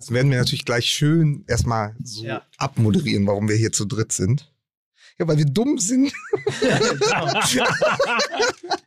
[0.00, 2.40] Das werden wir natürlich gleich schön erstmal so Ja.
[2.56, 4.50] abmoderieren, warum wir hier zu dritt sind.
[5.18, 6.10] Ja, weil wir dumm sind.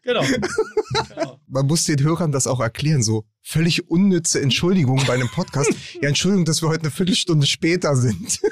[0.04, 0.24] genau.
[1.48, 5.72] Man muss den Hörern das auch erklären, so völlig unnütze Entschuldigungen bei einem Podcast.
[6.02, 8.40] Ja, Entschuldigung, dass wir heute eine Viertelstunde später sind.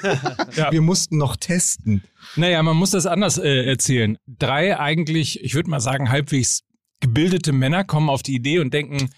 [0.54, 0.70] Ja.
[0.70, 2.02] Wir mussten noch testen.
[2.36, 4.18] Naja, man muss das anders äh, erzählen.
[4.26, 6.60] Drei eigentlich, ich würde mal sagen, halbwegs
[7.00, 9.08] gebildete Männer kommen auf die Idee und denken,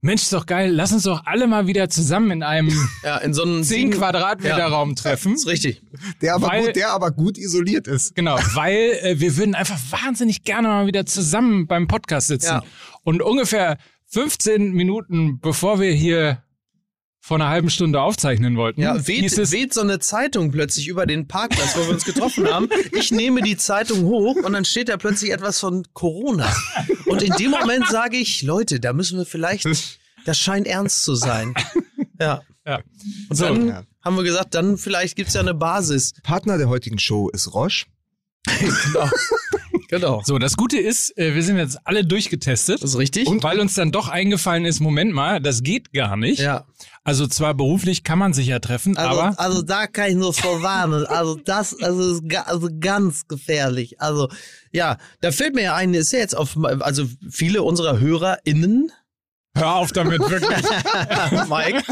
[0.00, 2.68] Mensch, ist doch geil, lass uns doch alle mal wieder zusammen in einem
[3.02, 4.68] Ja, in so einem 10 sieben- Quadratmeter Ja.
[4.68, 5.34] Raum treffen.
[5.34, 5.82] ist richtig.
[6.22, 8.14] Der aber, Weil- gut, der aber gut isoliert ist.
[8.14, 12.46] Genau, weil äh, wir würden einfach wahnsinnig gerne mal wieder zusammen beim Podcast sitzen.
[12.46, 12.62] Ja.
[13.02, 16.42] Und ungefähr 15 Minuten bevor wir hier
[17.28, 20.88] vor einer halben Stunde aufzeichnen wollten, Ja, hieß weht, es, weht so eine Zeitung plötzlich
[20.88, 22.70] über den Parkplatz, wo wir uns getroffen haben.
[22.92, 26.50] Ich nehme die Zeitung hoch und dann steht da plötzlich etwas von Corona.
[27.04, 29.66] Und in dem Moment sage ich, Leute, da müssen wir vielleicht,
[30.24, 31.52] das scheint ernst zu sein.
[32.18, 32.40] Ja.
[32.66, 32.80] Ja.
[33.28, 33.82] Und So, dann ja.
[34.02, 36.14] haben wir gesagt, dann vielleicht gibt's ja eine Basis.
[36.22, 37.84] Partner der heutigen Show ist Roche.
[38.58, 39.10] Genau.
[39.88, 40.22] Genau.
[40.24, 42.82] So, das Gute ist, äh, wir sind jetzt alle durchgetestet.
[42.82, 43.26] Das ist richtig.
[43.26, 46.40] Und weil uns dann doch eingefallen ist, Moment mal, das geht gar nicht.
[46.40, 46.64] ja.
[47.04, 50.34] Also zwar beruflich kann man sich ja treffen, Also, aber also da kann ich nur
[50.34, 51.06] vorwarnen.
[51.06, 53.98] Also das also ist also ganz gefährlich.
[53.98, 54.28] Also
[54.72, 58.92] ja, da fällt mir ja ein, ist ja jetzt auf, also viele unserer HörerInnen,
[59.58, 60.48] hör auf damit wirklich.
[61.48, 61.82] Mike,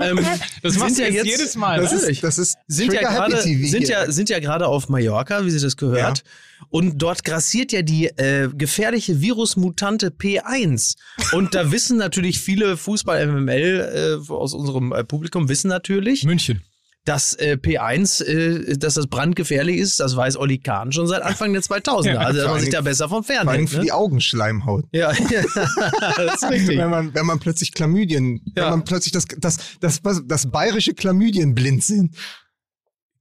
[0.00, 0.18] ähm,
[0.62, 1.80] Das machst sind du ja jetzt jedes Mal.
[1.80, 4.88] Das ist, das ist sind ja gerade Happy TV sind ja sind ja gerade auf
[4.88, 6.24] Mallorca, wie sie das gehört.
[6.70, 10.96] Und dort grassiert ja die äh, gefährliche Virusmutante P1.
[11.32, 16.62] Und da wissen natürlich viele Fußball-MML äh, aus unserem äh, Publikum wissen natürlich, München.
[17.08, 21.52] Dass äh, P1, äh, dass das brandgefährlich ist, das weiß Olli Kahn schon seit Anfang
[21.54, 22.04] der 2000er.
[22.12, 23.82] Ja, also dass man sich da besser vom Vor allem für Ne?
[23.84, 24.84] die Augenschleimhaut.
[24.92, 25.12] Ja,
[26.16, 26.76] das ist richtig.
[26.78, 28.64] Wenn man, wenn man plötzlich Chlamydien, Ja.
[28.64, 32.14] wenn man plötzlich das, das, das, das, das bayerische Chlamydienblind sind.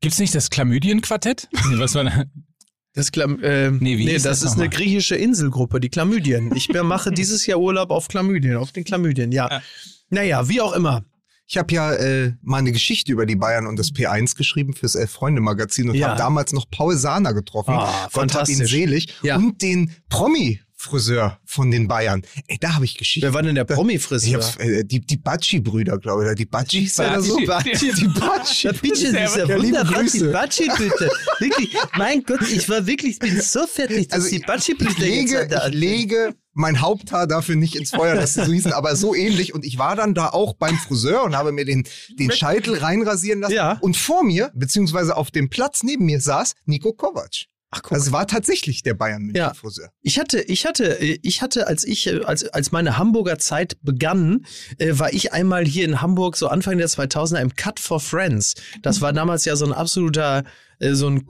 [0.01, 1.47] Gibt's nicht das Chlamydien-Quartett?
[1.69, 2.25] Nee, was war da?
[2.93, 6.55] Das, Chlam ähm, Nee, wie nee, das, das ist eine griechische Inselgruppe, die Chlamydien.
[6.55, 9.47] Ich mache dieses Jahr Urlaub auf Chlamydien, auf den Chlamydien, ja.
[9.49, 9.61] Ja.
[10.09, 11.03] Naja, wie auch immer.
[11.49, 14.95] Ich habe ja äh, mal eine Geschichte über die Bayern und das P1 geschrieben fürs
[14.95, 16.09] Elf-Freunde-Magazin und Ja.
[16.09, 17.71] habe damals noch Paul Sahner getroffen.
[17.73, 18.69] Ah, Gott hab ihn fantastisch.
[18.71, 19.15] selig.
[19.23, 19.37] Ja.
[19.37, 22.21] Und den Promi-Friseur von den Bayern.
[22.47, 23.27] Ey, da habe ich Geschichte.
[23.27, 24.43] Wer war denn der Ich Promi-Friseur?
[24.59, 26.27] äh, die die Batschi-Brüder, glaube ich.
[26.27, 27.37] Oder die Batschis oder so.
[27.45, 27.93] Batschi.
[27.93, 28.67] Die Batschi.
[28.67, 30.31] Ja, bitte, Ja, liebe wunderbare Grüße.
[30.31, 31.09] Batschi-Blüte.
[31.39, 35.31] Wirklich, mein Gott, ich war wirklich, ich bin so fertig, dass Also die Batschi-Blüte jetzt
[35.31, 39.15] lege, da ich lege mein Haupthaar dafür nicht ins Feuer, sie so hießen, aber so
[39.15, 39.53] ähnlich.
[39.53, 41.87] Und ich war dann da auch beim Friseur und habe mir den,
[42.19, 43.53] den Scheitel reinrasieren lassen.
[43.53, 43.77] Ja.
[43.81, 47.47] Und vor mir, beziehungsweise auf dem Platz neben mir, saß Nico Kovac.
[47.69, 47.93] Ach, guck.
[47.93, 49.53] Also war tatsächlich der Bayern München Ja.
[49.53, 49.89] Friseur.
[50.01, 54.45] Ich hatte, ich hatte, ich hatte, als ich, als, als meine Hamburger Zeit begann,
[54.77, 58.55] äh, war ich einmal hier in Hamburg, so Anfang der 2000er im Cut for Friends.
[58.81, 60.45] Das war damals ja so ein absoluter,
[60.79, 61.25] äh, so ein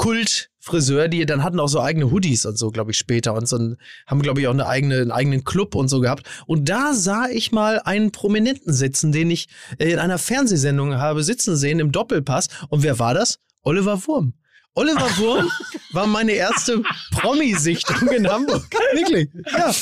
[0.68, 3.76] Kultfriseur, die dann hatten auch so eigene Hoodies und so, glaube ich, später und so
[4.06, 6.28] haben, glaube ich, auch eine eigene, einen eigenen Club und so gehabt.
[6.46, 9.48] Und da sah ich mal einen Prominenten sitzen, den ich
[9.80, 12.48] äh, in einer Fernsehsendung habe sitzen sehen im Doppelpass.
[12.70, 13.40] Und wer war das?
[13.64, 14.34] Oliver Wurm.
[14.78, 15.52] Oliver Wurm
[15.92, 18.68] war meine erste Promi-Sichtung in Hamburg.
[18.94, 19.28] Wirklich.
[19.52, 19.74] Ja,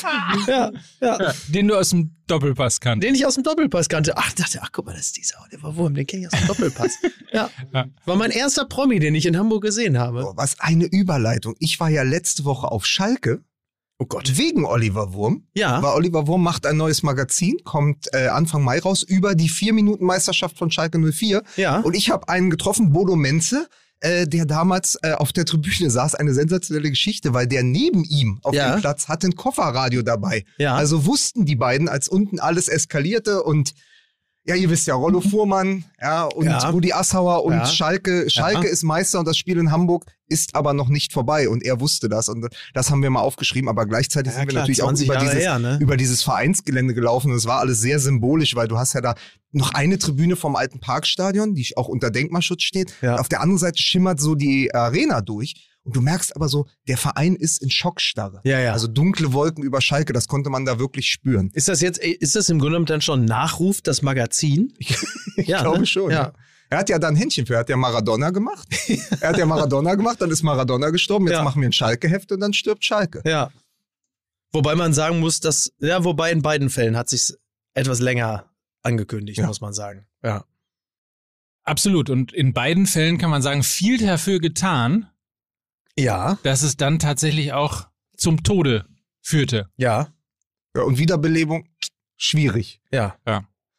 [0.46, 1.32] ja, ja.
[1.48, 3.06] Den du aus dem Doppelpass kanntest.
[3.06, 4.16] Den ich aus dem Doppelpass kannte.
[4.16, 6.48] Ach, dachte, ach, guck mal, das ist dieser Oliver Wurm, den kenne ich aus dem
[6.48, 6.96] Doppelpass.
[7.30, 7.50] Ja.
[7.74, 7.86] Ja.
[8.06, 10.22] War mein erster Promi, den ich in Hamburg gesehen habe.
[10.22, 11.54] Boah, was eine Überleitung.
[11.58, 13.42] Ich war ja letzte Woche auf Schalke.
[13.98, 14.38] Oh Gott.
[14.38, 15.46] Wegen Oliver Wurm.
[15.54, 15.82] Ja.
[15.82, 20.56] Weil Oliver Wurm macht ein neues Magazin, kommt äh, Anfang Mai raus, über die Vier-Minuten-Meisterschaft
[20.56, 21.42] von Schalke 04.
[21.56, 21.80] Ja.
[21.80, 23.68] Und ich habe einen getroffen, Bodo Menze,
[24.00, 26.14] äh, der damals äh, auf der Tribüne saß.
[26.14, 28.72] Eine sensationelle Geschichte, weil der neben ihm auf Ja.
[28.74, 30.44] dem Platz hatte ein Kofferradio dabei.
[30.58, 30.74] Ja.
[30.74, 33.72] Also wussten die beiden, als unten alles eskalierte und
[34.46, 36.50] ja, ihr wisst ja, Rollo Fuhrmann, ja, und Mhm.
[36.50, 36.68] Ja.
[36.70, 37.66] Rudi Assauer und Ja.
[37.66, 38.30] Schalke.
[38.30, 38.72] Schalke Ja.
[38.72, 42.08] ist Meister und das Spiel in Hamburg ist aber noch nicht vorbei und er wusste
[42.08, 45.06] das und das haben wir mal aufgeschrieben, aber gleichzeitig sind wir klar, natürlich auch 20
[45.06, 45.78] über Jahre dieses, her, ne?
[45.80, 49.14] über dieses Vereinsgelände gelaufen und es war alles sehr symbolisch, weil du hast ja da
[49.52, 52.92] noch eine Tribüne vom alten Parkstadion, die auch unter Denkmalschutz steht.
[53.02, 53.16] Ja.
[53.16, 55.54] Auf der anderen Seite schimmert so die Arena durch
[55.86, 58.40] und du merkst aber so, der Verein ist in Schockstarre.
[58.44, 58.72] Ja, ja.
[58.72, 61.50] Also dunkle Wolken über Schalke, das konnte man da wirklich spüren.
[61.54, 64.74] Ist das jetzt, ist das im Grunde genommen dann schon Nachruf, das Magazin?
[65.38, 65.86] Ich Ja, glaube ne?
[65.86, 66.10] schon.
[66.10, 66.16] Ja.
[66.16, 66.32] Ja.
[66.70, 68.66] Er hat ja da ein Händchen für, er hat ja Maradona gemacht.
[69.20, 71.44] er hat ja Maradona gemacht, dann ist Maradona gestorben, jetzt Ja.
[71.44, 73.22] machen wir ein Schalke-Heft und dann stirbt Schalke.
[73.24, 73.50] Ja.
[74.52, 77.34] Wobei man sagen muss, dass, ja, wobei in beiden Fällen hat sich
[77.74, 78.50] etwas länger
[78.82, 79.46] angekündigt, Ja.
[79.46, 80.06] muss man sagen.
[80.24, 80.44] Ja.
[81.64, 82.10] Absolut.
[82.10, 85.08] Und in beiden Fällen kann man sagen, viel dafür getan,
[85.98, 86.38] Ja.
[86.42, 88.86] dass es dann tatsächlich auch zum Tode
[89.22, 89.68] führte.
[89.76, 90.08] Ja.
[90.74, 91.68] Ja, und Wiederbelebung,
[92.16, 92.80] schwierig.
[92.92, 93.16] Ja.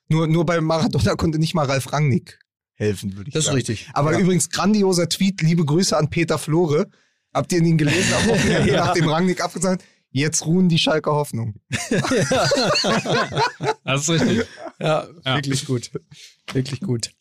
[0.09, 2.39] Nur, nur bei Maradona konnte nicht mal Ralf Rangnick
[2.73, 3.55] helfen, würde ich Das ist sagen.
[3.57, 3.89] richtig.
[3.93, 4.19] Aber ja.
[4.19, 6.89] übrigens grandioser Tweet, liebe Grüße an Peter Flore.
[7.33, 8.85] Habt ihr ihn gelesen am Wochenende, Ja.
[8.85, 9.89] nachdem Rangnick abgesagt hat?
[10.09, 11.55] Jetzt ruhen die Schalker Hoffnung.
[13.83, 14.47] Das ist richtig.
[14.79, 15.35] ja, Ja.
[15.35, 15.91] wirklich gut.
[16.51, 17.11] Wirklich gut.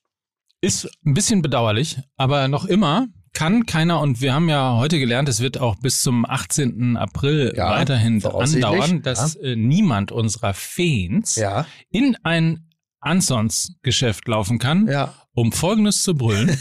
[0.61, 5.29] Ist ein bisschen bedauerlich, aber noch immer kann keiner, und wir haben ja heute gelernt,
[5.29, 6.97] es wird auch bis zum 18.
[6.97, 11.67] April Ja, weiterhin andauern, dass äh, niemand unserer Fans Ja.
[11.91, 12.63] in ein
[13.01, 15.13] Ansons-Geschäft laufen kann, Ja.
[15.35, 16.49] um Folgendes zu brüllen.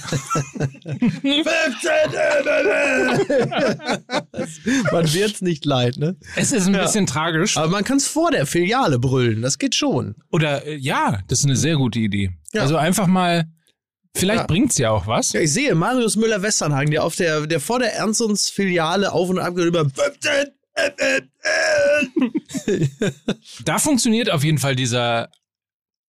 [4.92, 6.16] Man wird's nicht leid, ne?
[6.36, 6.82] es ist ein Ja.
[6.84, 7.58] bisschen tragisch.
[7.58, 9.42] Aber man kann es vor der Filiale brüllen.
[9.42, 10.16] Das geht schon.
[10.32, 12.32] Oder äh, ja, das ist eine sehr gute Idee.
[12.54, 12.62] Ja.
[12.62, 13.46] Also einfach mal,
[14.16, 14.48] vielleicht Ja.
[14.48, 15.34] bringt's ja auch was.
[15.34, 19.56] Ja, ich sehe Marius Müller-Westernhagen, der auf der, der vor der Ernstons-Filiale auf und ab
[19.56, 19.86] geht über.
[23.66, 25.30] Da funktioniert auf jeden Fall dieser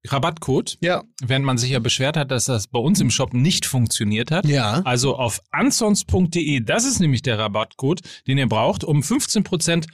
[0.07, 1.03] Rabattcode, Ja.
[1.25, 4.47] während man sich ja beschwert hat, dass das bei uns im Shop nicht funktioniert hat.
[4.47, 4.83] Ja.
[4.85, 9.87] Also auf ansons.de, das ist nämlich der Rabattcode, den ihr braucht, um 15%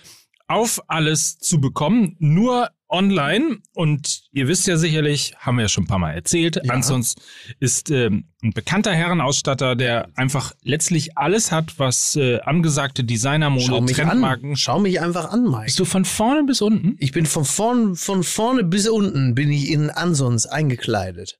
[0.48, 2.16] auf alles zu bekommen.
[2.18, 3.58] Nur online.
[3.74, 6.72] Und ihr wisst ja sicherlich, haben wir ja schon ein paar Mal erzählt, Ja.
[6.74, 7.16] Ansons
[7.58, 14.50] ist ähm, ein bekannter Herrenausstatter, der einfach letztlich alles hat, was äh, angesagte Designermode, Trendmarken.
[14.50, 14.56] an.
[14.56, 15.64] Schau mich einfach an, Mike.
[15.64, 16.96] Bist du von vorne bis unten?
[16.98, 21.38] Ich bin von vorn, von vorne bis unten bin ich in Ansons eingekleidet.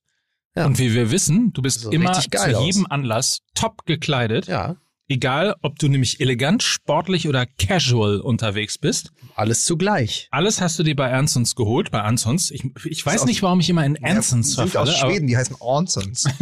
[0.57, 0.67] Ja.
[0.67, 2.29] Und wie wir wissen, du bist So immer zu
[2.63, 2.91] jedem aus.
[2.91, 4.47] Anlass top gekleidet.
[4.49, 4.77] Ja.
[5.13, 9.13] Egal, ob du nämlich elegant, sportlich oder casual unterwegs bist.
[9.35, 10.27] Alles zugleich.
[10.31, 12.51] Alles hast du dir bei Ansons geholt, bei Ansons.
[12.51, 14.91] Ich, ich weiß aus- nicht, warum ich immer in Ja, Ansons die sind verfalle.
[14.95, 16.25] aus aber- Schweden, die heißen Ornsons.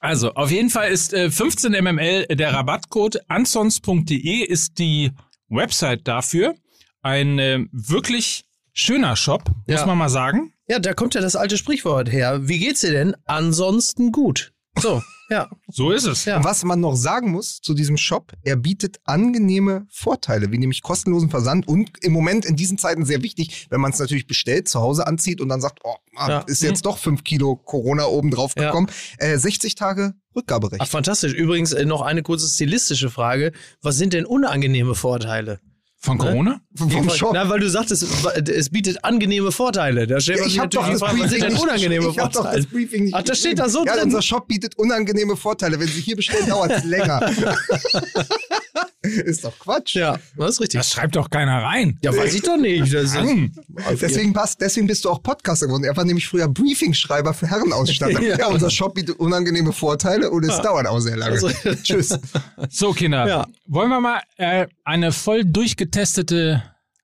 [0.00, 3.18] Also, auf jeden Fall ist äh, 15 mml der Rabattcode.
[3.28, 5.12] Ansons.de ist die
[5.48, 6.54] Website dafür.
[7.02, 8.44] Ein äh, wirklich
[8.74, 9.86] schöner Shop, muss Ja.
[9.86, 10.52] man mal sagen.
[10.68, 12.48] Ja, da kommt ja das alte Sprichwort her.
[12.48, 13.14] Wie geht's dir denn?
[13.26, 14.52] Ansonsten gut.
[14.78, 15.48] So, ja.
[15.68, 16.24] So ist es.
[16.24, 16.42] Ja.
[16.44, 21.30] Was man noch sagen muss zu diesem Shop, er bietet angenehme Vorteile, wie nämlich kostenlosen
[21.30, 24.80] Versand und im Moment in diesen Zeiten sehr wichtig, wenn man es natürlich bestellt, zu
[24.80, 26.38] Hause anzieht und dann sagt, oh, ah, Ja.
[26.40, 28.66] ist jetzt doch fünf Kilo Corona oben drauf Ja.
[28.66, 28.88] gekommen.
[29.18, 30.82] Äh, 60 Tage Rückgaberecht.
[30.82, 31.32] Ach, fantastisch.
[31.32, 33.52] Übrigens äh, noch eine kurze stilistische Frage.
[33.82, 35.60] Was sind denn unangenehme Vorteile?
[36.04, 36.60] Von Corona?
[36.76, 37.30] vom Shop.
[37.32, 38.02] Na, weil du sagtest,
[38.46, 40.06] es, bietet angenehme Vorteile.
[40.06, 42.62] Da stellt Ja, ich habe doch das Frage, Briefing nicht, unangenehme ich hab doch Vorteile?
[42.62, 43.86] das Briefing nicht Ach, das steht da so.
[43.86, 44.04] Ja, drin.
[44.04, 45.80] unser Shop bietet unangenehme Vorteile.
[45.80, 47.20] Wenn Sie hier bestellen, dauert es länger.
[49.24, 49.94] ist doch Quatsch.
[49.94, 50.80] Ja, das ist richtig.
[50.80, 51.98] Das schreibt doch keiner rein.
[52.02, 52.92] ja, weiß ich doch nicht.
[52.92, 53.16] Das ist.
[54.00, 55.84] Deswegen, passt, deswegen bist du auch Podcaster geworden.
[55.84, 58.20] Er war nämlich früher Briefingschreiber für Herrenausstatter.
[58.22, 58.38] Ja.
[58.38, 58.46] ja.
[58.48, 61.32] unser Shop bietet unangenehme Vorteile und es dauert auch sehr lange.
[61.32, 61.48] Also-
[61.82, 62.18] Tschüss.
[62.70, 63.46] So, Kinder, Ja.
[63.66, 66.62] wollen wir mal äh, eine voll durchgetestete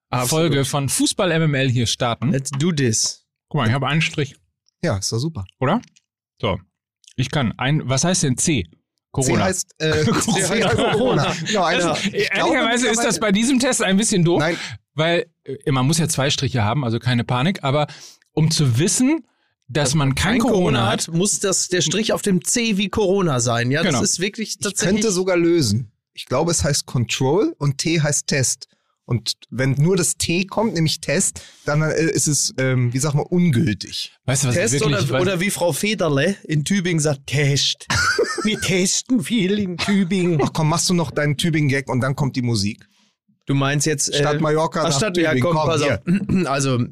[0.09, 0.31] Absolut.
[0.31, 2.31] Folge von Fußball MML hier starten?
[2.33, 3.25] Let's do this.
[3.49, 4.35] Guck mal, ich habe einen Strich,
[4.83, 5.45] Ja, ist doch super.
[5.59, 5.81] oder?
[6.41, 6.59] So,
[7.17, 7.53] ich kann.
[7.59, 8.67] Ein, was heißt denn C?
[9.15, 9.45] C Corona.
[9.45, 11.35] heißt, äh, C heißt Corona.
[11.47, 14.57] Genau, ich glaube ehrlicherweise ist das bei diesem Test ein bisschen doof, Nein,
[14.95, 17.87] weil äh, man muss ja zwei Striche haben, also keine Panik, aber
[18.33, 19.27] um zu wissen,
[19.69, 23.71] dass man kein, Corona, hat, muss das der Strich auf dem C wie Corona sein.
[23.71, 24.01] Ja, Genau.
[24.01, 25.01] das ist wirklich ich tatsächlich.
[25.03, 25.93] könnte sogar lösen.
[26.13, 28.67] Ich glaube, es heißt Control und T heißt Test.
[29.11, 33.15] Und wenn nur das T kommt, nämlich Test, dann äh, ist es, ähm, wie sag
[33.15, 34.13] mal, ungültig.
[34.27, 37.89] weißt du, was Test ich wirklich, oder, oder wie Frau Federle in Tübingen sagt, Test.
[38.45, 40.41] Wir testen viel in Tübingen.
[40.41, 42.87] Ach komm, machst du noch deinen Tübingen-Gag und dann kommt die Musik.
[43.47, 45.57] Du meinst jetzt Statt äh, Mallorca ach, nach Stadt, ja, Tübingen.
[45.57, 46.47] komm, Komm, auf.
[46.49, 46.87] Also, äh,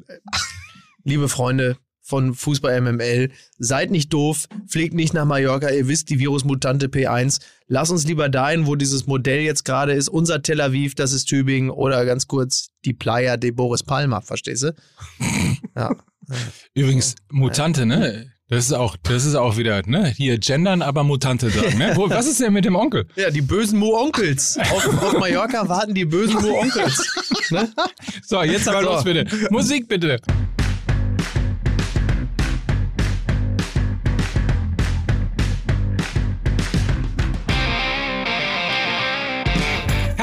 [1.05, 1.77] liebe Freunde
[2.09, 7.39] von Fußball MML, seid nicht doof, fliegt nicht nach Mallorca, ihr wisst, die Virusmutante P1.
[7.67, 10.09] Lass uns lieber dahin, wo dieses Modell jetzt gerade ist.
[10.09, 14.63] Unser Tel Aviv, das ist Tübingen oder ganz kurz die Playa de Boris Palma, verstehst
[14.63, 14.73] du?
[15.75, 15.95] Ja.
[16.73, 18.31] übrigens Mutante, ne?
[18.49, 20.07] Das ist auch, das ist auch wieder, ne?
[20.07, 21.91] Hier gendern, aber Mutante sagen, ne?
[21.95, 23.05] Wo, was ist denn mit dem Onkel?
[23.15, 24.57] Ja, die bösen Mu-Onkels.
[24.57, 27.05] Auf, auf Mallorca warten die bösen Mu-Onkels.
[27.51, 27.69] Ne?
[28.25, 28.89] So, jetzt aber So.
[28.89, 29.25] los bitte.
[29.51, 30.19] Musik bitte.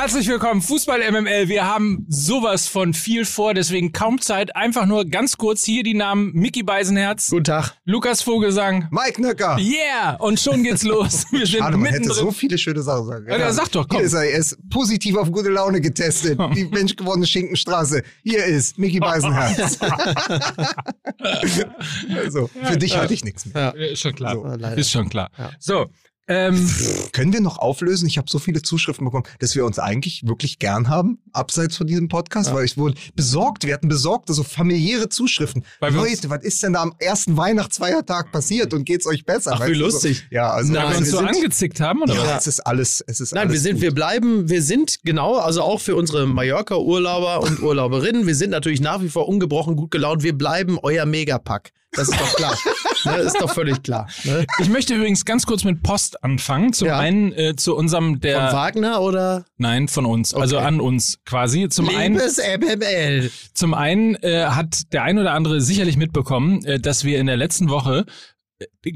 [0.07, 1.49] Herzlich willkommen, Fußball MML.
[1.49, 4.55] Wir haben sowas von viel vor, deswegen kaum Zeit.
[4.55, 7.73] Einfach nur ganz kurz hier die Namen Mickey Beisenherz, Guten Tag.
[7.87, 8.87] Lukas Vogelsang.
[8.93, 9.59] Mike Nöcker.
[9.59, 10.15] Yeah!
[10.21, 11.25] Und schon geht's los.
[11.33, 12.25] Wir sind Schade, man hätte mittendrin.
[12.25, 13.41] so viele schöne Sachen sagen können.
[13.41, 13.99] Ja, sag doch, komm.
[13.99, 16.39] Hier ist er, er ist positiv auf gute Laune getestet.
[16.55, 18.05] Die menschgewordene Schinkenstraße.
[18.23, 19.81] Hier ist Mickey Beisenherz.
[22.15, 23.75] also, für dich hatte ich nichts mehr.
[23.77, 23.87] Ja.
[23.87, 24.37] Ist schon klar.
[24.37, 24.45] So,
[24.77, 25.31] ist schon klar.
[25.37, 25.51] Ja.
[25.59, 25.87] So,
[26.29, 26.69] Ähm,
[27.13, 28.07] Können wir noch auflösen?
[28.07, 31.87] Ich habe so viele Zuschriften bekommen, dass wir uns eigentlich wirklich gern haben, abseits von
[31.87, 33.65] diesem Podcast, weil ich wurde besorgt.
[33.65, 35.65] Wir hatten besorgte, so familiäre Zuschriften.
[35.81, 39.53] Leute, was ist denn da am ersten Weihnachtsfeiertag passiert und geht's euch besser?
[39.55, 40.19] Ach, wie lustig.
[40.19, 42.25] So, ja, also Nein, wir uns so sind, angezickt haben, oder was?
[42.25, 43.83] ja, es ist alles, es ist Nein, alles wir sind, gut.
[43.83, 48.81] wir bleiben, wir sind genau, also auch für unsere Mallorca-Urlauber und Urlauberinnen, wir sind natürlich
[48.81, 50.23] nach wie vor ungebrochen gut gelaunt.
[50.23, 51.71] Wir bleiben euer Megapack.
[51.97, 52.57] Das ist doch klar.
[53.05, 54.09] ne, ist doch völlig klar.
[54.25, 54.47] Ne?
[54.61, 56.73] Ich möchte übrigens ganz kurz mit Post anfangen.
[56.73, 56.99] Zum Ja.
[56.99, 61.69] einen äh, zu unserem Von der Wagner oder nein von uns, also an uns quasi.
[61.69, 63.31] Zum einen Liebes MML.
[63.55, 67.37] Zum einen äh, hat der ein oder andere sicherlich mitbekommen, äh, dass wir in der
[67.37, 68.05] letzten Woche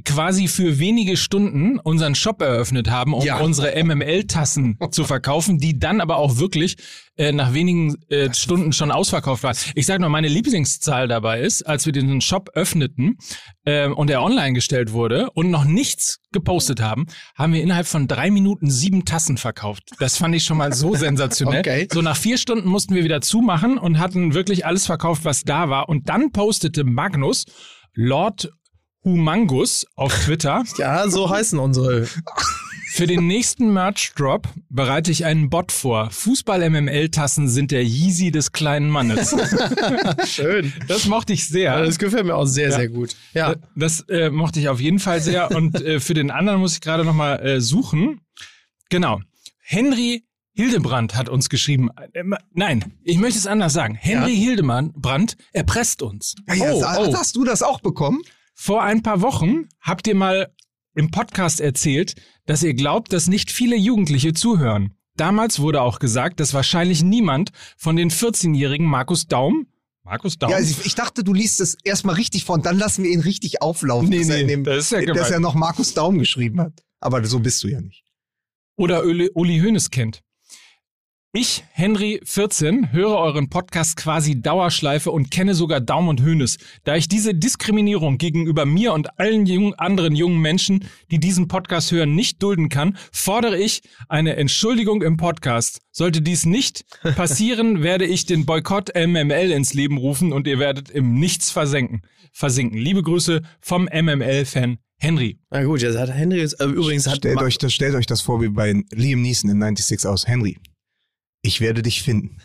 [0.04, 3.40] quasi für wenige Stunden unseren Shop eröffnet haben, um Ja.
[3.40, 6.76] unsere MML-Tassen zu verkaufen, die dann aber auch wirklich
[7.16, 9.56] äh, nach wenigen äh, Stunden schon ausverkauft waren.
[9.74, 13.18] Ich sage nur, meine Lieblingszahl dabei ist, als wir den Shop öffneten
[13.64, 18.08] äh, und er online gestellt wurde und noch nichts gepostet haben, haben wir innerhalb von
[18.08, 19.82] drei Minuten sieben Tassen verkauft.
[19.98, 21.60] Das fand ich schon mal so sensationell.
[21.60, 21.88] Okay.
[21.92, 25.68] So nach vier Stunden mussten wir wieder zumachen und hatten wirklich alles verkauft, was da
[25.68, 25.88] war.
[25.90, 27.44] Und dann postete Magnus
[27.94, 28.50] Lord
[29.04, 30.64] Humangus auf Twitter.
[30.78, 32.06] Ja, so heißen unsere.
[32.92, 36.10] Für den nächsten Merch-Drop bereite ich einen Bot vor.
[36.10, 39.34] Fußball-MML-Tassen sind der Yeezy des kleinen Mannes.
[40.26, 40.72] Schön.
[40.88, 41.84] Das mochte ich sehr.
[41.84, 42.76] Das gefällt mir auch sehr, Ja.
[42.76, 43.14] sehr gut.
[43.32, 43.54] Ja.
[43.76, 45.50] Das äh, mochte ich auf jeden Fall sehr.
[45.52, 48.20] Und äh, für den anderen muss ich gerade noch mal äh, suchen.
[48.88, 49.20] Genau.
[49.60, 51.90] Henry Hildebrand hat uns geschrieben.
[52.12, 53.94] Äh, nein, ich möchte es anders sagen.
[53.94, 56.34] Henry Hildebrand erpresst uns.
[56.48, 57.14] Ja, ja, oh, oh.
[57.16, 58.20] Hast du das auch bekommen?
[58.62, 60.54] Vor ein paar Wochen habt ihr mal
[60.94, 62.14] im Podcast erzählt,
[62.44, 64.92] dass ihr glaubt, dass nicht viele Jugendliche zuhören.
[65.16, 69.66] Damals wurde auch gesagt, dass wahrscheinlich niemand von den 14-jährigen Markus Daum,
[70.02, 72.76] Markus Daum, Ja, also ich, ich dachte, du liest es erstmal richtig vor und dann
[72.76, 74.10] lassen wir ihn richtig auflaufen.
[74.10, 75.16] Nee, dass er nee, in dem, das ist ja gemein.
[75.16, 76.84] dass er noch Markus Daum geschrieben hat.
[77.00, 78.04] Aber so bist du ja nicht.
[78.76, 80.20] oder Uli Hoeneß kennt.
[81.32, 86.58] Ich, Henry 14, höre euren Podcast quasi Dauerschleife und kenne sogar Daum und Hoeneß.
[86.82, 91.92] Da ich diese Diskriminierung gegenüber mir und allen jungen, anderen jungen Menschen, die diesen Podcast
[91.92, 95.82] hören, nicht dulden kann, fordere ich eine Entschuldigung im Podcast.
[95.92, 96.84] Sollte dies nicht
[97.14, 102.02] passieren, werde ich den Boykott MML ins Leben rufen und ihr werdet im Nichts versenken,
[102.32, 102.76] versinken.
[102.76, 105.38] Liebe Grüße vom MML-Fan Henry.
[105.50, 108.20] Na gut, jetzt hat Henry jetzt, äh, übrigens hat Stellt euch, das, stellt euch das
[108.20, 110.26] vor wie bei Liam Neeson in 96 aus.
[110.26, 110.58] Henry,
[111.42, 112.36] ich werde dich finden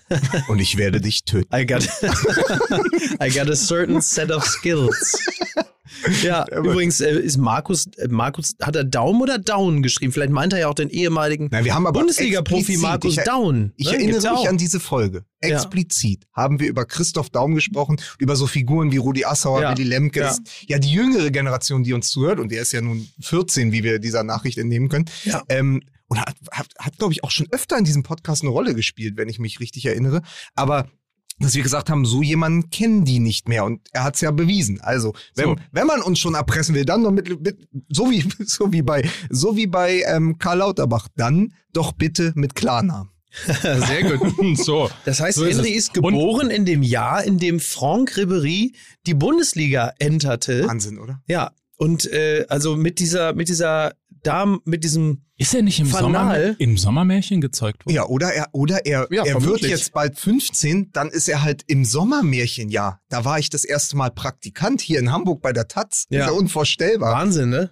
[0.47, 1.53] und ich werde dich töten.
[1.53, 1.83] I got,
[3.21, 5.19] I got a certain set of skills.
[6.23, 10.11] Ja, übrigens äh, ist Markus, äh, Markus, hat er Daum oder Down geschrieben?
[10.11, 13.73] Vielleicht meint er ja auch den ehemaligen Nein, wir haben aber Bundesliga-Profi Markus ich, Down.
[13.75, 13.97] Ich ne?
[13.97, 15.25] erinnere ja mich an diese Folge.
[15.43, 15.55] Ja.
[15.55, 19.71] Explizit haben wir über Christoph Daum gesprochen, über so Figuren wie Rudi Assauer, Ja.
[19.71, 20.21] Willy Lemke.
[20.21, 20.35] Ja.
[20.67, 23.99] Ja, die jüngere Generation, die uns zuhört, und der ist ja nun 14, wie wir
[23.99, 25.05] dieser Nachricht entnehmen können.
[25.23, 25.43] Ja.
[25.49, 28.75] Ähm, und hat, hat, hat glaube ich, auch schon öfter in diesem Podcast eine Rolle
[28.75, 30.21] gespielt, wenn ich mich richtig erinnere.
[30.55, 30.87] Aber
[31.39, 34.31] dass wir gesagt haben, so jemanden kennen die nicht mehr und er hat es ja
[34.31, 34.79] bewiesen.
[34.81, 35.55] Also, wenn, So.
[35.73, 39.07] wenn man uns schon erpressen will, dann doch mit, mit so wie so wie bei
[39.29, 43.09] so wie bei ähm, Karl Lauterbach, dann doch bitte mit Klarnamen.
[43.45, 44.57] Sehr gut.
[44.57, 44.89] so.
[45.03, 45.77] Das heißt, So ist Henry es.
[45.87, 48.73] ist geboren in dem Jahr, in dem Franck Ribéry
[49.05, 50.65] die Bundesliga enterte.
[50.65, 51.21] Wahnsinn, oder?
[51.27, 53.93] Ja, und äh, also mit dieser, mit dieser
[54.25, 56.41] Dame, mit diesem Ist er nicht im, Fanal?
[56.47, 57.95] Sommer, im Sommermärchen gezeugt worden?
[57.95, 59.71] Ja, oder er, oder er, Ja, er wird vermutlich.
[59.71, 63.01] jetzt bald 15, dann ist er halt im Sommermärchenjahr.
[63.09, 66.05] Da war ich das erste Mal Praktikant hier in Hamburg bei der Taz.
[66.09, 66.21] Ja.
[66.21, 67.13] Ist ja unvorstellbar.
[67.13, 67.71] Wahnsinn, ne?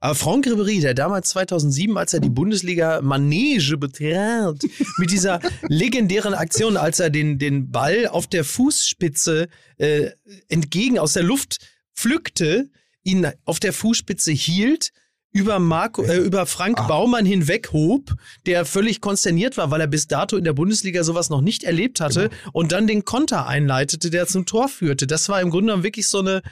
[0.00, 4.62] Aber Franck Ribéry, der damals 2007, als er die Bundesliga Manege betrat,
[4.98, 10.10] mit dieser legendären Aktion, als er den, den Ball auf der Fußspitze äh,
[10.48, 11.58] entgegen aus der Luft
[11.96, 12.70] pflückte,
[13.02, 14.92] ihn auf der Fußspitze hielt,
[15.32, 16.86] über, Marco, äh, über Frank Ah.
[16.86, 18.14] Baumann hinweghob,
[18.46, 22.00] der völlig konsterniert war, weil er bis dato in der Bundesliga sowas noch nicht erlebt
[22.00, 25.06] hatte und dann den Konter einleitete, der zum Tor führte.
[25.06, 26.42] Das war im Grunde genommen wirklich so eine,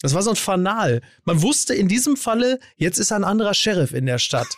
[0.00, 1.00] das war so ein Fanal.
[1.24, 4.48] Man wusste in diesem Falle, jetzt ist ein anderer Sheriff in der Stadt.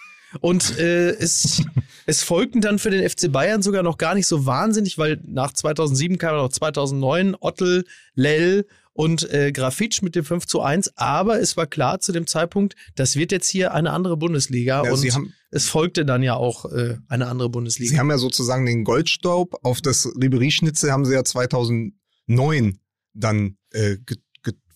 [0.41, 1.63] Und äh, es,
[2.05, 5.53] es folgten dann für den FC Bayern sogar noch gar nicht so wahnsinnig, weil nach
[5.55, 8.67] 2007 kam noch 2009 Ottel, Lell
[8.99, 10.97] und äh, Grafitsch mit dem 5 zu 1.
[10.97, 14.83] Aber es war klar zu dem Zeitpunkt, das wird jetzt hier eine andere Bundesliga.
[14.85, 17.91] Ja, und sie haben- es folgte dann ja auch äh, eine andere Bundesliga.
[17.93, 22.79] Sie haben ja sozusagen den Goldstaub auf das Ribery-Schnitzel haben sie ja 2009
[23.15, 23.97] dann, äh,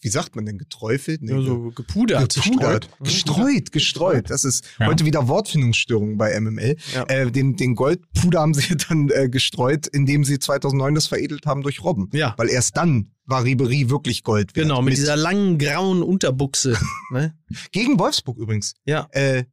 [0.02, 1.22] wie sagt man denn, geträufelt?
[1.22, 2.34] Nee, ja, so gepudert.
[2.34, 2.88] gepudert.
[2.98, 2.98] Gestreut.
[3.00, 4.30] Gestreut, gestreut.
[4.30, 4.86] Das ist Ja.
[4.86, 6.76] heute wieder Wortfindungsstörungen bei MML.
[6.92, 7.04] Ja.
[7.04, 11.62] Äh, den, den Goldpuder haben sie dann äh, gestreut, indem sie 2009 das veredelt haben
[11.62, 12.10] durch Robben.
[12.12, 12.34] Ja.
[12.36, 14.66] Weil erst dann war Ribery wirklich Gold wert.
[14.66, 16.76] Genau, mit dieser langen grauen Unterbuchse.
[17.12, 17.34] ne?
[17.70, 18.74] Gegen Wolfsburg übrigens.
[18.84, 19.08] Ja.
[19.12, 19.44] Äh,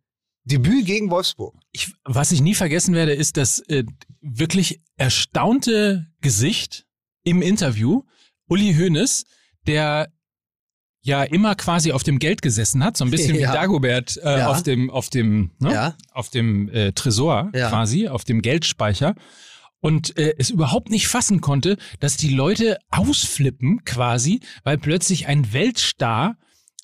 [0.46, 1.54] Debüt gegen Wolfsburg.
[1.72, 3.84] Ich, was ich nie vergessen werde, ist das äh,
[4.22, 6.88] wirklich erstaunte Gesicht
[7.24, 8.02] im Interview.
[8.48, 9.26] Uli Hoeneß,
[9.68, 10.12] der
[11.02, 13.50] ja immer quasi auf dem Geld gesessen hat, so ein bisschen Ja.
[13.50, 14.48] wie Dagobert äh, Ja.
[14.50, 15.72] auf dem auf dem ne?
[15.74, 15.94] Ja.
[16.12, 19.16] auf dem äh, Tresor quasi, auf dem Geldspeicher
[19.82, 25.54] und äh, es überhaupt nicht fassen konnte, dass die Leute ausflippen quasi, weil plötzlich ein
[25.54, 26.36] Weltstar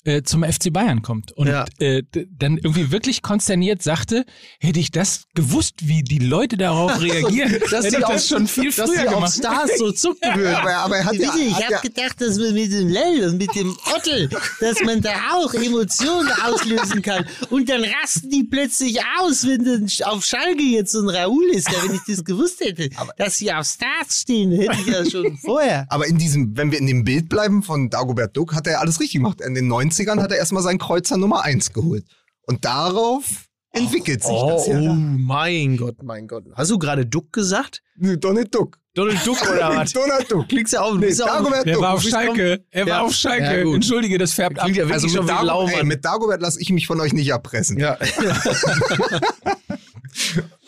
[0.06, 1.64] äh, zum FC Bayern kommt und Ja.
[1.78, 2.02] äh,
[2.38, 4.24] dann irgendwie wirklich konsterniert sagte,
[4.60, 8.46] hätte ich das gewusst, wie die Leute darauf reagieren, Dass hätte ich auf- das schon
[8.46, 9.34] viel dass früher die auf gemacht.
[9.34, 10.54] Stars so zucken würden.
[10.54, 13.28] Aber, aber er hat ja, ich hat hab ja, gedacht, dass man mit dem Lell
[13.28, 17.26] und mit dem Ottel, dass man da auch Emotionen auslösen kann.
[17.50, 21.68] Und dann rasten die plötzlich aus, wenn dann auf Schalke jetzt so ein Raoul ist.
[21.70, 25.36] Ja, wenn ich das gewusst hätte, dass sie auf Stars stehen, hätte ich ja schon
[25.44, 25.86] vorher.
[25.90, 29.00] aber in diesem, wenn wir in dem Bild bleiben von Dagobert Duck, hat er alles
[29.00, 29.40] richtig gemacht.
[29.40, 32.04] In den 90ern hat er erstmal seinen Kreuzer Nummer 1 geholt.
[32.42, 33.24] Und darauf
[33.72, 34.78] entwickelt sich Oh, das ja.
[34.78, 36.44] oh mein Gott, mein Gott.
[36.54, 37.82] Hast du gerade Duck gesagt?
[37.96, 38.78] Nee, Donald Duck.
[38.94, 39.92] Donald Duck oder was?
[39.92, 40.48] Donald Duck.
[40.48, 40.94] Klickst du auf?
[40.96, 41.82] Nee, auf Dagobert Er Duck.
[41.82, 42.64] war auf Schalke.
[42.70, 43.68] Er war auf Schalke.
[43.68, 43.74] Ja.
[43.74, 44.64] Entschuldige, das färbt ab.
[44.64, 47.28] Klingt ja Also schon mit, Dago ey, mit Dagobert lasse ich mich von euch nicht
[47.28, 47.78] erpressen.
[47.78, 47.98] ja.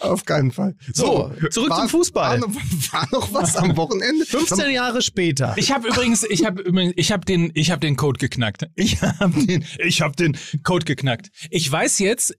[0.01, 0.77] Auf keinen Fall.
[0.93, 2.41] So, zurück zum Fußball.
[2.41, 2.55] War, noch-
[2.93, 4.25] war noch was am Wochenende?
[4.27, 5.55] 15 Jahre später.
[5.57, 8.67] Ich habe übrigens, ich habe übrigens, ich habe den, ich habe den Code geknackt.
[8.77, 11.31] Ich habe den, ich habe den Code geknackt.
[11.51, 12.35] Ich weiß jetzt,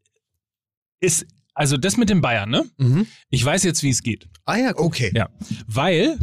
[1.02, 2.70] ist also das mit den Bayern, ne?
[2.78, 3.08] Mhm.
[3.30, 4.28] Ich weiß jetzt, wie es geht.
[4.46, 4.72] Ah ja.
[4.76, 5.12] Okay.
[5.14, 5.30] Ja,
[5.68, 6.18] weil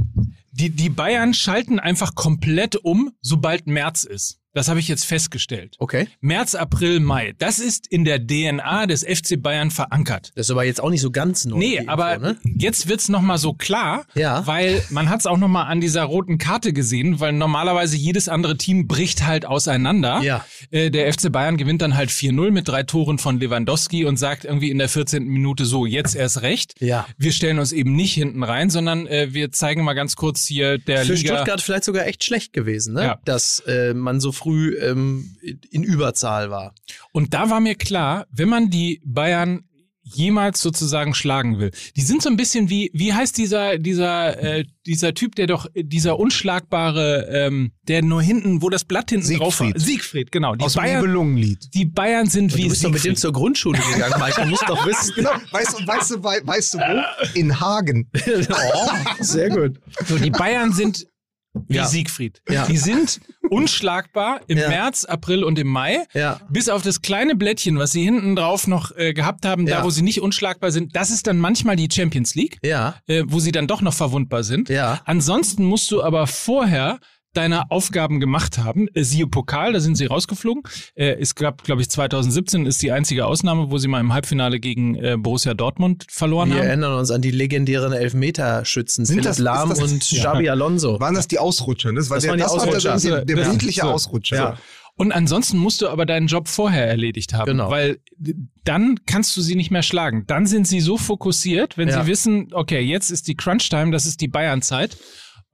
[0.53, 4.39] die die Bayern schalten einfach komplett um, sobald März ist.
[4.57, 5.77] Das habe ich jetzt festgestellt.
[5.81, 6.09] Okay.
[6.23, 7.35] März, April, Mai.
[7.37, 10.33] Das ist in der DNA des FC Bayern verankert.
[10.35, 11.59] Das ist aber jetzt auch nicht so ganz neu.
[11.59, 12.37] Nee, Info, aber ne?
[12.43, 14.47] jetzt wird's noch mal so klar, Ja.
[14.47, 18.57] weil man hat's auch noch mal an dieser roten Karte gesehen, weil normalerweise jedes andere
[18.57, 20.23] Team bricht halt auseinander.
[20.23, 20.43] Ja.
[20.71, 24.47] Äh, der FC Bayern gewinnt dann halt 4-0 mit drei Toren von Lewandowski und sagt
[24.47, 25.23] irgendwie in der 14.
[25.25, 26.73] Minute so, jetzt erst recht.
[26.81, 27.07] Ja.
[27.19, 30.79] Wir stellen uns eben nicht hinten rein, sondern äh, wir zeigen mal ganz kurz hier
[30.79, 31.35] der Für Liga.
[31.35, 33.03] Stuttgart vielleicht sogar echt schlecht gewesen, ne?
[33.03, 33.19] Ja.
[33.27, 35.37] dass äh, man so früh ähm,
[35.71, 36.75] in Überzahl war.
[37.13, 39.63] Und da war mir klar, wenn man die Bayern
[40.09, 41.73] jemals sozusagen schlagen will.
[41.97, 45.67] Die sind so ein bisschen wie, wie heißt dieser, dieser, äh, dieser Typ, der doch,
[45.75, 49.67] dieser unschlagbare, ähm, der nur hinten, wo das Blatt hinten drauf war.
[49.67, 49.83] Siegfried.
[49.85, 50.55] Siegfried, genau.
[50.55, 51.75] Die Aus dem Bayern, Nibelungenlied.
[51.75, 53.19] die Bayern sind Du wie bist doch mit dem Siegfried.
[53.19, 54.41] zur Grundschule gegangen, Mike.
[54.43, 55.13] Du musst doch wissen.
[55.17, 55.31] Genau.
[55.51, 57.03] Weißt du, weißt du, wei- weißt du wo?
[57.35, 58.09] In Hagen.
[58.49, 59.81] oh, sehr gut.
[60.07, 61.05] So, die Bayern sind
[61.69, 61.87] wie Ja.
[61.87, 62.43] Siegfried.
[62.49, 62.67] Ja.
[62.67, 64.69] Die sind unschlagbar im Ja.
[64.69, 66.05] März, April und im Mai.
[66.15, 66.41] Ja.
[66.49, 69.91] Bis auf das kleine Blättchen, was sie hinten drauf noch äh, gehabt haben, da wo
[69.91, 72.59] sie nicht unschlagbar sind, das ist dann manchmal die Champions League.
[72.63, 72.97] Ja.
[73.07, 74.69] äh, wo sie dann doch noch verwundbar sind.
[74.69, 75.01] Ja.
[75.05, 76.99] Ansonsten musst du aber vorher
[77.37, 78.89] deine Aufgaben gemacht haben.
[78.95, 80.63] Äh, siehe Pokal, da sind sie rausgeflogen.
[80.95, 84.59] Äh, es gab, glaube ich, 2017 ist die einzige Ausnahme, wo sie mal im Halbfinale
[84.61, 86.67] gegen äh, Borussia Dortmund verloren Wir haben.
[86.67, 90.33] erinnern uns an die legendären Elfmeterschützen Sind Philipp das- Lahm das- und Ja.
[90.33, 90.99] Xabi Alonso.
[91.01, 91.93] Waren das die Ausrutscher?
[91.93, 92.97] Das war Das der, waren die das war Ausrutscher.
[92.99, 93.49] der, der, der Ja.
[93.51, 93.87] bildliche So.
[93.89, 94.37] Ausrutscher.
[94.37, 94.57] Ja.
[94.99, 97.71] Und ansonsten musst du aber deinen Job vorher erledigt haben, Genau.
[97.71, 97.99] weil
[98.65, 100.25] dann kannst du sie nicht mehr schlagen.
[100.27, 102.03] Dann sind sie so fokussiert, wenn Ja.
[102.03, 104.97] sie wissen, okay, jetzt ist die Crunch-Time, das ist die Bayern-Zeit.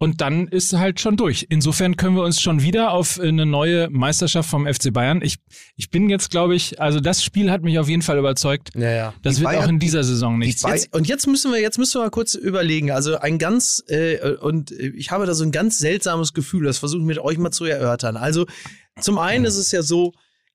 [0.03, 1.47] Und dann ist halt schon durch.
[1.49, 5.23] Insofern können wir uns schon wieder auf eine neue Meisterschaft vom FC Bayern.
[5.23, 5.37] Ich,
[5.77, 8.71] ich bin jetzt, glaube ich, also das Spiel hat mich auf jeden Fall überzeugt.
[8.75, 9.15] Ja, ja.
[9.23, 10.63] Das Die wird Bayern- auch in dieser Saison nichts.
[10.63, 12.91] Bay- Jetzt, und jetzt müssen wir, jetzt müssen wir mal kurz überlegen.
[12.91, 17.01] Also ein ganz, äh, und ich habe da so ein ganz seltsames Gefühl, das versuche
[17.01, 18.17] ich mit euch mal zu erörtern.
[18.17, 18.47] Also
[19.01, 20.13] zum einen ist es ja so,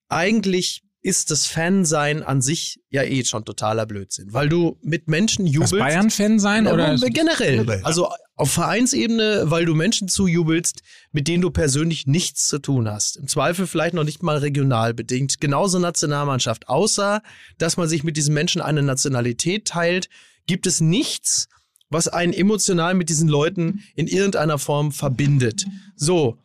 [0.08, 5.46] eigentlich ist das Fansein an sich ja eh schon totaler Blödsinn, weil du mit Menschen
[5.46, 5.78] jubelst.
[5.78, 6.96] Bayern-Fan sein Ja, oder?
[6.96, 7.80] generell.
[7.84, 8.08] Also
[8.38, 13.16] auf Vereinsebene, weil du Menschen zujubelst, mit denen du persönlich nichts zu tun hast.
[13.16, 15.40] Im Zweifel vielleicht noch nicht mal regional bedingt.
[15.40, 16.68] Genauso Nationalmannschaft.
[16.68, 17.20] Außer,
[17.58, 20.08] dass man sich mit diesen Menschen eine Nationalität teilt,
[20.46, 21.48] gibt es nichts,
[21.90, 25.66] was einen emotional mit diesen Leuten in irgendeiner Form verbindet.
[25.96, 26.38] So,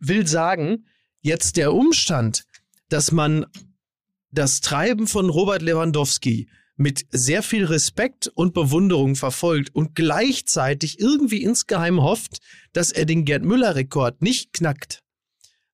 [0.00, 0.86] will sagen,
[1.20, 2.44] jetzt der Umstand,
[2.88, 3.44] dass man
[4.30, 11.42] das Treiben von Robert Lewandowski mit sehr viel Respekt und Bewunderung verfolgt und gleichzeitig irgendwie
[11.42, 12.38] insgeheim hofft,
[12.72, 15.02] dass er den Gerd Müller-Rekord nicht knackt.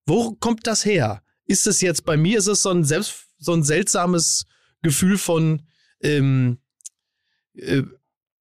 [0.05, 1.23] Wo kommt das her?
[1.45, 4.45] Ist es jetzt bei mir, ist es so ein, selbst, so ein seltsames
[4.81, 5.63] Gefühl von
[6.01, 6.59] ähm,
[7.53, 7.83] äh,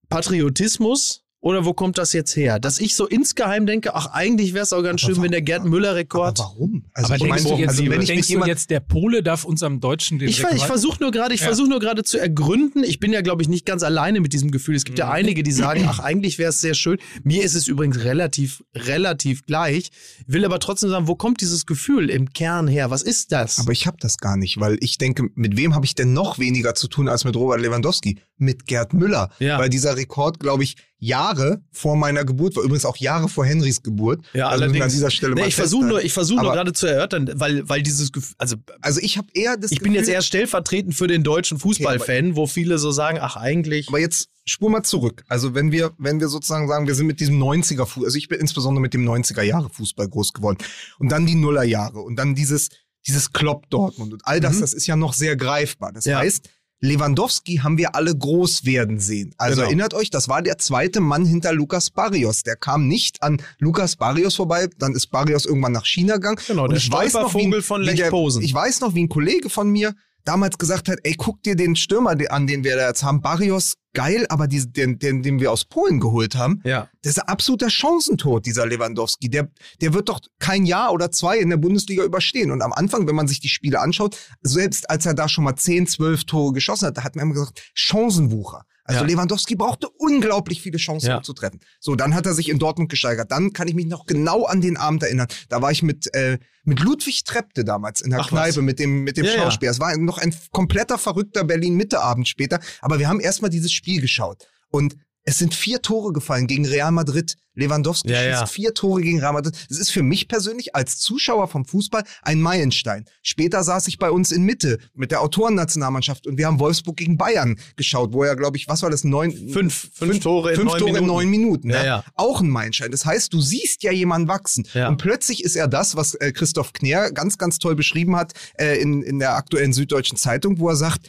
[0.08, 2.58] Patriotismus Oder wo kommt das jetzt her?
[2.58, 5.40] Dass ich so insgeheim denke, ach, eigentlich wäre es auch ganz schön, wa- wenn der
[5.40, 6.38] Gerd Müller-Rekord.
[6.38, 6.84] Aber warum?
[6.92, 9.22] Also aber ich denkst, du jetzt, also wenn ich denkst du jemand, jetzt, der Pole
[9.22, 11.46] darf unserem Deutschen den Ich, ich versuche nur gerade, ich Ja.
[11.46, 12.84] versuche nur gerade zu ergründen.
[12.84, 14.74] Ich bin ja, glaube ich, nicht ganz alleine mit diesem Gefühl.
[14.76, 15.00] Es gibt Mhm.
[15.00, 16.98] ja einige, die sagen, ach, eigentlich wäre es sehr schön.
[17.24, 19.92] Mir ist es übrigens relativ, relativ gleich.
[20.26, 22.90] Will aber trotzdem sagen, wo kommt dieses Gefühl im Kern her?
[22.90, 23.58] Was ist das?
[23.60, 26.38] aber ich habe das gar nicht, weil ich denke, mit wem habe ich denn noch
[26.38, 28.18] weniger zu tun als mit Robert Lewandowski?
[28.36, 29.30] Mit Gerd Müller.
[29.38, 29.58] Ja.
[29.58, 33.82] Weil dieser Rekord, glaube ich, Jahre vor meiner Geburt war, übrigens auch Jahre vor Henrys
[33.82, 34.20] Geburt.
[34.34, 36.86] ja, also wir an dieser Stelle Nee, ich versuche nur, ich versuche nur gerade zu
[36.86, 40.14] erörtern, weil, weil dieses Gefühl, also Also ich habe eher das ich bin jetzt Gefühl-
[40.14, 43.88] eher stellvertretend für den deutschen Fußballfan, wo viele so sagen, ach, eigentlich.
[43.88, 45.24] Aber jetzt spur mal zurück.
[45.28, 48.28] Also wenn wir, wenn wir sozusagen sagen, wir sind mit diesem 90er Fußball, also ich
[48.28, 50.58] bin insbesondere mit dem 90er Jahre Fußball groß geworden
[50.98, 52.68] und dann die Nuller Jahre und dann dieses,
[53.06, 54.60] dieses Klopp Dortmund und all das, Mhm.
[54.60, 55.92] das ist ja noch sehr greifbar.
[55.92, 56.18] Das Ja.
[56.18, 59.34] heißt, Lewandowski haben wir alle groß werden sehen.
[59.36, 59.66] Also Genau.
[59.66, 62.42] erinnert euch, das war der zweite Mann hinter Lukas Barrios.
[62.42, 66.38] Der kam nicht an Lukas Barrios vorbei, dann ist Barrios irgendwann nach China gegangen.
[66.46, 68.42] Genau, Und der ich weiß noch, wie, von Lech Posen.
[68.42, 71.76] Ich weiß noch, wie ein Kollege von mir damals gesagt hat, ey, guck dir den
[71.76, 73.20] Stürmer an, den wir da jetzt haben.
[73.20, 76.88] Barrios, geil, aber die, den, den, den wir aus Polen geholt haben, ja.
[77.02, 79.28] das ist ein absoluter Chancentod, dieser Lewandowski.
[79.28, 79.48] Der,
[79.80, 82.50] der wird doch kein Jahr oder zwei in der Bundesliga überstehen.
[82.50, 85.56] Und am Anfang, wenn man sich die Spiele anschaut, selbst als er da schon mal
[85.56, 88.64] 10, 12 Tore geschossen hat, da hat man immer gesagt, Chancenwucher.
[88.90, 89.10] Also Ja.
[89.10, 91.16] Lewandowski brauchte unglaublich viele Chancen, Ja.
[91.18, 91.60] um zu treffen.
[91.78, 93.30] So, dann hat er sich in Dortmund gesteigert.
[93.30, 95.28] Dann kann ich mich noch genau an den Abend erinnern.
[95.48, 98.62] Da war ich mit, äh, mit Ludwig Trepte damals in der Ach, Kneipe was?
[98.62, 99.32] mit dem, mit dem Ja.
[99.32, 99.70] Schauspieler.
[99.70, 102.58] Es war noch ein kompletter verrückter Berlin-Mitte-Abend später.
[102.80, 104.46] Aber wir haben erstmal dieses Spiel geschaut.
[104.70, 104.96] Und
[105.30, 107.36] es sind vier Tore gefallen gegen Real Madrid.
[107.54, 108.46] Lewandowski Ja, schießt ja.
[108.46, 109.54] vier Tore gegen Real Madrid.
[109.68, 113.04] Das ist für mich persönlich als Zuschauer vom Fußball ein Meilenstein.
[113.22, 117.16] Später saß ich bei uns in Mitte mit der Autorennationalmannschaft und wir haben Wolfsburg gegen
[117.16, 119.04] Bayern geschaut, wo er, glaube ich, was war das?
[119.04, 121.04] Neun, Fünf, fünf, Tore in fünf neun Tore Minuten.
[121.04, 121.70] in neun Minuten.
[121.70, 121.86] Ja, ne?
[121.86, 122.04] ja.
[122.16, 122.90] Auch ein Meilenstein.
[122.90, 124.66] Das heißt, du siehst ja jemanden wachsen.
[124.74, 124.88] Ja.
[124.88, 128.80] Und plötzlich ist er das, was äh, Christoph Kner ganz, ganz toll beschrieben hat äh,
[128.80, 131.08] in, in der aktuellen Süddeutschen Zeitung, wo er sagt,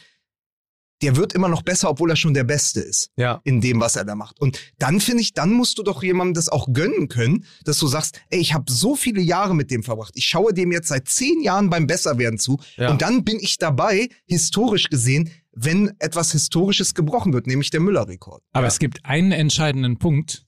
[1.02, 3.40] der wird immer noch besser, obwohl er schon der Beste ist Ja.
[3.44, 4.40] in dem, was er da macht.
[4.40, 7.86] Und dann finde ich, dann musst du doch jemandem das auch gönnen können, dass du
[7.88, 10.12] sagst, ey, ich habe so viele Jahre mit dem verbracht.
[10.16, 12.58] Ich schaue dem jetzt seit zehn Jahren beim Besserwerden zu.
[12.76, 12.90] Ja.
[12.90, 18.42] Und dann bin ich dabei, historisch gesehen, wenn etwas Historisches gebrochen wird, nämlich der Müller-Rekord.
[18.52, 18.68] Aber Ja.
[18.68, 20.46] es gibt einen entscheidenden Punkt,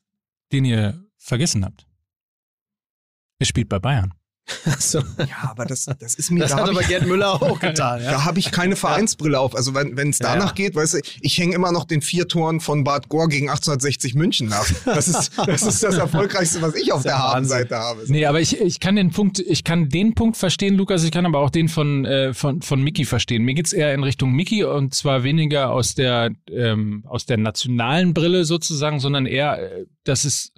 [0.52, 1.86] den ihr vergessen habt.
[3.38, 4.14] Er spielt bei Bayern.
[4.78, 4.98] So.
[4.98, 8.02] Ja, aber das, das ist mir Das da hat aber ich, Gerd Müller auch getan.
[8.02, 8.12] Ja.
[8.12, 9.54] Da habe ich keine Vereinsbrille auf.
[9.54, 10.52] Also wenn es Ja, danach ja.
[10.52, 14.14] geht, weißt du, ich hänge immer noch den vier Toren von Bad Gore gegen 1860
[14.14, 14.66] München nach.
[14.84, 17.18] Das ist das, ist das Erfolgreichste, was ich auf ja der.
[17.18, 18.04] Habenseite habe.
[18.06, 21.26] Nee, aber ich, ich kann den Punkt, ich kann den Punkt verstehen, Lukas, ich kann
[21.26, 23.44] aber auch den von, äh, von, von Mickey verstehen.
[23.44, 28.14] Mir geht's eher in Richtung Mickey und zwar weniger aus der, ähm, aus der nationalen
[28.14, 30.52] Brille sozusagen, sondern eher, äh, dass es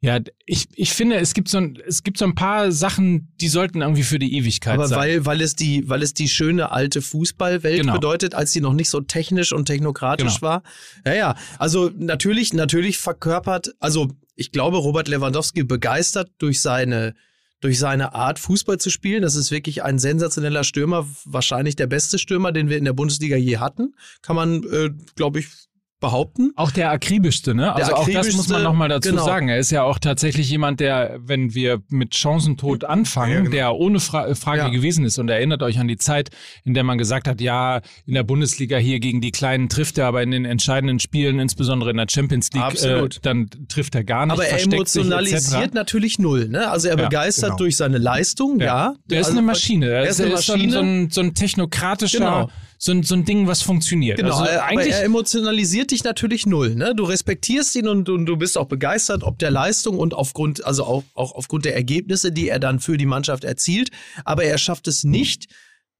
[0.00, 3.48] ja, ich, ich finde, es gibt so ein, es gibt so ein paar Sachen, die
[3.48, 4.98] sollten irgendwie für die Ewigkeit Aber sein.
[4.98, 7.94] weil, weil, es die, weil es die schöne alte Fußballwelt Genau.
[7.94, 10.42] bedeutet, als die noch nicht so technisch und technokratisch Genau.
[10.42, 10.62] war.
[11.06, 11.36] Ja, ja.
[11.58, 17.14] Also natürlich, natürlich verkörpert, also ich glaube, Robert Lewandowski begeistert durch seine,
[17.60, 19.22] durch seine Art, Fußball zu spielen.
[19.22, 23.36] Das ist wirklich ein sensationeller Stürmer, wahrscheinlich der beste Stürmer, den wir in der Bundesliga
[23.38, 23.94] je hatten.
[24.20, 25.46] Kann man, äh, glaube ich,
[26.00, 26.52] behaupten.
[26.56, 27.74] Auch der akribischste, ne?
[27.74, 29.24] Also auch das muss akribischste, man nochmal dazu genau.
[29.24, 29.48] sagen.
[29.48, 33.50] Er ist ja auch tatsächlich jemand, der, wenn wir mit Chancentod anfangen, Ja, genau.
[33.50, 34.68] der ohne Fra Frage Ja.
[34.68, 35.18] gewesen ist.
[35.18, 36.28] Und erinnert euch an die Zeit,
[36.64, 40.06] in der man gesagt hat, ja, in der Bundesliga hier gegen die Kleinen trifft er,
[40.06, 44.26] aber in den entscheidenden Spielen, insbesondere in der Champions League, äh, dann trifft er gar
[44.26, 44.32] nicht.
[44.34, 46.48] Aber er emotionalisiert natürlich null.
[46.48, 46.68] Ne?
[46.70, 47.56] Also er Ja, begeistert genau.
[47.56, 48.94] durch seine Leistung, ja.
[49.08, 49.88] Der ist also, eine Maschine.
[49.88, 50.72] Er ist eine so ein- Maschine.
[50.72, 52.50] So, ein, so ein technokratischer, Genau.
[52.78, 54.18] So, ein, so ein Ding, was funktioniert.
[54.18, 56.74] Genau, also eigentlich, er emotionalisiert dich natürlich null.
[56.74, 56.94] Ne?
[56.94, 60.84] Du respektierst ihn und, und du bist auch begeistert ob der Leistung und aufgrund, also
[60.84, 63.90] auch, auch aufgrund der Ergebnisse, die er dann für die Mannschaft erzielt.
[64.24, 65.46] Aber er schafft es nicht,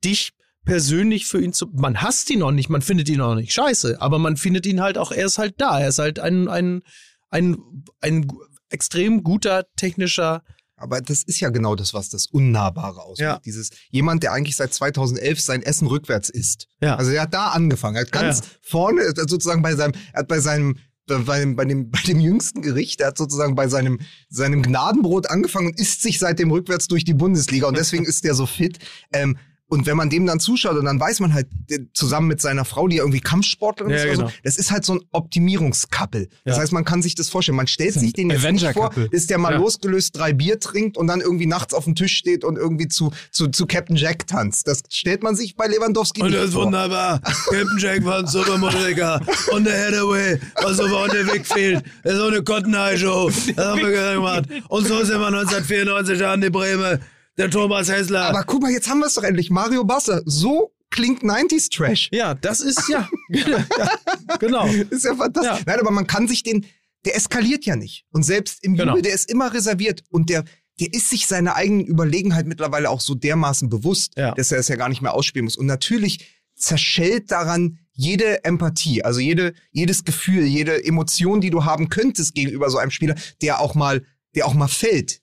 [0.05, 0.33] dich
[0.65, 1.67] persönlich für ihn zu.
[1.73, 4.81] Man hasst ihn noch nicht, man findet ihn noch nicht scheiße, aber man findet ihn
[4.81, 5.81] halt auch, er ist halt da.
[5.81, 6.83] Er ist halt ein, ein,
[7.31, 7.57] ein,
[8.01, 8.29] ein
[8.69, 10.43] extrem guter technischer.
[10.77, 13.21] Aber das ist ja genau das, was das Unnahbare ausmacht.
[13.21, 13.41] Ja.
[13.45, 16.69] Dieses jemand, der eigentlich seit 2011 sein Essen rückwärts isst.
[16.81, 16.97] Ja.
[16.97, 17.97] Also er hat da angefangen.
[17.97, 21.65] Er hat ganz Ja, vorne sozusagen bei seinem, er hat bei seinem bei dem, bei,
[21.65, 26.03] dem, bei dem jüngsten Gericht, er hat sozusagen bei seinem, seinem Gnadenbrot angefangen und isst
[26.03, 28.79] sich seitdem rückwärts durch die Bundesliga und deswegen ist der so fit.
[29.13, 31.49] Ähm, Und wenn man dem dann zuschaut und dann weiß man halt,
[31.93, 34.29] zusammen mit seiner Frau, die ja irgendwie Kampfsportlerin Ja, ist, genau.
[34.29, 36.29] so, das ist halt so ein Optimierungskappel.
[36.45, 36.63] Das Ja.
[36.63, 37.57] heißt, man kann sich das vorstellen.
[37.57, 39.59] Man stellt ist sich den jetzt nicht vor, dass der mal Ja.
[39.59, 43.13] losgelöst drei Bier trinkt und dann irgendwie nachts auf dem Tisch steht und irgendwie zu,
[43.31, 44.69] zu, zu Captain Jack tanzt.
[44.69, 46.67] Das stellt man sich bei Lewandowski Und nicht das ist vor.
[46.67, 47.21] wunderbar.
[47.51, 49.21] Captain Jack war ein Supermodriker.
[49.53, 51.85] Und der Hathaway, was aber on der fehlt.
[52.03, 53.31] Das ist so eine Cotton Eye Show.
[53.57, 54.45] Das haben wir gemacht.
[54.69, 57.01] Und so sind wir 1994 an die Breme.
[57.39, 58.23] Der Thomas Hessler.
[58.27, 59.51] Aber guck mal, jetzt haben wir es doch endlich.
[59.51, 60.23] Mario Basser.
[60.25, 62.09] So klingt 90s Trash.
[62.13, 63.09] ja, das ist ja.
[63.31, 63.67] ja
[64.39, 64.67] genau.
[64.67, 65.59] Ist ja fantastisch.
[65.59, 65.65] Ja.
[65.67, 66.65] Nein, aber man kann sich den,
[67.05, 68.05] der eskaliert ja nicht.
[68.13, 68.93] Und selbst im Genau.
[68.93, 70.45] Jubel, der ist immer reserviert und der,
[70.81, 74.33] der ist sich seiner eigenen Überlegenheit mittlerweile auch so dermaßen bewusst, Ja.
[74.33, 75.57] dass er es ja gar nicht mehr ausspielen muss.
[75.57, 81.89] Und natürlich zerschellt daran jede Empathie, also jede, jedes Gefühl, jede Emotion, die du haben
[81.91, 85.21] könntest gegenüber so einem Spieler, der auch mal, der auch mal fällt.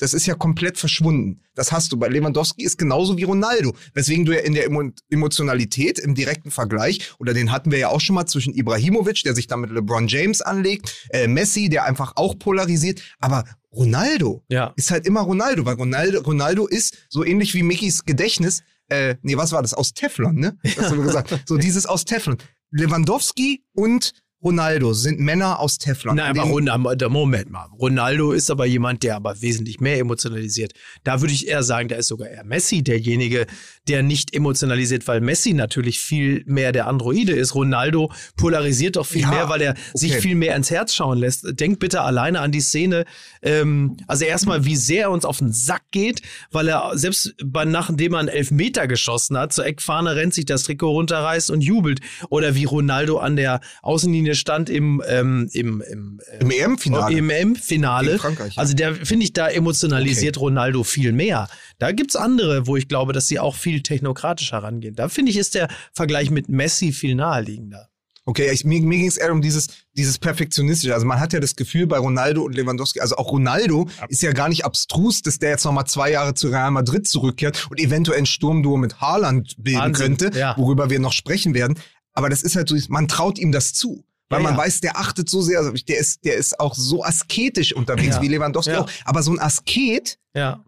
[0.00, 1.40] Das ist ja komplett verschwunden.
[1.54, 1.96] Das hast du.
[1.96, 3.74] Bei Lewandowski ist genauso wie Ronaldo.
[3.94, 7.88] Weswegen du ja in der Emo Emotionalität im direkten Vergleich, oder den hatten wir ja
[7.88, 11.84] auch schon mal zwischen Ibrahimovic, der sich da mit LeBron James anlegt, äh, Messi, der
[11.84, 14.72] einfach auch polarisiert, aber Ronaldo Ja.
[14.76, 19.36] ist halt immer Ronaldo, weil Ronaldo, Ronaldo ist so ähnlich wie Mickys Gedächtnis, äh, nee,
[19.36, 19.74] was war das?
[19.74, 20.58] Aus Teflon, ne?
[20.64, 21.40] Das hast du gesagt.
[21.46, 22.38] So dieses aus Teflon.
[22.72, 26.16] Lewandowski und Ronaldo sind Männer aus Teflon.
[26.16, 27.66] Nein, aber Ronaldo, Moment mal.
[27.78, 30.72] Ronaldo ist aber jemand, der aber wesentlich mehr emotionalisiert.
[31.04, 33.46] Da würde ich eher sagen, da ist sogar eher Messi derjenige,
[33.88, 37.54] der nicht emotionalisiert, weil Messi natürlich viel mehr der Androide ist.
[37.54, 40.20] Ronaldo polarisiert doch viel Ja, mehr, weil er sich okay.
[40.20, 41.58] viel mehr ins Herz schauen lässt.
[41.58, 43.04] Denk bitte alleine an die Szene.
[43.42, 47.64] Ähm, also erstmal, wie sehr er uns auf den Sack geht, weil er selbst bei,
[47.64, 52.00] nachdem er einen Elfmeter geschossen hat, zur Eckfahne rennt, sich das Trikot runterreißt und jubelt.
[52.28, 57.16] Oder wie Ronaldo an der Außenlinie stand im, ähm, im, im, äh, Im EM-Finale.
[57.16, 58.18] im EM-Finale.
[58.18, 58.60] Frankreich, ja.
[58.60, 61.48] Also der, finde ich, da emotionalisiert Ronaldo viel mehr.
[61.78, 64.94] Da gibt's andere, wo ich glaube, dass sie auch viel technokratisch herangehen.
[64.96, 67.88] Da finde ich, ist der Vergleich mit Messi viel naheliegender.
[68.26, 70.92] Okay, ich, mir, mir ging es eher um dieses, dieses Perfektionistische.
[70.94, 74.32] Also man hat ja das Gefühl bei Ronaldo und Lewandowski, also auch Ronaldo ist ja
[74.32, 78.18] gar nicht abstrus, dass der jetzt nochmal zwei Jahre zu Real Madrid zurückkehrt und eventuell
[78.18, 80.54] ein Sturmduo mit Haaland bilden Wahnsinn, könnte, ja.
[80.58, 81.78] worüber wir noch sprechen werden.
[82.12, 84.04] Aber das ist halt so, man traut ihm das zu.
[84.28, 84.58] Weil Ja, man ja.
[84.58, 88.28] weiß, der achtet so sehr, also der ist, der ist auch so asketisch unterwegs wie
[88.28, 88.88] Lewandowski auch.
[89.04, 90.62] Aber so ein Asket, Ja.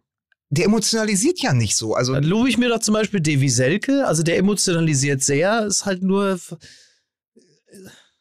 [0.55, 1.95] Der emotionalisiert ja nicht so.
[1.95, 5.87] Also Dann lobe ich mir doch zum Beispiel Davy Selke, also der emotionalisiert sehr, ist
[5.87, 6.39] halt nur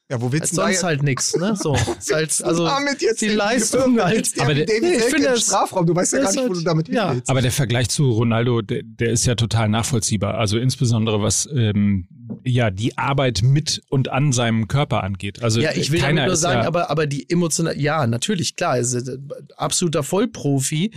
[0.10, 1.56] ja, wo willst du sonst da halt nix, ne?
[1.56, 1.74] So,
[2.12, 3.30] halt, also damit jetzt die?
[3.30, 4.30] Leistung halt.
[4.40, 5.86] Aber der- David ich Selke finde das- Strafraum.
[5.86, 7.14] Du weißt ja gar nicht, wo halt- du damit ja.
[7.16, 7.30] willst.
[7.30, 10.34] Aber der Vergleich zu Ronaldo, der, der ist ja total nachvollziehbar.
[10.38, 12.10] Also insbesondere was ähm,
[12.44, 15.42] ja die Arbeit mit und an seinem Körper angeht.
[15.44, 18.58] Also Ja, ich will keiner damit nur sagen, ja, aber, aber die emotional, ja, natürlich,
[18.58, 19.10] klar, ist
[19.56, 20.92] absoluter Vollprofi,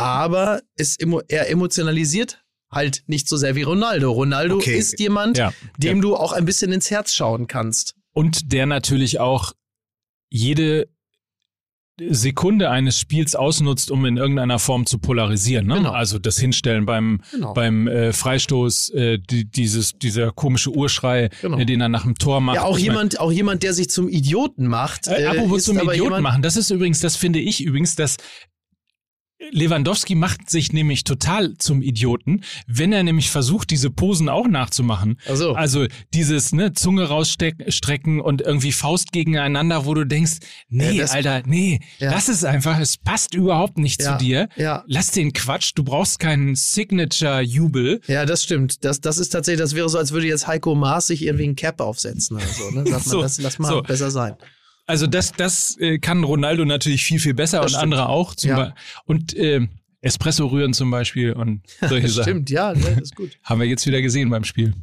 [0.00, 4.10] aber ist emo, er emotionalisiert halt nicht so sehr wie Ronaldo.
[4.12, 4.78] Ronaldo Okay.
[4.78, 7.94] ist jemand, ja, dem du auch ein bisschen ins Herz schauen kannst.
[8.12, 9.52] und der natürlich auch
[10.30, 10.88] jede
[12.08, 15.66] Sekunde eines Spiels ausnutzt, um in irgendeiner Form zu polarisieren.
[15.66, 15.74] Ne?
[15.74, 15.90] Genau.
[15.90, 17.52] Also das Hinstellen beim Genau.
[17.52, 21.58] beim äh, Freistoß, äh, die, dieses dieser komische Urschrei, Genau.
[21.58, 22.56] äh, den er nach dem Tor macht.
[22.56, 25.08] ja, auch Ich mein- jemand, auch jemand, der sich zum Idioten macht.
[25.08, 27.96] Äh, apropos ist zum aber Idioten jemand, machen, das ist übrigens, das finde ich übrigens,
[27.96, 28.16] dass
[29.52, 35.18] Lewandowski macht sich nämlich total zum Idioten, wenn er nämlich versucht, diese Posen auch nachzumachen.
[35.28, 35.52] Ach so.
[35.54, 41.12] Also dieses ne, Zunge rausstrecken und irgendwie Faust gegeneinander, wo du denkst, nee, Ja, das-
[41.12, 42.10] Alter, nee, Ja.
[42.12, 44.48] das ist einfach, es passt überhaupt nicht Ja, zu dir.
[44.56, 44.84] ja.
[44.86, 48.00] Lass den Quatsch, du brauchst keinen Signature-Jubel.
[48.06, 48.84] Ja, das stimmt.
[48.84, 51.56] Das, das ist tatsächlich, das wäre so, als würde jetzt Heiko Maas sich irgendwie ein
[51.56, 52.70] Cap aufsetzen oder so.
[52.70, 52.84] Ne?
[52.86, 53.82] Sagt man, So, das, lass mal so.
[53.82, 54.34] besser sein.
[54.90, 57.82] Also das, das äh, kann Ronaldo natürlich viel, viel besser Das und stimmt.
[57.84, 58.34] andere auch.
[58.34, 58.74] Zum Ja.
[59.04, 59.66] Und äh,
[60.02, 62.24] Espresso rühren zum Beispiel und solche Sachen.
[62.24, 63.38] Stimmt, ja, ne, das ist gut.
[63.44, 64.74] Haben wir jetzt wieder gesehen beim Spiel.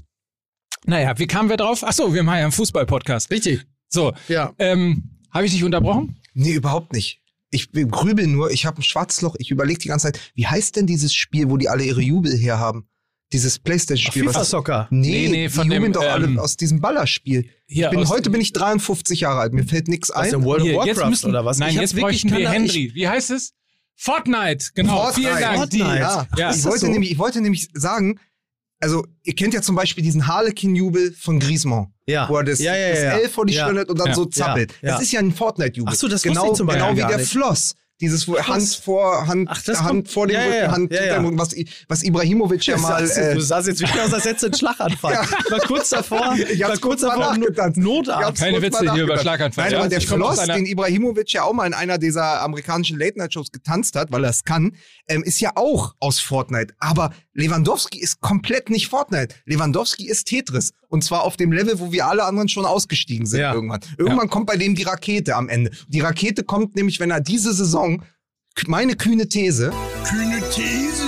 [0.85, 1.83] Naja, wie kamen wir drauf?
[1.85, 3.29] Ach so, wir machen ja einen Fußball-Podcast.
[3.31, 4.53] Richtig, So, ja.
[4.59, 6.15] ähm, habe ich dich unterbrochen?
[6.33, 7.21] Nee, überhaupt nicht.
[7.49, 10.85] Ich grübel nur, ich habe ein Schwarzloch, ich überlege die ganze Zeit, wie heißt denn
[10.85, 12.87] dieses Spiel, wo die alle ihre Jubel herhaben?
[13.33, 14.27] Dieses Playstation-Spiel.
[14.29, 14.87] FIFA was- Soccer.
[14.89, 17.49] Nee, Nee, nee, von die jubeln dem, doch alle ähm, aus diesem Ballerspiel.
[17.67, 20.31] Hier Ich bin, aus- heute bin ich 53 Jahre alt, mir fällt nichts Aus ein.
[20.31, 21.57] dem World of jetzt Warcraft müssen, oder was?
[21.57, 22.91] Nein, Ich jetzt wirklich bräuchten wir Henry.
[22.93, 23.53] Wie heißt es?
[23.95, 25.03] Fortnite, genau.
[25.03, 25.27] Fortnite.
[25.29, 25.57] Vielen Dank.
[25.57, 25.85] Fortnite.
[25.85, 26.49] Ja, Ja.
[26.51, 26.87] ich das wollte so?
[26.91, 28.19] nämlich, ich wollte nämlich sagen,
[28.79, 32.29] also ihr kennt ja zum Beispiel diesen Harlequin-Jubel von Griezmann, Ja.
[32.29, 33.17] wo er das, ja, ja, das ja.
[33.17, 33.65] L vor die ja.
[33.65, 34.13] Stirn hat und dann Ja.
[34.13, 34.71] so zappelt.
[34.81, 34.91] Ja.
[34.93, 35.91] Das ist ja ein Fortnite-Jubel.
[35.91, 37.31] Ach so, das wusste genau, ich zum Beispiel genau wie gar der nicht.
[37.31, 37.73] Floss.
[37.99, 40.71] Dieses wo Hand vor Hand, Ach, das Hand kommt- vor dem ja, Rücken, ja.
[40.71, 41.27] Hand Ja, hinter dem ja.
[41.29, 41.55] Rücken, was,
[41.87, 43.03] was Ibrahimovic ja mal.
[43.03, 45.13] du, Äh, du sahst jetzt wirklich aus, als hättest du einen Schlaganfall.
[45.13, 45.23] Ja.
[45.23, 47.35] Ich war kurz davor, Ich war kurz davor,
[47.75, 48.39] Notarzt.
[48.39, 49.17] Keine Witze hier über.
[49.17, 49.79] Schlaganfall, Nein, ja?
[49.79, 54.11] aber der Floss, den Ibrahimovic ja auch mal in einer dieser amerikanischen Late-Night-Shows getanzt hat,
[54.11, 54.73] weil er es kann,
[55.07, 56.73] ähm, ist ja auch aus Fortnite.
[56.79, 59.35] Aber Lewandowski ist komplett nicht Fortnite.
[59.45, 60.71] Lewandowski ist Tetris.
[60.89, 63.53] Und zwar auf dem Level, wo wir alle anderen schon ausgestiegen sind Ja.
[63.53, 63.79] irgendwann.
[63.97, 65.69] Irgendwann kommt bei dem die Rakete am Ende.
[65.87, 68.03] Die Rakete kommt nämlich, wenn er diese Saison,
[68.65, 69.71] meine kühne These,
[70.03, 71.07] Kühne These,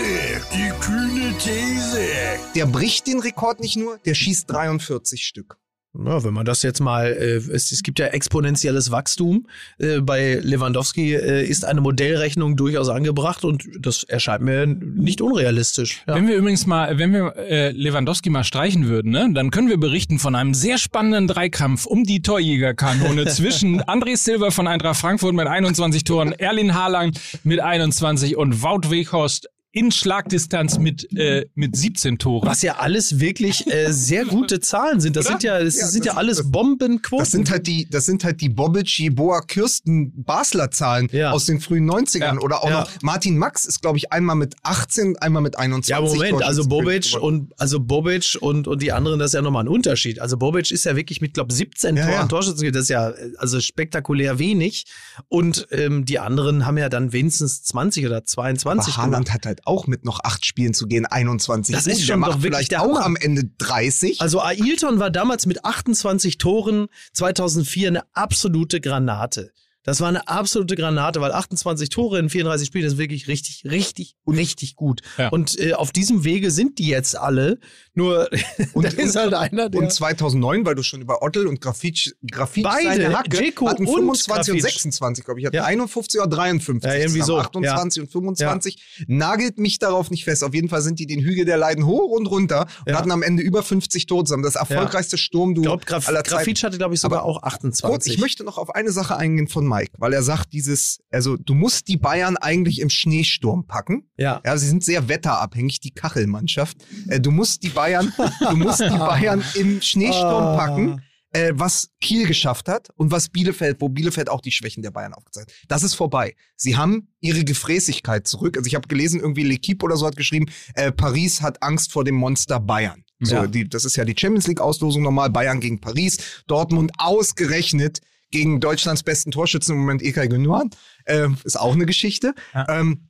[0.54, 2.08] die kühne These.
[2.54, 5.58] der bricht den Rekord nicht nur, der schießt 43 Stück.
[5.98, 9.48] Ja, wenn man das jetzt mal, äh, es, es gibt ja exponentielles Wachstum.
[9.80, 16.04] Äh, bei Lewandowski äh, ist eine Modellrechnung durchaus angebracht und das erscheint mir nicht unrealistisch.
[16.08, 16.14] Ja.
[16.14, 19.80] Wenn wir übrigens mal, wenn wir äh, Lewandowski mal streichen würden, ne, dann können wir
[19.80, 25.34] berichten von einem sehr spannenden Dreikampf um die Torjägerkanone zwischen André Silva von Eintracht Frankfurt
[25.34, 31.76] mit 21 Toren, Erlin Haaland mit 21 und Wout Weghorst in Schlagdistanz mit, äh, mit
[31.76, 32.48] 17 Toren.
[32.50, 35.16] Was ja alles wirklich äh, sehr gute Zahlen sind.
[35.16, 35.34] Das Oder?
[35.34, 37.20] sind ja, das Ja, sind das ja alles das- Bombenquoten.
[37.20, 41.32] Das sind halt die, das sind halt die Bobic, Jeboa, Kirsten, Basler Zahlen Ja.
[41.32, 42.20] aus den frühen 90ern.
[42.36, 42.40] Ja.
[42.42, 42.80] Oder auch Ja.
[42.82, 45.90] noch Martin Max ist, glaube ich, einmal mit 18, einmal mit 21.
[45.92, 49.66] Ja, Moment, also Bobic und also Bobic und, und die anderen, das ist ja nochmal
[49.66, 50.20] ein Unterschied.
[50.20, 52.26] Also Bobic ist ja wirklich mit, glaube 17 Ja, Toren ja.
[52.26, 54.86] Torschützen, das ist ja also spektakulär wenig.
[55.28, 59.59] Und ähm, die anderen haben ja dann wenigstens 20 oder 22 Aber Haaland hat halt
[59.66, 61.74] auch mit noch acht Spielen zu gehen, 21.
[61.76, 63.06] Das ist der schon macht doch vielleicht der auch Hammer.
[63.06, 64.22] am Ende 30.
[64.22, 69.52] Also Ailton war damals mit 28 Toren 2004 eine absolute Granate.
[69.90, 74.16] Das war eine absolute Granate, weil 28 Tore in 34 Spielen ist wirklich richtig, richtig,
[74.28, 75.02] richtig gut.
[75.18, 75.30] Ja.
[75.30, 77.58] Und äh, auf diesem Wege sind die jetzt alle.
[77.96, 78.30] Nur
[78.74, 82.12] Und- da ist halt einer, der und 2009, weil du schon über Ottel und Grafitsch,
[82.30, 84.74] Grafitsch Beide, Hacke, Dzeko hatten und 25 und, Grafitsch.
[84.74, 85.46] 26, glaube ich.
[85.48, 85.66] Hatten Ja.
[85.66, 86.88] 51 oder 53.
[86.90, 87.26] Ja, irgendwie zusammen.
[87.54, 89.06] so, 28 und 25.
[89.08, 90.44] Nagelt mich darauf nicht fest.
[90.44, 93.00] Auf jeden Fall sind die den Hügel der Leiden hoch und runter und Ja.
[93.00, 94.44] hatten am Ende über 50 Tore zusammen.
[94.44, 96.36] Das erfolgreichste Sturmduo ich glaube, Graf, aller Zeiten.
[96.38, 97.82] Grafitsch hatte, glaube ich, sogar Aber auch 28.
[97.90, 101.38] Kurz, ich möchte noch auf eine Sache eingehen von Mike, weil er sagt, dieses, also
[101.38, 104.10] du musst die Bayern eigentlich im Schneesturm packen.
[104.18, 104.42] ja.
[104.46, 106.78] Ja, sie sind sehr wetterabhängig, die Kachelmannschaft.
[107.08, 110.56] Äh, du musst die Bayern, du musst die Bayern im Schneesturm Ah.
[110.58, 114.90] packen, äh, was Kiel geschafft hat und was Bielefeld, wo Bielefeld auch die Schwächen der
[114.92, 115.58] Bayern aufgezeigt hat.
[115.68, 116.36] Das ist vorbei.
[116.56, 118.58] Sie haben ihre Gefräßigkeit zurück.
[118.58, 122.04] Also ich habe gelesen, irgendwie L'Equipe oder so hat geschrieben, äh, Paris hat Angst vor
[122.04, 123.04] dem Monster Bayern.
[123.22, 123.48] So, Ja.
[123.48, 125.30] die, das ist ja die Champions League Auslosung normal.
[125.30, 128.00] Bayern gegen Paris, Dortmund ausgerechnet
[128.32, 130.70] gegen Deutschlands besten Torschützen im Moment Ilkay Gündogan.
[131.06, 132.34] Äh, ist auch eine Geschichte.
[132.54, 132.68] Ja.
[132.70, 133.10] Ähm,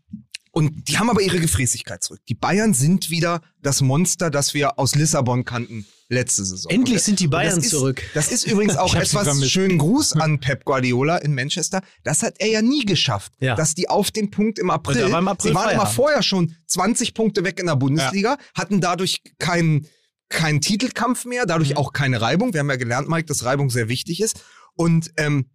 [0.51, 2.21] und die haben aber ihre Gefräßigkeit zurück.
[2.27, 6.71] Die Bayern sind wieder das Monster, das wir aus Lissabon kannten letzte Saison.
[6.71, 8.01] Endlich Und- sind die Bayern das ist, zurück.
[8.15, 11.81] Das ist übrigens auch etwas, schönen Gruß an Pep Guardiola in Manchester.
[12.03, 13.53] Das hat er ja nie geschafft, Ja.
[13.55, 17.13] dass die auf den Punkt im April, im April sie waren immer vorher schon 20
[17.13, 19.85] Punkte weg in der Bundesliga, hatten dadurch keinen
[20.31, 21.77] keinen Titelkampf mehr, dadurch Mhm.
[21.77, 22.53] auch keine Reibung.
[22.53, 24.43] Wir haben ja gelernt, Mike, dass Reibung sehr wichtig ist.
[24.79, 25.49] Und ähm,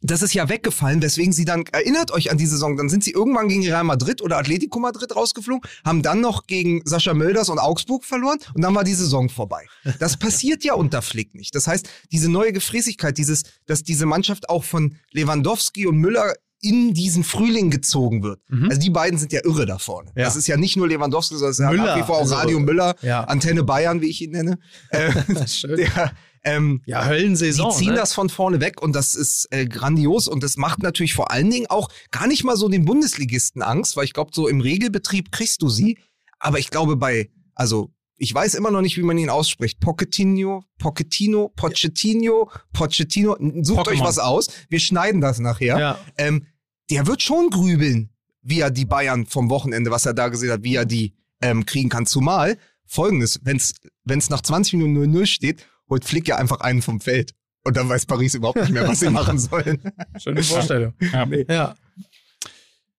[0.00, 3.12] das ist ja weggefallen, weswegen sie dann, erinnert euch an die Saison, dann sind sie
[3.12, 7.60] irgendwann gegen Real Madrid oder Atletico Madrid rausgeflogen, haben dann noch gegen Sascha Mölders und
[7.60, 9.64] Augsburg verloren und dann war die Saison vorbei.
[10.00, 11.54] Das passiert ja unter Flick nicht.
[11.54, 16.92] Das heißt, diese neue Gefräßigkeit, dieses, dass diese Mannschaft auch von Lewandowski und Müller in
[16.92, 18.40] diesen Frühling gezogen wird.
[18.48, 18.64] Mhm.
[18.68, 20.10] Also die beiden sind ja irre da vorne.
[20.16, 20.24] Ja.
[20.24, 22.22] Das ist ja nicht nur Lewandowski, sondern es ist ja Müller, nach wie vor auch
[22.22, 23.22] also- Radio Müller, Ja.
[23.24, 24.58] Antenne Bayern, wie ich ihn nenne.
[24.90, 25.76] Äh, Schön.
[25.76, 26.12] der,
[26.44, 27.70] ähm, Ja, Höllensaison.
[27.70, 27.96] die ziehen ne?
[27.96, 31.50] das von vorne weg und das ist äh, grandios und das macht natürlich vor allen
[31.50, 35.32] Dingen auch gar nicht mal so den Bundesligisten Angst, weil ich glaube, so im Regelbetrieb
[35.32, 35.98] kriegst du sie.
[36.38, 39.80] Aber ich glaube bei, also ich weiß immer noch nicht, wie man ihn ausspricht.
[39.80, 43.36] Pochettino, Pochettino, Pochettino, Pochettino.
[43.62, 43.88] Sucht Pokémon.
[43.92, 44.48] euch was aus.
[44.68, 45.78] Wir schneiden das nachher.
[45.78, 45.98] Ja.
[46.16, 46.46] Ähm,
[46.90, 48.10] der wird schon grübeln,
[48.42, 51.64] wie er die Bayern vom Wochenende, was er da gesehen hat, wie er die ähm,
[51.64, 52.06] kriegen kann.
[52.06, 57.00] Zumal folgendes, wenn es nach 20 Minuten 0-0 steht, holt Flick ja einfach einen vom
[57.00, 57.34] Feld.
[57.64, 59.80] Und dann weiß Paris überhaupt nicht mehr, was sie machen sollen.
[60.18, 60.94] Schöne Vorstellung.
[61.12, 61.26] Ja.
[61.48, 61.74] Ja.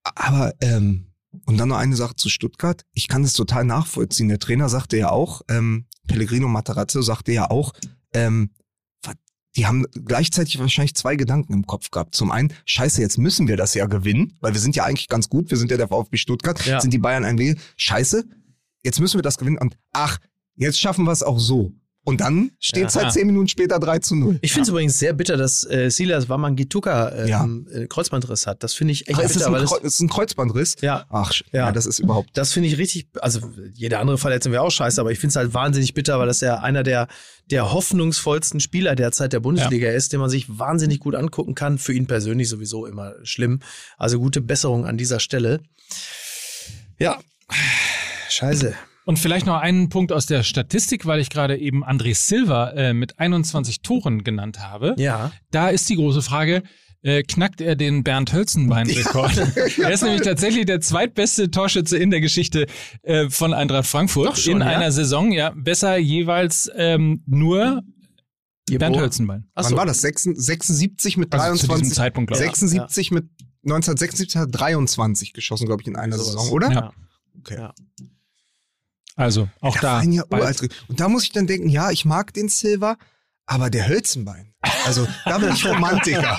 [0.03, 1.07] Aber, ähm,
[1.45, 2.85] und dann noch eine Sache zu Stuttgart.
[2.93, 4.29] Ich kann das total nachvollziehen.
[4.29, 7.73] Der Trainer sagte ja auch, ähm, Pellegrino Matarazzo sagte ja auch,
[8.13, 8.51] ähm,
[9.55, 12.13] die haben gleichzeitig wahrscheinlich zwei Gedanken im Kopf gehabt.
[12.13, 15.27] Zum einen, scheiße, jetzt müssen wir das ja gewinnen, weil wir sind ja eigentlich ganz
[15.27, 16.79] gut, wir sind ja der VfB Stuttgart, Ja.
[16.79, 17.57] sind die Bayern ein Weg.
[17.75, 18.25] Scheiße,
[18.83, 20.19] jetzt müssen wir das gewinnen und ach,
[20.55, 21.73] jetzt schaffen wir es auch so.
[22.09, 23.03] Und dann steht es Ja.
[23.03, 24.39] halt zehn Minuten später 3 zu 0.
[24.41, 27.47] Ich finde es übrigens sehr bitter, dass äh, Silas Wamangituka äh, Ja.
[27.71, 28.63] äh, Kreuzbandriss hat.
[28.63, 29.47] Das finde ich echt Ach, ist, bitter.
[29.47, 30.75] ein weil das, Kreu- ist ein Kreuzbandriss?
[30.81, 31.67] ja, Ach, Ja.
[31.67, 33.39] ja, das ist überhaupt das finde ich richtig, also
[33.73, 36.41] jede andere Verletzung wäre auch scheiße, aber ich finde es halt wahnsinnig bitter, weil das
[36.41, 37.07] ja einer der,
[37.51, 41.77] der hoffnungsvollsten Spieler derzeit der Bundesliga ist, den man sich wahnsinnig gut angucken kann.
[41.77, 43.59] Für ihn persönlich sowieso immer schlimm.
[43.97, 45.61] Also gute Besserung an dieser Stelle.
[46.99, 47.19] Ja,
[48.29, 48.73] scheiße.
[49.09, 52.93] Und vielleicht noch einen Punkt aus der Statistik, weil ich gerade eben André Silva äh,
[52.93, 54.93] mit 21 Toren genannt habe.
[54.99, 55.31] Ja.
[55.49, 56.61] Da ist die große Frage,
[57.01, 59.35] äh, knackt er den Bernd Hölzenbein-Rekord.
[59.79, 62.67] er ist nämlich tatsächlich der zweitbeste Torschütze in der Geschichte
[63.01, 64.67] äh, von Eintracht Frankfurt schon, in ja?
[64.67, 65.31] einer Saison.
[65.31, 67.81] Ja, besser jeweils ähm, nur
[68.69, 69.47] Bernd Bo- Hölzenbein.
[69.55, 69.77] Ach Wann so.
[69.77, 70.01] war das?
[70.01, 71.81] 76 76 mit Also zu 23?
[71.81, 72.51] diesem Zeitpunkt, glaube ich.
[72.51, 73.23] 76 mit
[73.63, 76.33] 1976 hat er 23 geschossen, glaube ich, in einer Sowas.
[76.33, 76.71] Saison, oder?
[76.71, 76.93] Ja.
[77.39, 77.69] Okay.
[79.19, 79.25] Ja.
[79.25, 80.01] Also auch Da da.
[80.01, 80.23] ja.
[80.87, 82.97] Und da muss ich dann denken, ja, ich mag den Silver,
[83.45, 84.53] aber der Hölzenbein.
[84.85, 86.37] Also, da bin ich Romantiker.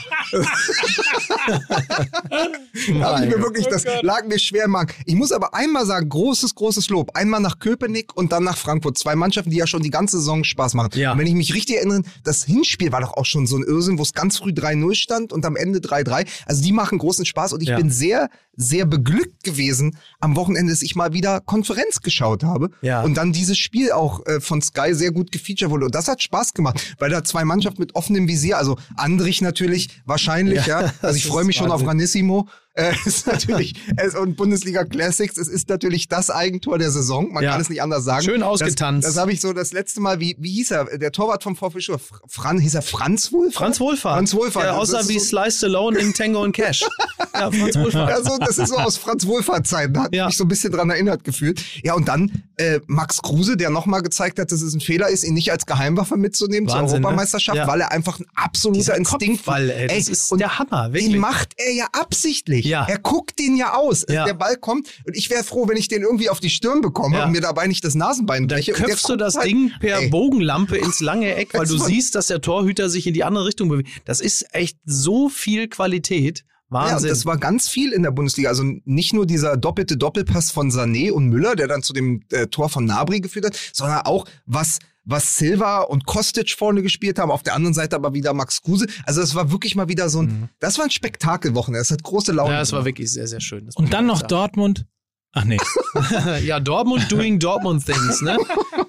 [3.01, 4.93] da ich mir wirklich, das lag mir schwer im Magen.
[5.07, 7.17] Ich muss aber einmal sagen, großes, großes Lob.
[7.17, 8.99] Einmal nach Köpenick und dann nach Frankfurt.
[8.99, 10.91] Zwei Mannschaften, die ja schon die ganze Saison Spaß machen.
[10.95, 11.13] Ja.
[11.13, 13.99] Und wenn ich mich richtig erinnere, das Hinspiel war doch auch schon so ein Irrsinn,
[13.99, 16.27] wo es ganz früh 3-0 stand und am Ende 3-3.
[16.47, 17.77] Also die machen großen Spaß und ich Ja.
[17.77, 22.71] bin sehr, sehr beglückt gewesen am Wochenende, dass ich mal wieder Konferenz geschaut habe.
[22.83, 23.01] Ja.
[23.03, 25.87] Und dann dieses Spiel auch äh, von Sky sehr gut gefeatured wurde.
[25.87, 30.01] Und das hat Spaß gemacht, weil da zwei Mannschaften mit offenem Visier, also Andrich natürlich
[30.05, 30.83] wahrscheinlich, ja.
[30.83, 31.89] Ja, Also ich freue mich schon auf Wahnsinn.
[31.89, 32.49] Ranissimo.
[32.75, 37.33] Äh, ist natürlich, es, und Bundesliga Classics, es ist natürlich das Eigentor der Saison.
[37.33, 37.51] Man Ja.
[37.53, 38.25] kann es nicht anders sagen.
[38.25, 39.07] Schön Das, ausgetanzt.
[39.09, 40.85] das habe ich so das letzte Mal, wie, wie hieß er?
[40.99, 43.55] Der Torwart vom VfB Stuttgart, Fr- Fran, hieß er Franz Wohlfahrt?
[43.57, 44.15] Franz Wohlfahrt.
[44.15, 44.65] Franz Wohlfahrt.
[44.67, 46.85] Der Das aussah wie so- Sliced Alone in Tango und Cash.
[47.33, 48.11] Ja, Franz Wohlfahrt.
[48.11, 49.95] Ja, so, das ist so aus Franz Wohlfahrt Zeiten.
[49.95, 50.27] Da hat Ja.
[50.27, 51.63] mich so ein bisschen dran erinnert gefühlt.
[51.83, 55.25] Ja, und dann äh, Max Kruse, der nochmal gezeigt hat, dass es ein Fehler ist,
[55.25, 57.07] ihn nicht als Geheimwaffe mitzunehmen zur Wahnsinn, ne?
[57.07, 57.67] Europameisterschaft, Ja.
[57.67, 61.13] weil er einfach ein absoluter Dieser Instinkt Kopfball, ey, das ist der Hammer, wirklich.
[61.13, 62.60] Den macht er ja absichtlich.
[62.67, 62.87] Ja.
[62.89, 64.05] Er guckt den ja aus.
[64.09, 64.25] Ja.
[64.25, 67.19] Der Ball kommt und ich wäre froh, wenn ich den irgendwie auf die Stirn bekomme
[67.19, 67.25] Ja.
[67.27, 68.73] und mir dabei nicht das Nasenbein Dann breche.
[68.73, 70.09] Der köpfst du das halt- Ding per Ey.
[70.09, 73.69] Bogenlampe ins lange Eck, weil du siehst, dass der Torhüter sich in die andere Richtung
[73.69, 73.89] bewegt.
[74.05, 76.45] Das ist echt so viel Qualität.
[76.73, 77.09] Ja, Wahnsinn.
[77.09, 78.49] das war ganz viel in der Bundesliga.
[78.49, 82.47] Also nicht nur dieser doppelte Doppelpass von Sané und Müller, der dann zu dem äh,
[82.47, 87.31] Tor von Nabri geführt hat, sondern auch was was Silva und Kostic vorne gespielt haben,
[87.31, 88.87] auf der anderen Seite aber wieder Max Kruse.
[89.05, 91.81] Also es war wirklich mal wieder so ein, das war ein Spektakelwochenende.
[91.83, 92.51] Es hat große Laune.
[92.51, 92.55] Mhm.
[92.55, 93.69] ja, es war wirklich sehr, sehr schön.
[93.75, 94.29] Und dann noch sagen.
[94.29, 94.87] Dortmund.
[95.33, 95.59] Ach nee.
[96.45, 98.37] ja, Dortmund doing Dortmund things, ne?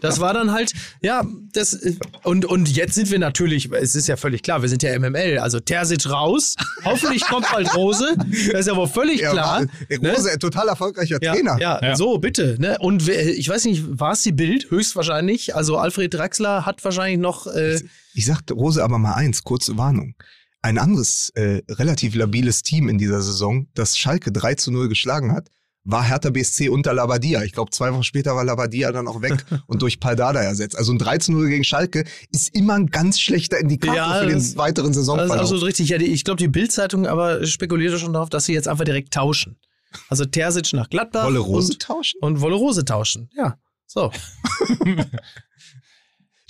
[0.01, 0.73] Das war dann halt,
[1.03, 1.23] ja,
[1.53, 1.79] das,
[2.23, 5.37] und, und jetzt sind wir natürlich, es ist ja völlig klar, wir sind ja MML,
[5.37, 8.15] also Terzic raus, hoffentlich kommt bald Rose,
[8.51, 9.61] das ist ja wohl völlig Ja, klar.
[9.61, 9.69] ne?
[10.15, 11.59] Rose, ein total erfolgreicher Ja, Trainer.
[11.59, 11.95] ja, Ja.
[11.95, 12.55] so, bitte.
[12.59, 12.77] Ne?
[12.79, 14.71] Und ich weiß nicht, war es die Bild?
[14.71, 15.55] Höchstwahrscheinlich.
[15.55, 17.45] Also Alfred Draxler hat wahrscheinlich noch.
[17.45, 17.79] Äh,
[18.15, 20.15] Ich sagte Rose aber mal eins, kurze Warnung.
[20.63, 25.31] Ein anderes äh, relativ labiles Team in dieser Saison, das Schalke 3 zu 0 geschlagen
[25.33, 25.49] hat,
[25.83, 27.43] war Hertha BSC unter Labadia.
[27.43, 30.77] Ich glaube, zwei Wochen später war Labadia dann auch weg und durch Paldada ersetzt.
[30.77, 34.29] Also ein 3 zu 0 gegen Schalke ist immer ein ganz schlechter Indikator Ja, für
[34.29, 35.39] das- den weiteren das ist Saisonverlauf.
[35.39, 35.89] absolut richtig.
[35.89, 39.13] Ja, die, ich glaube, die Bild-Zeitung aber spekulierte schon darauf, dass sie jetzt einfach direkt
[39.13, 39.57] tauschen.
[40.07, 41.25] Also Terzic nach Gladbach.
[41.25, 42.17] Wolle Rose und, tauschen?
[42.21, 43.29] und Wolle Rose tauschen.
[43.35, 43.57] Ja.
[43.87, 44.11] So.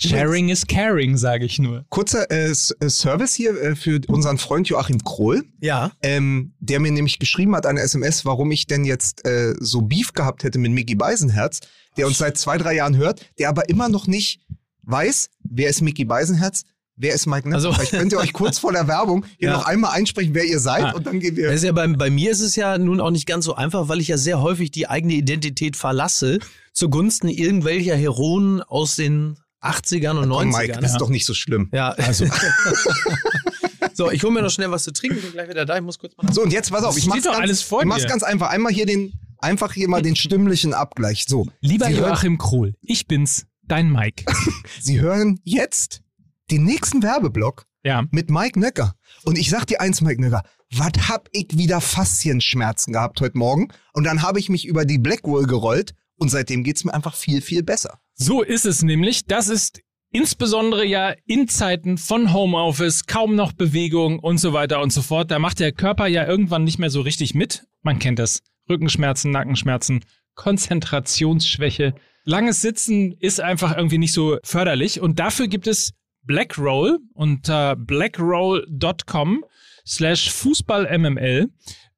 [0.08, 1.84] Sharing is caring, sage ich nur.
[1.90, 2.54] Kurzer äh, äh,
[2.88, 5.44] Service hier äh, für unseren Freund Joachim Krohl.
[5.60, 5.92] Ja.
[6.02, 10.12] ähm, der mir nämlich geschrieben hat, eine SMS, warum ich denn jetzt äh, so Beef
[10.12, 11.60] gehabt hätte mit Mickey Beisenherz,
[11.96, 14.40] der uns seit zwei, drei Jahren hört, der aber immer noch nicht
[14.82, 16.62] weiß, wer ist Mickey Beisenherz,
[16.96, 17.56] wer ist Mike Neff.
[17.56, 19.54] Also- Vielleicht könnt ihr euch kurz vor der Werbung hier Ja.
[19.56, 20.92] noch einmal einsprechen, wer ihr seid Ah.
[20.92, 21.50] und dann gehen Das wir...
[21.52, 24.00] ist ja bei, bei mir ist es ja nun auch nicht ganz so einfach, weil
[24.00, 26.38] ich ja sehr häufig die eigene Identität verlasse
[26.72, 30.58] zugunsten irgendwelcher Heroen aus den 80ern und Komm, 90ern.
[30.58, 31.68] Mike, das ist doch nicht so schlimm.
[31.72, 32.26] Ja, also.
[33.94, 35.76] so, ich hole mir noch schnell was zu trinken, bin gleich wieder da.
[35.76, 36.32] Ich muss kurz mal.
[36.32, 38.08] So, und jetzt pass auf, ich mach's, doch ganz, alles vor ich mach's dir.
[38.08, 38.50] ganz einfach.
[38.50, 41.24] Einmal hier den, einfach hier mal den stimmlichen Abgleich.
[41.28, 44.24] So, Lieber Sie hören- Joachim Krohl, ich bin's, dein Mike.
[44.80, 46.02] Sie hören jetzt
[46.50, 48.04] den nächsten Werbeblock Ja.
[48.10, 48.94] mit Mike Nöcker.
[49.24, 50.42] Und ich sag dir eins, Mike Nöcker,
[50.74, 53.68] was hab ich wieder Faszienschmerzen gehabt heute Morgen?
[53.92, 57.40] Und dann habe ich mich über die Blackwall gerollt und seitdem geht's mir einfach viel,
[57.42, 57.98] viel besser.
[58.24, 59.26] So ist es nämlich.
[59.26, 59.80] Das ist
[60.12, 65.32] insbesondere ja in Zeiten von Homeoffice, kaum noch Bewegung und so weiter und so fort.
[65.32, 67.64] Da macht der Körper ja irgendwann nicht mehr so richtig mit.
[67.82, 68.42] Man kennt das.
[68.70, 70.04] Rückenschmerzen, Nackenschmerzen,
[70.36, 71.94] Konzentrationsschwäche.
[72.22, 75.00] Langes Sitzen ist einfach irgendwie nicht so förderlich.
[75.00, 75.90] Und dafür gibt es
[76.22, 79.44] Blackroll unter blackroll.com
[79.84, 81.48] slash fußballmml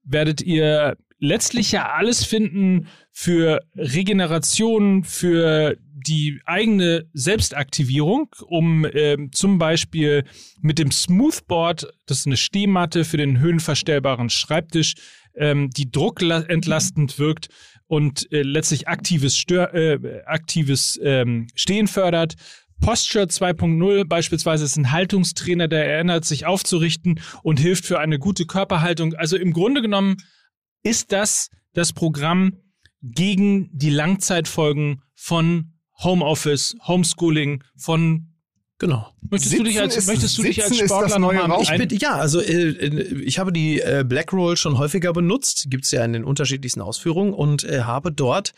[0.05, 5.77] werdet ihr letztlich ja alles finden für Regeneration, für
[6.07, 10.25] die eigene Selbstaktivierung, um ähm, zum Beispiel
[10.61, 14.95] mit dem Smoothboard, das ist eine Stehmatte für den höhenverstellbaren Schreibtisch,
[15.35, 17.49] ähm, die druckentlastend wirkt
[17.87, 22.35] und äh, letztlich aktives, Stör äh, aktives ähm, Stehen fördert.
[22.81, 28.47] Posture 2.0 beispielsweise ist ein Haltungstrainer, der erinnert, sich aufzurichten und hilft für eine gute
[28.47, 29.15] Körperhaltung.
[29.15, 30.17] Also im Grunde genommen
[30.83, 32.59] ist das das Programm
[33.03, 38.26] gegen die Langzeitfolgen von Homeoffice, Homeschooling, von
[38.78, 39.07] Genau.
[39.30, 41.61] Möchtest du dich als, ist- möchtest du dich als Sitzen ist das Sportler neue ein-
[41.62, 45.66] Ich bin, ja, also äh, äh, ich habe die äh, Black Roll schon häufiger benutzt,
[45.68, 48.53] gibt's ja in den unterschiedlichsten Ausführungen und äh, habe dort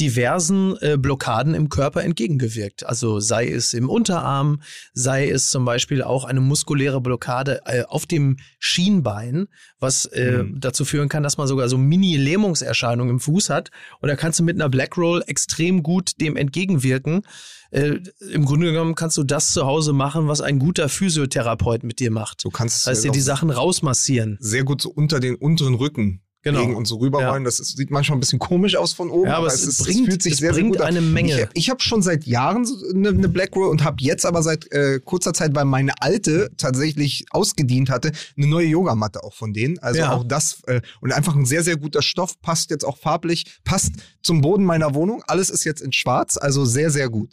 [0.00, 2.86] diversen äh, Blockaden im Körper entgegengewirkt.
[2.86, 4.60] Also sei es im Unterarm,
[4.92, 9.48] sei es zum Beispiel auch eine muskuläre Blockade äh, auf dem Schienbein,
[9.80, 10.60] was äh, Mhm.
[10.60, 13.70] dazu führen kann, dass man sogar so Mini-Lähmungserscheinungen im Fuß hat.
[14.00, 17.22] Und da kannst du mit einer Black Roll extrem gut dem entgegenwirken.
[17.70, 17.98] Äh,
[18.32, 22.10] Im Grunde genommen kannst du das zu Hause machen, was ein guter Physiotherapeut mit dir
[22.10, 22.44] macht.
[22.44, 24.38] Du kannst Das heißt, dir die Sachen rausmassieren.
[24.40, 26.22] sehr gut so unter den unteren Rücken
[26.52, 26.60] Genau.
[26.60, 27.44] legen und so rüberrollen.
[27.44, 29.78] Das ist, sieht manchmal ein bisschen komisch aus von oben, Ja, aber aber es es,
[29.80, 30.86] ist, bringt- es fühlt sich es sehr, sehr gut an.
[30.88, 31.48] eine Menge.
[31.54, 34.70] Ich, ich habe schon seit Jahren eine, eine Black Roll und habe jetzt aber seit
[34.72, 39.78] äh, kurzer Zeit, weil meine alte tatsächlich ausgedient hatte, eine neue Yogamatte auch von denen.
[39.78, 40.12] Also Ja.
[40.14, 43.92] auch das äh, und einfach ein sehr, sehr guter Stoff, passt jetzt auch farblich, passt
[44.22, 45.22] zum Boden meiner Wohnung.
[45.26, 47.32] Alles ist jetzt in schwarz, also sehr, sehr gut.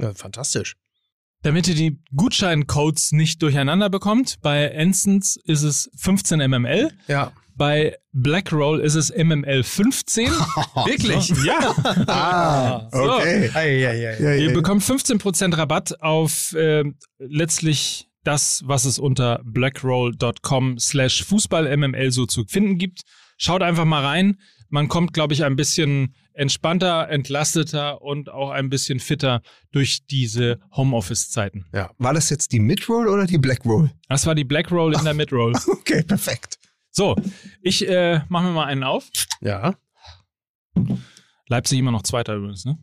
[0.00, 0.76] Ja, fantastisch.
[1.42, 7.32] Damit ihr die Gutscheincodes nicht durcheinander bekommt, bei Ensons ist es 15 mml, Ja.
[7.56, 10.28] Bei Blackroll ist es mml 15.
[10.86, 11.28] Wirklich?
[11.44, 11.74] ja.
[12.06, 13.12] Ah, So.
[13.14, 13.50] okay.
[13.54, 14.52] Ja, ja, Ja, Ihr ja.
[14.54, 16.84] bekommt 15% Rabatt auf äh,
[17.18, 23.02] letztlich das, was es unter blackroll.com slash fußballmml so zu finden gibt.
[23.38, 24.38] Schaut einfach mal rein.
[24.68, 29.40] Man kommt, glaube ich, ein bisschen entspannter, entlasteter und auch ein bisschen fitter
[29.70, 31.66] durch diese Homeoffice-Zeiten.
[31.98, 33.90] War das jetzt die Mid-Roll oder die Black Roll?
[34.08, 35.52] Das war die Blackroll in der Midroll.
[35.66, 36.58] Okay, perfekt.
[36.96, 37.14] So,
[37.60, 39.10] ich äh, mache mir mal einen auf.
[39.42, 39.74] Ja.
[41.46, 42.78] Leipzig immer noch Zweiter übrigens, ne?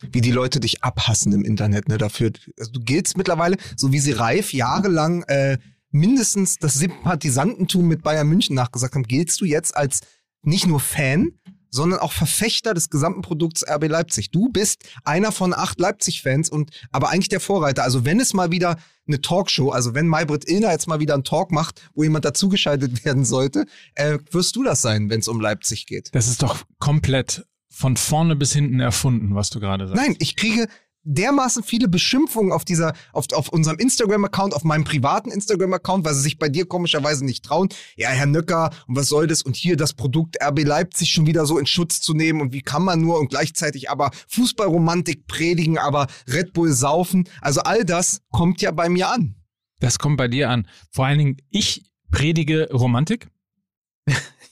[0.00, 2.30] wie die Leute dich abhassen im Internet, ne, dafür.
[2.58, 5.58] Also du giltst mittlerweile, so wie sie Reif jahrelang äh,
[5.90, 10.00] mindestens das Sympathisantentum mit Bayern München nachgesagt haben, giltst du jetzt als
[10.42, 11.32] nicht nur Fan,
[11.76, 14.30] sondern auch Verfechter des gesamten Produkts RB Leipzig.
[14.32, 17.84] Du bist einer von acht Leipzig-Fans und aber eigentlich der Vorreiter.
[17.84, 21.22] Also wenn es mal wieder eine Talkshow, also wenn Maybrit Illner jetzt mal wieder einen
[21.22, 25.40] Talk macht, wo jemand dazugeschaltet werden sollte, äh, wirst du das sein, wenn es um
[25.40, 26.08] Leipzig geht.
[26.12, 30.02] Das ist doch komplett von vorne bis hinten erfunden, was du gerade sagst.
[30.02, 30.66] Nein, ich kriege
[31.06, 36.22] dermaßen viele Beschimpfungen auf dieser, auf, auf unserem Instagram-Account, auf meinem privaten Instagram-Account, weil sie
[36.22, 37.68] sich bei dir komischerweise nicht trauen.
[37.96, 39.42] Ja, Herr Nöcker, und was soll das?
[39.42, 42.62] Und hier das Produkt RB Leipzig schon wieder so in Schutz zu nehmen und wie
[42.62, 47.28] kann man nur und gleichzeitig aber Fußballromantik predigen, aber Red Bull saufen.
[47.40, 49.36] Also all das kommt ja bei mir an.
[49.80, 50.66] Das kommt bei dir an.
[50.90, 53.28] Vor allen Dingen, ich predige Romantik.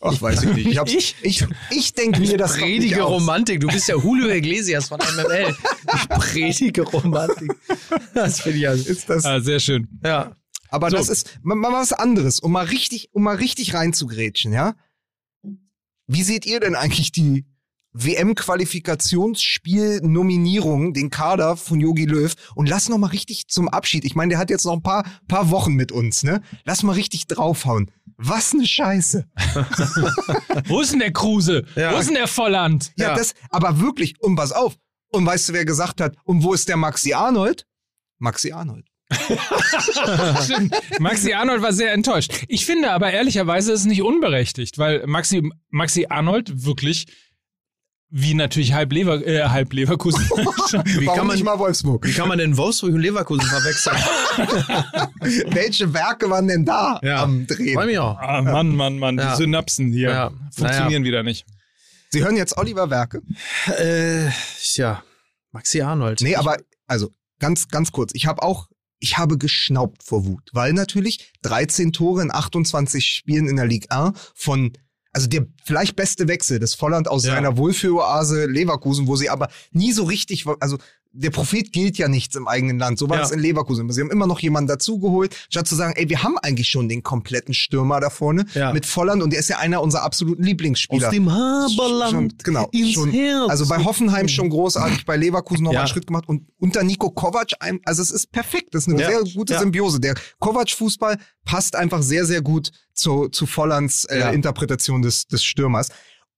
[0.01, 0.67] Ach, weiß ich nicht.
[0.67, 1.15] Ich, hab's, Ich?
[1.23, 3.03] ich, ich denke mir das nicht Predige.
[3.03, 3.61] Romantik.
[3.61, 5.57] Du bist ja Julio Iglesias von MML.
[5.95, 7.53] Ich predige Romantik.
[8.15, 8.89] Das finde ich also.
[8.91, 9.89] Ist das, Ah, sehr schön.
[10.05, 10.37] Ja.
[10.69, 10.97] Aber So.
[10.99, 14.75] das ist mal, mal was anderes, um mal richtig, um mal richtig reinzugrätschen, ja?
[16.07, 17.47] Wie seht ihr denn eigentlich die
[17.95, 22.33] WM-Qualifikationsspiel-Nominierung, den Kader von Yogi Löw?
[22.55, 24.05] Und lass noch mal richtig zum Abschied.
[24.05, 26.43] Ich meine, der hat jetzt noch ein paar, paar Wochen mit uns, ne?
[26.65, 27.91] Lass mal richtig draufhauen.
[28.17, 29.27] Was ne Scheiße.
[30.67, 31.65] Wo ist denn der Kruse?
[31.75, 31.95] Ja.
[31.95, 32.93] Wo ist denn der Volland?
[32.97, 33.17] Ja, Ja.
[33.17, 34.77] das, aber wirklich, und pass auf.
[35.11, 37.67] Und weißt du, wer gesagt hat, und wo ist der Maxi Arnold?
[38.19, 38.87] Maxi Arnold.
[40.99, 42.33] Maxi Arnold war sehr enttäuscht.
[42.49, 47.07] Ich finde aber ehrlicherweise ist es nicht unberechtigt, weil Maxi, Maxi Arnold wirklich
[48.17, 50.21] wie natürlich halb, Lever, äh, halb Leverkusen.
[50.31, 52.07] Wie Warum kann, man, nicht mal Wolfsburg?
[52.07, 53.97] wie kann man denn Wolfsburg und Leverkusen verwechseln?
[55.55, 57.25] Welche Werke waren denn da Ja.
[57.25, 57.75] am Drehen?
[57.75, 58.17] Freue mich auch.
[58.19, 59.33] ah, Mann, Mann, Mann, Ja.
[59.33, 60.31] die Synapsen hier Ja.
[60.55, 61.45] funktionieren wieder nicht.
[62.11, 63.21] Sie hören jetzt Oliver Werke.
[63.79, 64.29] Äh,
[64.77, 65.03] ja.
[65.51, 66.21] Maxi Arnold.
[66.21, 66.57] Nee, aber
[66.87, 67.11] also
[67.41, 68.69] ganz ganz kurz, ich habe auch
[69.01, 73.91] ich habe geschnaubt vor Wut, weil natürlich 13 Tore in 28 Spielen in der Ligue
[73.91, 74.73] 1 von
[75.15, 77.35] also der vielleicht beste Wechsel des Volland aus Ja.
[77.35, 80.77] seiner Wohlfühloase Leverkusen, wo sie aber nie so richtig, also
[81.17, 82.99] der Prophet gilt ja nichts im eigenen Land.
[82.99, 83.23] So war Ja.
[83.23, 83.89] es in Leverkusen.
[83.91, 87.03] Sie haben immer noch jemanden dazugeholt, statt zu sagen, ey, wir haben eigentlich schon den
[87.05, 88.73] kompletten Stürmer da vorne Ja.
[88.73, 91.09] mit Volland und der ist ja einer unserer absoluten Lieblingsspieler.
[91.09, 93.15] Aus dem Schon, Haberland genau, ins schon,
[93.49, 95.81] also bei Hoffenheim schon großartig, bei Leverkusen noch mal Ja.
[95.83, 97.53] einen Schritt gemacht und unter Nico Kovac,
[97.85, 99.59] also es ist perfekt, das ist eine sehr gute.
[99.59, 100.01] Symbiose.
[100.01, 104.35] Der Kovac-Fußball passt einfach sehr, sehr gut zu, zu Vollands äh.
[104.35, 105.89] Interpretation des, des Stürmers.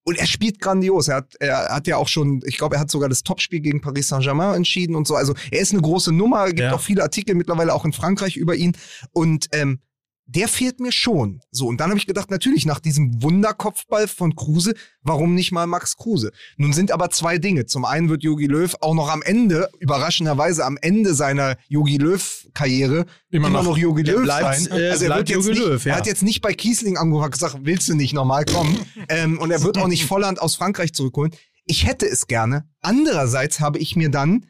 [0.09, 1.09] Und er spielt grandios.
[1.09, 3.81] Er hat, er hat ja auch schon, ich glaube, er hat sogar das Topspiel gegen
[3.81, 5.17] Paris Saint-Germain entschieden und so.
[5.17, 6.75] Also er ist eine große Nummer, gibt Ja.
[6.75, 8.77] auch viele Artikel mittlerweile auch in Frankreich über ihn.
[9.13, 9.81] Und ähm,
[10.27, 11.41] der fehlt mir schon.
[11.53, 15.67] So, und dann habe ich gedacht, natürlich, nach diesem Wunderkopfball von Kruse, warum nicht mal
[15.67, 16.33] Max Kruse?
[16.57, 17.67] Nun sind aber zwei Dinge.
[17.67, 23.07] Zum einen wird Jogi Löw auch noch am Ende, überraschenderweise am Ende seiner Jogi Löw-Karriere,
[23.31, 23.79] Immer immer, noch.
[23.79, 24.81] Jogi Der Löw bleibt, sein.
[24.81, 25.93] äh, also er, bleibt wird jetzt Jogi nicht, Löw, ja.
[25.93, 28.79] er hat jetzt nicht bei Kiesling angerufen und gesagt, willst du nicht normal kommen?
[29.09, 31.33] ähm, und er wird auch nicht Volland aus Frankreich zurückholen.
[31.67, 32.69] Ich hätte es gerne.
[32.81, 34.47] Andererseits habe ich mir dann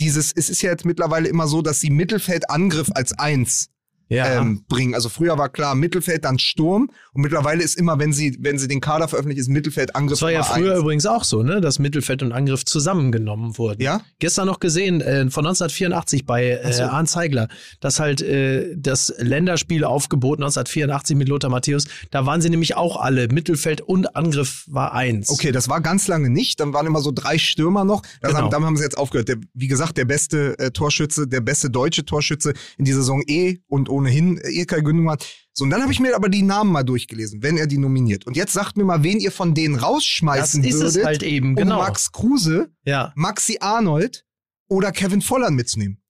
[0.00, 3.70] dieses, es ist ja jetzt mittlerweile immer so, dass sie Mittelfeldangriff als eins
[4.10, 4.40] Ja.
[4.40, 4.94] ähm, bringen.
[4.94, 8.68] Also früher war klar Mittelfeld, dann Sturm und mittlerweile ist immer, wenn sie, wenn sie
[8.68, 10.80] den Kader veröffentlichen, ist Mittelfeldangriff das war ja früher eins.
[10.80, 11.60] übrigens auch so, ne?
[11.60, 13.82] Dass Mittelfeld und Angriff zusammengenommen wurden.
[13.82, 14.00] Ja?
[14.18, 16.84] Gestern noch gesehen, äh, von 1984 bei äh, so.
[16.84, 17.48] Arndt Zeigler,
[17.80, 23.28] dass halt äh, das Länderspielaufgebot 1984 mit Lothar Matthäus, da waren sie nämlich auch alle.
[23.28, 25.30] Mittelfeld und Angriff war eins.
[25.30, 26.60] Okay, das war ganz lange nicht.
[26.60, 28.02] Dann waren immer so drei Stürmer noch.
[28.20, 28.42] Das Genau.
[28.44, 29.28] haben, dann haben sie jetzt aufgehört.
[29.28, 33.58] Der, wie gesagt, der beste äh, Torschütze, der beste deutsche Torschütze in dieser Saison eh
[33.68, 35.18] und ohnehin äh, Ilkay Gündogan.
[35.52, 38.26] So, und dann habe ich mir aber die Namen mal durchgelesen, wenn er die nominiert.
[38.26, 41.22] Und jetzt sagt mir mal, wen ihr von denen das rausschmeißen ist würdet, es halt
[41.22, 41.78] eben, um genau.
[41.78, 43.12] Max Kruse, ja.
[43.16, 44.24] Maxi Arnold
[44.68, 46.00] oder Kevin Volland mitzunehmen.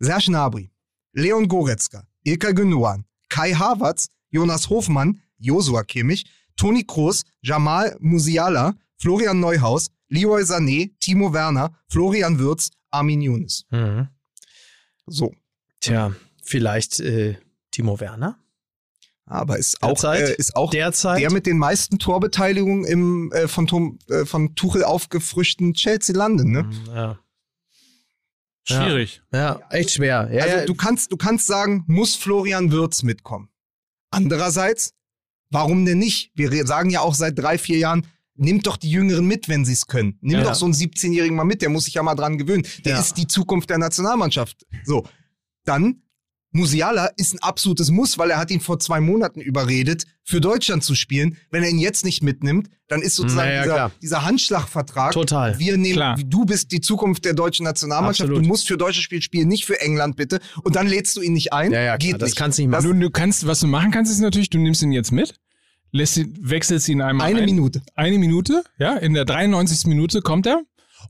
[0.00, 0.70] Serge Gnabry,
[1.12, 6.26] Leon Goretzka, Ilkay Gündogan, Kai Havertz, Jonas Hofmann, Josua Kimmich,
[6.56, 13.64] Toni Kroos, Jamal Musiala, Florian Neuhaus, Leroy Sané, Timo Werner, Florian Würz, Armin Younes.
[13.70, 14.08] Mhm.
[15.06, 15.32] So.
[15.80, 16.12] Tja,
[16.48, 17.36] vielleicht äh,
[17.70, 18.38] Timo Werner?
[19.26, 20.28] Aber ist auch, Derzeit?
[20.30, 21.20] äh, ist auch Derzeit?
[21.20, 26.50] der mit den meisten Torbeteiligungen im äh, von, Tom, äh, von Tuchel aufgefrischten Chelsea London,
[26.50, 26.62] ne?
[26.64, 27.18] Mhm, Ja.
[28.64, 29.22] Schwierig.
[29.32, 30.28] ja, echt schwer.
[30.30, 30.64] Ja, also ja.
[30.66, 33.48] du kannst, du kannst sagen, muss Florian Würz mitkommen.
[34.10, 34.92] Andererseits,
[35.50, 36.32] warum denn nicht?
[36.34, 39.72] Wir sagen ja auch seit drei, vier Jahren, nimmt doch die Jüngeren mit, wenn sie
[39.72, 40.18] es können.
[40.20, 40.44] Nimm Ja.
[40.44, 42.66] doch so einen 17-Jährigen mal mit, der muss sich ja mal dran gewöhnen.
[42.84, 43.00] Der Ja.
[43.00, 44.66] ist die Zukunft der Nationalmannschaft.
[44.84, 45.06] So,
[45.64, 46.02] dann
[46.50, 50.82] Musiala ist ein absolutes Muss, weil er hat ihn vor zwei Monaten überredet, für Deutschland
[50.82, 51.36] zu spielen.
[51.50, 53.90] Wenn er ihn jetzt nicht mitnimmt, dann ist sozusagen Naja, dieser, klar.
[54.00, 55.12] dieser Handschlagvertrag.
[55.12, 55.58] Total.
[55.58, 56.16] Wir nehmen, Klar.
[56.24, 58.28] du bist die Zukunft der deutschen Nationalmannschaft.
[58.30, 58.44] Absolut.
[58.44, 60.40] Du musst für deutsche Spiel spielen, nicht für England bitte.
[60.62, 61.70] Und dann lädst du ihn nicht ein.
[61.70, 62.38] Ja, ja, klar, Geht das nicht.
[62.38, 62.84] kannst du nicht machen.
[62.84, 65.34] Du, du kannst, was du machen kannst, ist natürlich, du nimmst ihn jetzt mit,
[65.92, 67.44] lässt ihn, wechselst ihn einmal Eine ein.
[67.44, 67.82] Minute.
[67.94, 69.86] Eine Minute, ja, in der 93.
[69.86, 70.62] Minute kommt er.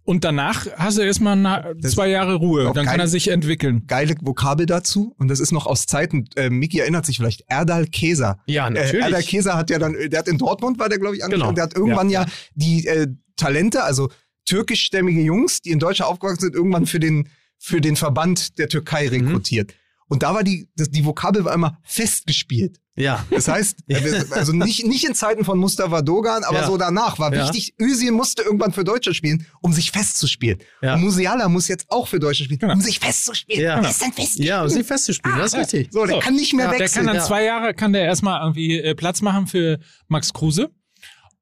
[0.04, 2.64] Und danach hast du erstmal na- zwei Jahre Ruhe.
[2.64, 3.84] Dann kann kein- er sich entwickeln.
[3.86, 5.14] Geile Vokabel dazu.
[5.18, 8.38] Und das ist noch aus Zeiten, äh, Miki erinnert sich vielleicht, Erdal Keser.
[8.46, 9.04] Ja, Äh, natürlich.
[9.04, 11.54] Erdal Keser hat ja dann, der hat in Dortmund, war der, glaube ich, angefangen.
[11.54, 11.54] Genau.
[11.54, 12.24] Der hat irgendwann ja,
[12.54, 14.08] die äh, Talente, also
[14.46, 17.28] türkischstämmige Jungs, die in Deutschland aufgewachsen sind, irgendwann für den,
[17.58, 19.10] für den Verband der Türkei Mhm.
[19.26, 19.74] rekrutiert.
[20.08, 22.78] Und da war die, das, die Vokabel war immer festgespielt.
[22.98, 23.24] Ja.
[23.30, 23.78] Das heißt,
[24.32, 26.66] also nicht, nicht in Zeiten von Mustafa Dogan, aber Ja.
[26.66, 27.44] so danach war Ja.
[27.44, 30.58] wichtig, Özil musste irgendwann für Deutschland spielen, um sich festzuspielen.
[30.82, 30.94] Ja.
[30.94, 32.74] Und Musiala muss jetzt auch für Deutschland spielen, Genau.
[32.74, 33.62] um sich festzuspielen.
[33.62, 33.80] Ja.
[33.80, 34.48] Der ist dann festgespielt.
[34.48, 35.88] Ja, um sie festzuspielen, das ist richtig.
[35.92, 36.20] So, der So.
[36.20, 37.06] kann nicht mehr Der wechseln.
[37.06, 37.24] kann dann ja.
[37.26, 39.78] zwei Jahre, kann der erstmal irgendwie äh, Platz machen für
[40.08, 40.70] Max Kruse.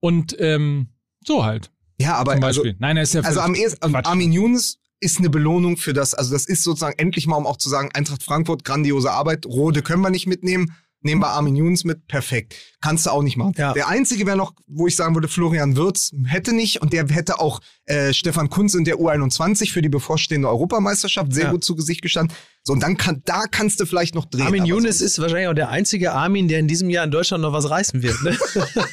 [0.01, 0.89] Und ähm,
[1.25, 1.71] so halt.
[1.99, 2.77] ja, aber Zum also, Beispiel.
[2.79, 4.07] Nein, er ist ja also am ehesten, Quatsch.
[4.07, 7.57] Armin Younes ist eine Belohnung für das, also das ist sozusagen endlich mal, um auch
[7.59, 10.73] zu sagen, Eintracht Frankfurt, grandiose Arbeit, Rode können wir nicht mitnehmen,
[11.07, 12.76] nehmen wir Armin Younes mit, perfekt.
[12.87, 13.55] Kannst du auch nicht machen.
[13.57, 13.73] Ja.
[13.73, 17.41] Der einzige wäre noch, wo ich sagen würde, Florian Wirz hätte nicht und der hätte
[17.41, 21.51] auch äh, Stefan Kunz in der U21 für die bevorstehende Europameisterschaft sehr Ja.
[21.51, 22.35] gut zu Gesicht gestanden.
[22.63, 24.47] So, und dann kann, da kannst du vielleicht noch drehen.
[24.47, 27.43] Armin Younes sonst- ist wahrscheinlich auch der einzige Armin, der in diesem Jahr in Deutschland
[27.43, 28.21] noch was reißen wird.
[28.23, 28.37] Ne?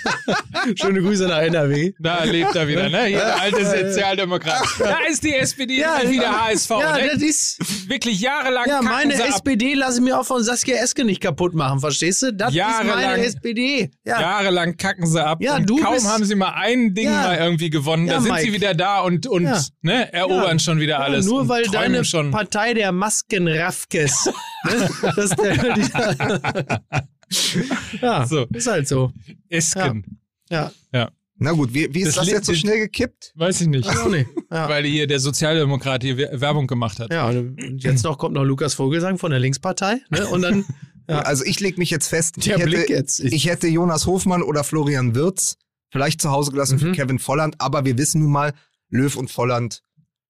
[0.76, 1.94] Schöne Grüße nach NRW.
[2.00, 3.06] Da lebt er wieder, ne?
[3.06, 4.64] Hier der alte Sozialdemokrat.
[4.80, 6.46] Da ist die SPD Ja, wieder.
[6.46, 6.70] HSV.
[6.70, 7.10] Ja, ne?
[7.14, 7.90] das ist.
[7.90, 9.14] Wirklich jahrelang Ja, meine.
[9.14, 12.34] SPD lasse ich mir auch von Saskia Eske nicht kaputt machen, verstehst du?
[12.34, 13.83] Das ist Jahrelang- meine SPD.
[14.06, 14.20] Ja.
[14.22, 15.40] Jahrelang kacken sie ab.
[15.42, 17.12] Ja, und du kaum bist- haben sie mal ein Ding Ja.
[17.24, 18.08] mal irgendwie gewonnen.
[18.08, 18.44] Ja, da sind Mike.
[18.46, 19.62] sie wieder da und, und Ja.
[19.82, 20.60] ne, erobern Ja.
[20.60, 21.26] schon wieder Ja, alles.
[21.26, 22.32] nur weil deine schon.
[22.32, 24.30] Partei der Maskenraffkes.
[24.66, 24.90] ne?
[25.02, 25.82] das ist der, die,
[28.02, 28.46] ja, So.
[28.54, 29.12] ist halt so.
[29.50, 30.20] Esken.
[30.50, 30.72] Ja,
[31.40, 33.34] Na gut, wie, wie ist Das das, jetzt so schnell gekippt?
[33.36, 33.90] Weiß ich nicht.
[33.90, 34.30] auch nicht.
[34.52, 34.70] Ja.
[34.70, 37.12] Weil hier der Sozialdemokrat hier Wer- Werbung gemacht hat.
[37.12, 39.98] Ja, und jetzt noch kommt noch Lukas Vogelsang von der Linkspartei.
[40.10, 40.26] Ne?
[40.28, 40.64] Und dann
[41.10, 41.20] Ja.
[41.20, 43.20] Also ich lege mich jetzt fest, ich hätte, jetzt.
[43.20, 45.58] ich hätte Jonas Hofmann oder Florian Wirz
[45.92, 46.94] vielleicht zu Hause gelassen für Mhm.
[46.94, 48.54] Kevin Volland, aber wir wissen nun mal,
[48.90, 49.84] Löw und Volland,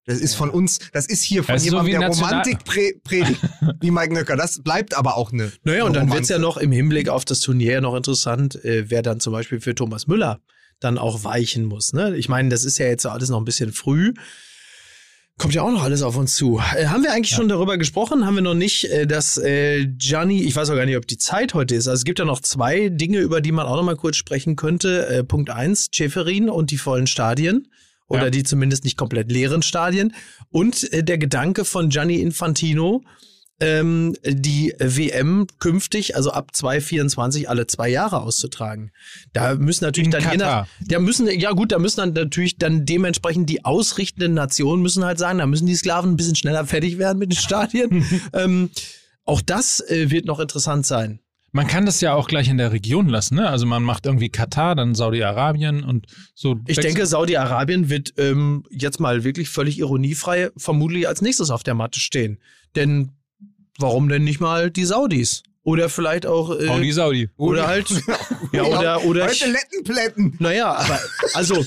[0.05, 3.39] das ist von uns, das ist hier von ist so jemandem, wie der Romantik predigt,
[3.79, 4.35] wie Mike Nöcker.
[4.35, 5.51] Das bleibt aber auch eine.
[5.63, 8.63] Naja, und eine dann wird es ja noch im Hinblick auf das Turnier noch interessant,
[8.65, 10.41] äh, wer dann zum Beispiel für Thomas Müller
[10.81, 11.93] dann auch weichen muss.
[11.93, 12.17] Ne?
[12.17, 14.13] Ich meine, das ist ja jetzt alles noch ein bisschen früh.
[15.39, 16.59] Kommt ja auch noch alles auf uns zu.
[16.77, 18.25] Äh, haben wir eigentlich schon darüber gesprochen?
[18.25, 21.17] Haben wir noch nicht, äh, dass äh, Gianni, ich weiß auch gar nicht, ob die
[21.17, 21.87] Zeit heute ist.
[21.87, 24.55] Also es gibt ja noch zwei Dinge, über die man auch noch mal kurz sprechen
[24.55, 25.07] könnte.
[25.07, 27.67] Äh, Punkt eins, Schäferin und die vollen Stadien.
[28.07, 28.29] Oder Ja.
[28.29, 30.13] die zumindest nicht komplett leeren Stadien.
[30.49, 33.03] Und äh, der Gedanke von Gianni Infantino,
[33.63, 38.91] ähm, die WM künftig, also ab 2024, alle zwei Jahre auszutragen.
[39.31, 40.67] Da müssen natürlich In dann je nach, Katar.
[40.81, 45.17] da müssen, ja gut, da müssen dann natürlich dann dementsprechend die ausrichtenden Nationen müssen halt
[45.17, 48.05] sagen, da müssen die Sklaven ein bisschen schneller fertig werden mit den Stadien.
[48.33, 48.69] ähm,
[49.25, 51.19] auch das äh, wird noch interessant sein.
[51.55, 53.47] Man kann das ja auch gleich in der Region lassen, ne?
[53.47, 56.57] Also man macht irgendwie Katar, dann Saudi-Arabien und so.
[56.65, 61.75] Ich denke, Saudi-Arabien wird ähm, jetzt mal wirklich völlig ironiefrei vermutlich als nächstes auf der
[61.75, 62.39] Matte stehen.
[62.75, 63.11] Denn
[63.79, 65.43] warum denn nicht mal die Saudis?
[65.65, 66.59] Oder vielleicht auch.
[66.59, 67.29] Äh, Saudi, Saudi.
[67.37, 67.89] oder halt.
[68.51, 69.03] ja, oder.
[69.05, 70.35] oder Heute Lettenplätten.
[70.39, 70.99] naja, aber
[71.35, 71.65] also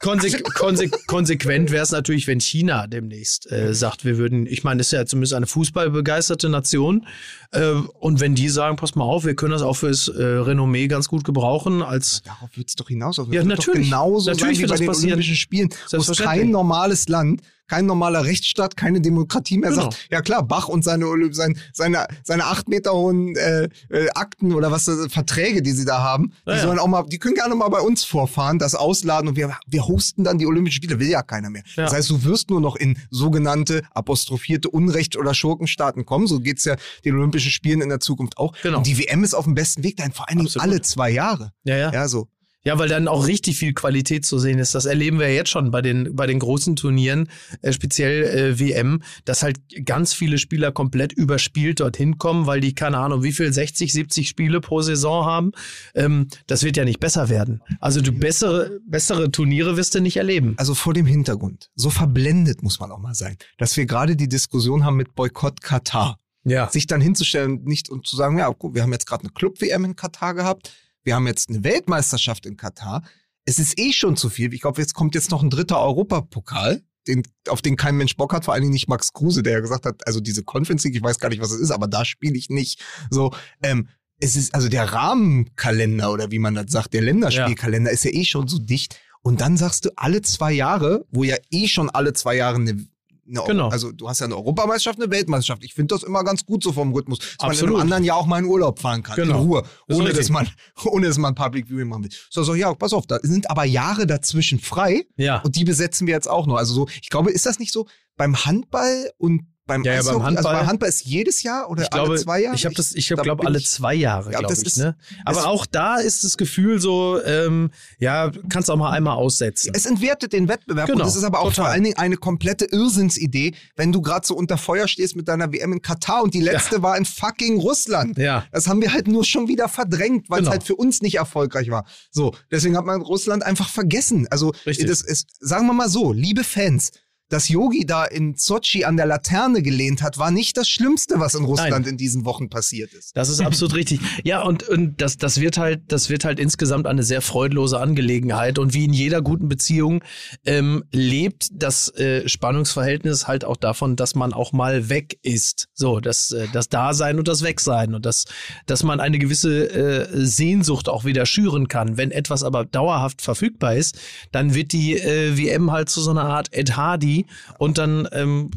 [0.00, 4.78] konse konse konsequent wäre es natürlich, wenn China demnächst äh, sagt, wir würden, ich meine,
[4.78, 7.06] das ist ja zumindest eine fußballbegeisterte Nation.
[7.52, 10.88] Äh, und wenn die sagen, pass mal auf, wir können das auch fürs äh, Renommee
[10.88, 13.16] ganz gut gebrauchen, als Darauf wird es doch hinaus.
[13.16, 13.88] Das Ja, natürlich.
[13.88, 15.12] Doch genauso Natürlich sein wie wird bei das den passieren.
[15.12, 16.40] Olympischen Spielen, wo es Selbstverständlich.
[16.40, 19.84] kein normales Land, kein normaler Rechtsstaat, keine Demokratie mehr Genau.
[19.84, 24.10] sagt, ja klar, Bach und seine, Oly- sein, seine, seine acht Meter hohen äh, äh,
[24.14, 26.62] Akten oder was äh, Verträge, die sie da haben, die Ja, ja.
[26.64, 29.86] sollen auch mal, die können gerne mal bei uns vorfahren, das ausladen und wir, wir
[29.88, 31.62] hosten dann die Olympischen Spiele, will ja keiner mehr.
[31.76, 31.84] Ja.
[31.84, 36.64] Das heißt, du wirst nur noch in sogenannte apostrophierte Unrecht- oder Schurkenstaaten kommen, so geht's
[36.66, 38.52] ja den Olympischen Spielen in der Zukunft auch.
[38.62, 38.78] Genau.
[38.78, 40.68] Und die WM ist auf dem besten Weg dahin, vor allen Dingen Absolut.
[40.68, 41.52] alle zwei Jahre.
[41.64, 41.90] ja, ja.
[41.92, 42.28] Ja, so.
[42.64, 44.74] Ja, weil dann auch richtig viel Qualität zu sehen ist.
[44.74, 47.28] Das erleben wir jetzt schon bei den, bei den großen Turnieren,
[47.60, 52.74] äh, speziell äh, WM, dass halt ganz viele Spieler komplett überspielt dorthin kommen, weil die,
[52.74, 55.52] keine Ahnung, wie viel, 60, 70 Spiele pro Saison haben.
[55.94, 57.62] Ähm, das wird ja nicht besser werden.
[57.80, 60.54] Also du bessere, bessere Turniere wirst du nicht erleben.
[60.56, 64.28] also vor dem Hintergrund, so verblendet muss man auch mal sein, dass wir gerade die
[64.28, 66.18] Diskussion haben mit Boykott Katar.
[66.44, 66.68] Ja.
[66.70, 69.84] Sich dann hinzustellen, nicht und zu sagen, ja, gut, wir haben jetzt gerade eine Club-WM
[69.84, 70.72] in Katar gehabt,
[71.04, 73.02] wir haben jetzt eine Weltmeisterschaft in Katar.
[73.44, 74.52] Es ist eh schon zu viel.
[74.54, 78.32] Ich glaube, jetzt kommt jetzt noch ein dritter Europapokal, den, auf den kein Mensch Bock
[78.32, 80.94] hat, vor allen Dingen nicht Max Kruse, der ja gesagt hat, also diese Conference League,
[80.94, 82.80] ich weiß gar nicht, was es ist, aber da spiele ich nicht.
[83.10, 83.32] So,
[83.62, 83.88] ähm,
[84.20, 88.24] es ist, also der Rahmenkalender oder wie man das sagt, der Länderspielkalender ist ja eh
[88.24, 89.00] schon so dicht.
[89.22, 92.86] Und dann sagst du alle zwei Jahre, wo ja eh schon alle zwei Jahre eine
[93.24, 93.68] Genau.
[93.68, 95.64] also du hast ja eine Europameisterschaft, eine Weltmeisterschaft.
[95.64, 97.74] Ich finde das immer ganz gut so vom Rhythmus, dass man in Absolut.
[97.76, 99.40] einem anderen Jahr auch mal in Urlaub fahren kann, Genau.
[99.40, 100.48] in Ruhe, Das ohne dass man,
[100.84, 102.10] ohne dass man Public Viewing machen will.
[102.30, 105.40] So, so, ja, pass auf, da sind aber Jahre dazwischen frei Ja.
[105.42, 106.56] und die besetzen wir jetzt auch noch.
[106.56, 110.08] Also so, ich glaube, ist das nicht so beim Handball und beim Ja, ja, beim?
[110.16, 112.56] Also Handball- beim Handball ist jedes Jahr oder glaube, alle zwei Jahre?
[112.56, 114.62] ich habe das, ich da glaube alle zwei Jahre, Ja, glaube ich.
[114.66, 114.96] ist- Ne?
[115.24, 119.72] Aber auch da ist das Gefühl so, ähm, ja, kannst auch mal einmal aussetzen.
[119.74, 121.64] Es entwertet den Wettbewerb Genau, und es ist aber auch total.
[121.64, 125.52] vor allen Dingen eine komplette Irrsinnsidee, wenn du gerade so unter Feuer stehst mit deiner
[125.52, 128.18] WM in Katar und die letzte war in fucking Russland.
[128.18, 128.44] Ja.
[128.52, 130.52] Das haben wir halt nur schon wieder verdrängt, weil es Genau.
[130.52, 131.84] halt für uns nicht erfolgreich war.
[132.10, 134.26] So, deswegen hat man Russland einfach vergessen.
[134.30, 134.86] Also, Richtig.
[134.88, 136.90] das ist, sagen wir mal so, liebe Fans,
[137.32, 141.34] dass Yogi da in Sochi an der Laterne gelehnt hat, war nicht das Schlimmste, was
[141.34, 143.16] in Russland in diesen Wochen passiert ist.
[143.16, 144.00] Das ist absolut richtig.
[144.22, 148.58] Ja, und, und das, das wird halt, das wird halt insgesamt eine sehr freudlose Angelegenheit.
[148.58, 150.04] Und wie in jeder guten Beziehung
[150.44, 155.68] ähm, lebt das äh, Spannungsverhältnis halt auch davon, dass man auch mal weg ist.
[155.72, 158.26] So, das, äh, das Dasein und das Wegsein und das,
[158.66, 161.96] dass man eine gewisse äh, Sehnsucht auch wieder schüren kann.
[161.96, 163.98] Wenn etwas aber dauerhaft verfügbar ist,
[164.32, 167.21] dann wird die äh, WM halt zu so einer Art Ed Hardy
[167.58, 168.50] und dann ähm,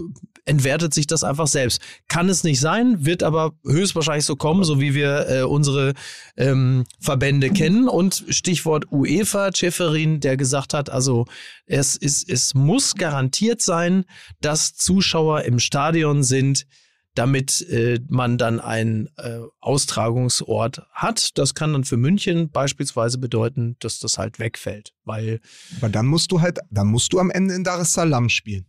[0.46, 1.82] entwertet sich das einfach selbst.
[2.08, 5.94] Kann es nicht sein, wird aber höchstwahrscheinlich so kommen, so wie wir äh, unsere
[6.38, 7.88] ähm, Verbände kennen.
[7.88, 11.26] Und Stichwort UEFA, Schäferin, der gesagt hat, also
[11.66, 14.06] es, ist, es muss garantiert sein,
[14.40, 16.66] dass Zuschauer im Stadion sind,
[17.16, 21.38] damit äh, man dann einen äh, Austragungsort hat.
[21.38, 25.40] Das kann dann für München beispielsweise bedeuten, dass das halt wegfällt, weil
[25.78, 28.66] Aber dann musst du halt, dann musst du am Ende in Dar es Salaam spielen.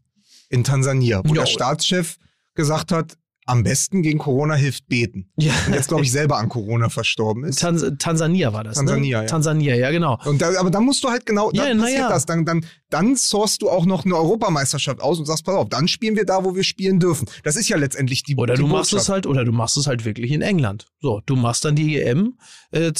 [0.48, 1.42] In Tansania, wo Ja.
[1.42, 2.16] der Staatschef
[2.54, 5.30] gesagt hat, am besten gegen Corona hilft beten.
[5.36, 7.60] ja, Und jetzt, glaube ich, selber an Corona verstorben ist.
[7.60, 8.76] Tans Tansania war das.
[8.76, 9.24] Tansania, ne?
[9.24, 9.30] ja.
[9.30, 10.18] Tansania, ja, genau.
[10.24, 12.08] Und da, aber dann musst du halt genau, Ja, dann passiert ja.
[12.08, 12.26] das.
[12.26, 15.86] Dann, dann, dann sourst du auch noch eine Europameisterschaft aus und sagst, pass auf, dann
[15.86, 17.28] spielen wir da, wo wir spielen dürfen.
[17.44, 19.86] Das ist ja letztendlich die Oder die du machst es halt, oder du machst es
[19.86, 20.86] halt wirklich in England.
[21.00, 22.34] So, du machst dann die EM
[22.72, 22.92] äh,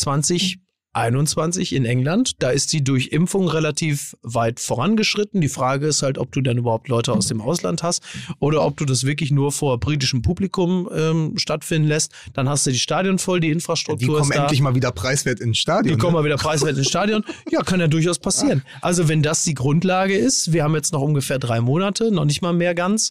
[0.96, 2.32] 2021 in England.
[2.38, 5.42] Da ist die durch Impfung relativ weit vorangeschritten.
[5.42, 8.02] Die Frage ist halt, ob du dann überhaupt Leute aus dem Ausland hast
[8.40, 12.12] oder ob du das wirklich nur vor britischem Publikum ähm, stattfinden lässt.
[12.32, 14.42] Dann hast du die Stadion voll, die Die Infrastruktur kommen ist da.
[14.42, 15.94] endlich mal wieder preiswert ins Stadion.
[15.94, 16.20] Die kommen ne?
[16.20, 17.24] mal wieder preiswert ins Stadion.
[17.50, 18.62] Ja, kann ja durchaus passieren.
[18.80, 22.40] Also wenn das die Grundlage ist, wir haben jetzt noch ungefähr drei Monate, noch nicht
[22.40, 23.10] mal mehr ganz,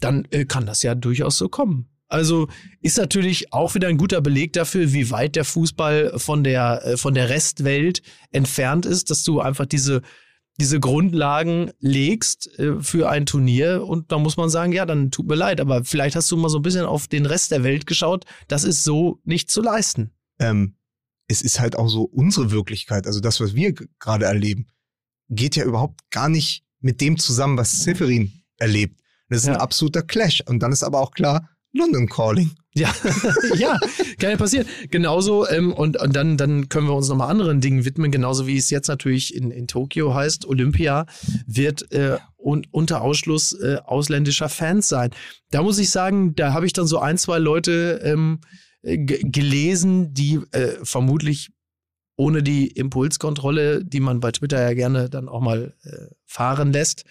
[0.00, 1.88] dann äh, kann das ja durchaus so kommen.
[2.08, 2.48] Also
[2.82, 6.96] ist natürlich auch wieder ein guter Beleg dafür, wie weit der Fußball von der, äh,
[6.96, 10.02] von der Restwelt entfernt ist, dass du einfach diese,
[10.60, 15.26] diese Grundlagen legst äh, für ein Turnier und da muss man sagen, ja, dann tut
[15.26, 17.86] mir leid, aber vielleicht hast du mal so ein bisschen auf den Rest der Welt
[17.86, 20.12] geschaut, das ist so nicht zu leisten.
[20.38, 20.76] ähm,
[21.28, 24.68] es ist halt auch so unsere Wirklichkeit, also das, was wir gerade erleben,
[25.28, 29.00] geht ja überhaupt gar nicht mit dem zusammen, was Severin erlebt.
[29.28, 29.54] Das ist Ja.
[29.54, 30.44] ein absoluter Clash.
[30.46, 32.50] Und dann ist aber auch klar, London Calling.
[32.74, 32.94] Ja,
[33.56, 33.78] ja,
[34.18, 34.66] kann ja passieren.
[34.90, 38.58] Genauso, ähm, und, und dann, dann können wir uns nochmal anderen Dingen widmen, genauso wie
[38.58, 41.06] es jetzt natürlich in, in Tokio heißt, Olympia
[41.46, 45.10] wird äh, un, unter Ausschluss äh, ausländischer Fans sein.
[45.50, 48.40] Da muss ich sagen, da habe ich dann so ein, zwei Leute ähm,
[48.82, 51.50] äh, gelesen, die äh, vermutlich
[52.16, 57.04] ohne die Impulskontrolle, die man bei Twitter ja gerne dann auch mal äh, fahren lässt,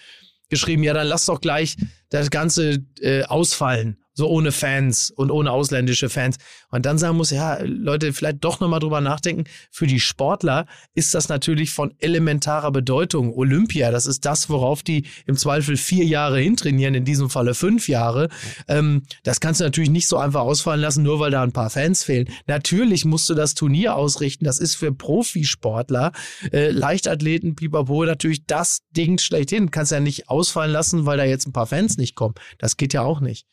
[0.50, 1.76] geschrieben, ja, dann lass doch gleich
[2.10, 3.98] das Ganze äh, ausfallen.
[4.18, 6.38] So ohne Fans und ohne ausländische Fans.
[6.70, 9.44] Und dann sagen muss, ja, Leute, vielleicht doch nochmal drüber nachdenken.
[9.72, 13.34] Für die Sportler ist das natürlich von elementarer Bedeutung.
[13.34, 17.90] Olympia, das ist das, worauf die im Zweifel vier Jahre hintrainieren, in diesem Falle fünf
[17.90, 18.30] Jahre.
[18.68, 21.70] Ähm, das kannst du natürlich nicht so einfach ausfallen lassen, nur weil da ein paar
[21.70, 22.30] Fans fehlen.
[22.48, 24.46] Natürlich musst du das Turnier ausrichten.
[24.46, 26.14] Das ist für Profisportler,
[26.52, 29.72] äh, Leichtathleten, Pipapo natürlich das Ding schlechthin.
[29.72, 32.36] Kannst ja nicht ausfallen lassen, weil da jetzt ein paar Fans nicht kommen.
[32.58, 33.46] Das geht ja auch nicht.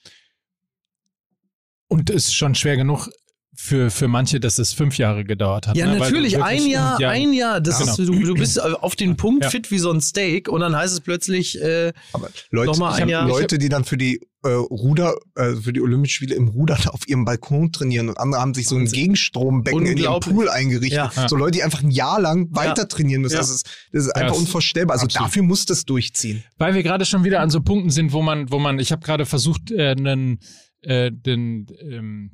[1.92, 3.08] Und es ist schon schwer genug
[3.54, 5.76] für, für manche, dass es fünf Jahre gedauert hat.
[5.76, 5.98] Ja, ne?
[5.98, 7.60] Natürlich, ein Jahr, ja, ein Jahr.
[7.60, 7.90] Das Genau.
[7.92, 9.50] ist, du, du bist auf den Punkt Ja.
[9.50, 13.02] fit wie so ein Steak und dann heißt es plötzlich, äh, Aber Leute, Nochmal ich
[13.02, 16.48] ein Jahr- Leute, die dann für die äh, Ruder, äh, für die Olympischen Spiele im
[16.48, 18.86] Rudern auf ihrem Balkon trainieren und andere haben sich so ein.
[18.86, 20.18] Gegenstrombecken in ihrem.
[20.20, 20.96] Pool eingerichtet.
[20.96, 21.12] Ja.
[21.14, 21.28] Ja.
[21.28, 23.34] So Leute, die einfach ein Jahr lang weiter trainieren müssen.
[23.34, 23.40] Ja.
[23.40, 24.94] Das ist, das ist einfach das- unvorstellbar.
[24.94, 25.28] Also absolut.
[25.28, 26.42] dafür muss das durchziehen.
[26.56, 29.04] Weil wir gerade schon wieder an so Punkten sind, wo man, wo man, ich habe
[29.04, 30.40] gerade versucht, äh, einen,
[30.82, 32.30] äh, den, ähm,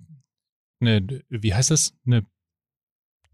[0.80, 1.92] ne, wie heißt das?
[2.06, 2.24] Eine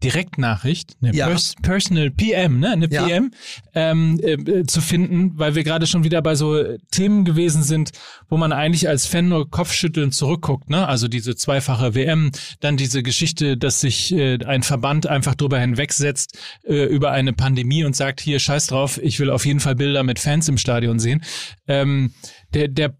[0.03, 1.27] Direktnachricht, eine Ja.
[1.27, 3.05] Pers Personal PM, ne, eine Ja.
[3.07, 3.31] PM
[3.73, 7.91] ähm, äh, zu finden, weil wir gerade schon wieder bei so äh, Themen gewesen sind,
[8.27, 10.85] wo man eigentlich als Fan nur Kopfschütteln zurückguckt, ne?
[10.87, 16.37] Also diese zweifache WM, dann diese Geschichte, dass sich äh, ein Verband einfach drüber hinwegsetzt
[16.65, 20.03] äh, über eine Pandemie und sagt, hier scheiß drauf, ich will auf jeden Fall Bilder
[20.03, 21.23] mit Fans im Stadion sehen.
[21.67, 22.13] Ähm,
[22.53, 22.95] der, der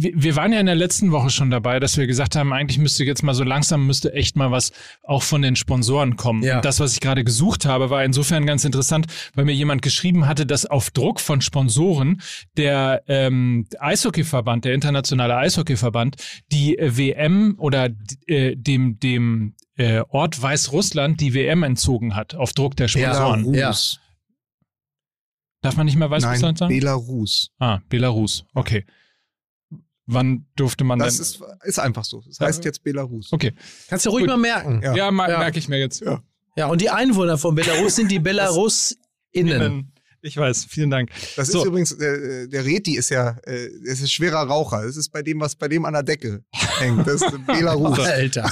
[0.00, 3.04] wir waren ja in der letzten Woche schon dabei, dass wir gesagt haben, eigentlich müsste
[3.04, 4.70] jetzt mal so langsam müsste echt mal was
[5.02, 6.44] auch von den Sponsoren kommen.
[6.44, 6.56] Ja.
[6.56, 10.28] Und das, was ich gerade gesucht habe, war insofern ganz interessant, weil mir jemand geschrieben
[10.28, 12.22] hatte, dass auf Druck von Sponsoren
[12.56, 16.16] der ähm, Eishockeyverband, der internationale Eishockeyverband,
[16.52, 17.88] die äh, WM oder
[18.26, 23.50] äh, dem dem äh, Ort Weißrussland die WM entzogen hat auf Druck der Sponsoren.
[23.50, 23.98] Belarus.
[25.60, 26.72] Darf man nicht mehr Nein, Weißrussland sagen?
[26.72, 27.50] Belarus.
[27.58, 28.44] ah, Belarus.
[28.54, 28.84] Okay.
[30.10, 31.22] Wann durfte man Das denn?
[31.22, 32.22] ist, ist einfach so.
[32.26, 33.30] Das heißt jetzt Belarus.
[33.32, 33.52] okay.
[33.88, 34.30] kannst du ruhig Gut.
[34.30, 34.80] mal merken.
[34.82, 34.94] Ja.
[34.96, 35.10] Ja, Ja.
[35.12, 36.00] merke ich mir jetzt.
[36.00, 36.22] Ja.
[36.56, 39.92] Ja, und die Einwohner von Belarus sind die BelarusInnen.
[40.28, 41.10] Ich weiß, vielen Dank.
[41.36, 41.60] Das So.
[41.60, 44.84] ist übrigens, äh, der Reti ist ja, äh, es ist schwerer Raucher.
[44.84, 46.42] Das ist bei dem, was bei dem an der Decke
[46.78, 47.06] hängt.
[47.06, 47.98] Das ist Belarus.
[47.98, 48.50] Alter.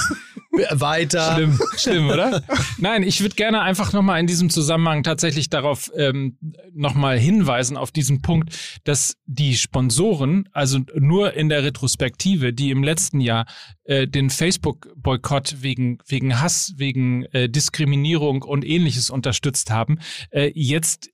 [0.71, 1.35] Weiter.
[1.35, 2.43] Schlimm, schlimm, oder?
[2.79, 6.37] Nein, ich würde gerne einfach nochmal in diesem Zusammenhang tatsächlich darauf ähm,
[6.73, 12.83] nochmal hinweisen, auf diesen Punkt, dass die Sponsoren, also nur in der Retrospektive, die im
[12.83, 13.45] letzten Jahr
[13.83, 19.99] äh, den Facebook-Boykott wegen, wegen Hass, wegen äh, Diskriminierung und ähnliches unterstützt haben,
[20.31, 21.09] äh, jetzt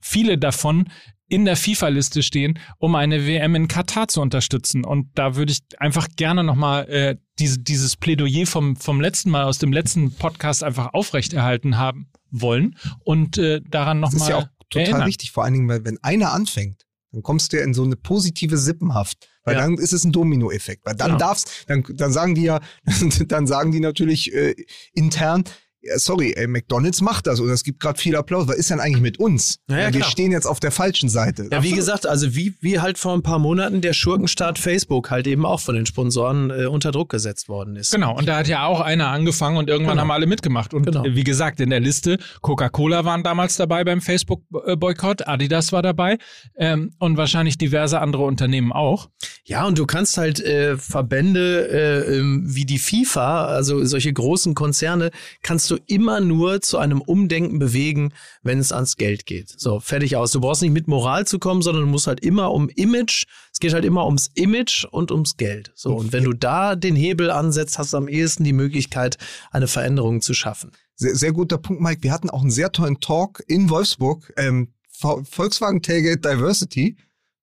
[0.00, 0.88] viele davon
[1.28, 4.84] in der FIFA-Liste stehen, um eine WM in Katar zu unterstützen.
[4.84, 9.44] Und da würde ich einfach gerne nochmal äh, diese, dieses Plädoyer vom, vom letzten Mal
[9.44, 14.40] aus dem letzten Podcast einfach aufrechterhalten haben wollen und äh, daran Das ist ja auch
[14.42, 15.06] nochmal total erinnern.
[15.06, 17.96] wichtig, vor allen Dingen, weil wenn einer anfängt, dann kommst du ja in so eine
[17.96, 19.28] positive Sippenhaft.
[19.44, 19.62] Weil Ja.
[19.62, 20.84] dann ist es ein Dominoeffekt.
[20.84, 21.18] Weil dann Genau.
[21.18, 22.60] darfst, dann, dann sagen die ja,
[23.28, 24.54] dann sagen die natürlich äh,
[24.92, 25.44] intern,
[25.82, 28.46] ja, sorry, ey, McDonalds macht das und es gibt gerade viel Applaus.
[28.48, 29.58] Was ist denn eigentlich mit uns?
[29.68, 30.10] Ja, ja, wir klar.
[30.10, 31.48] stehen jetzt auf der falschen Seite.
[31.50, 35.26] Ja, wie gesagt, also wie, wie halt vor ein paar Monaten der Schurkenstaat Facebook halt
[35.26, 37.92] eben auch von den Sponsoren äh, unter Druck gesetzt worden ist.
[37.92, 40.02] Genau, und da hat ja auch einer angefangen und irgendwann Genau.
[40.02, 40.74] haben alle mitgemacht.
[40.74, 41.04] Und Genau.
[41.04, 46.18] äh, wie gesagt, in der Liste, Coca-Cola waren damals dabei beim Facebook-Boykott, Adidas war dabei
[46.56, 49.08] ähm, und wahrscheinlich diverse andere Unternehmen auch.
[49.44, 54.54] Ja, und du kannst halt äh, Verbände äh, ähm, wie die FIFA, also solche großen
[54.54, 55.10] Konzerne,
[55.42, 58.12] kannst du immer nur zu einem Umdenken bewegen,
[58.42, 59.54] wenn es ans Geld geht.
[59.56, 60.32] So, fertig aus.
[60.32, 63.26] Du brauchst nicht mit Moral zu kommen, sondern du musst halt immer um Image.
[63.52, 65.72] Es geht halt immer ums Image und ums Geld.
[65.74, 69.18] So, und wenn du da den Hebel ansetzt, hast du am ehesten die Möglichkeit,
[69.50, 70.72] eine Veränderung zu schaffen.
[70.96, 72.02] Sehr, sehr guter Punkt, Mike.
[72.02, 74.32] Wir hatten auch einen sehr tollen Talk in Wolfsburg.
[74.36, 76.96] Ähm, Volkswagen Tailgate Diversity.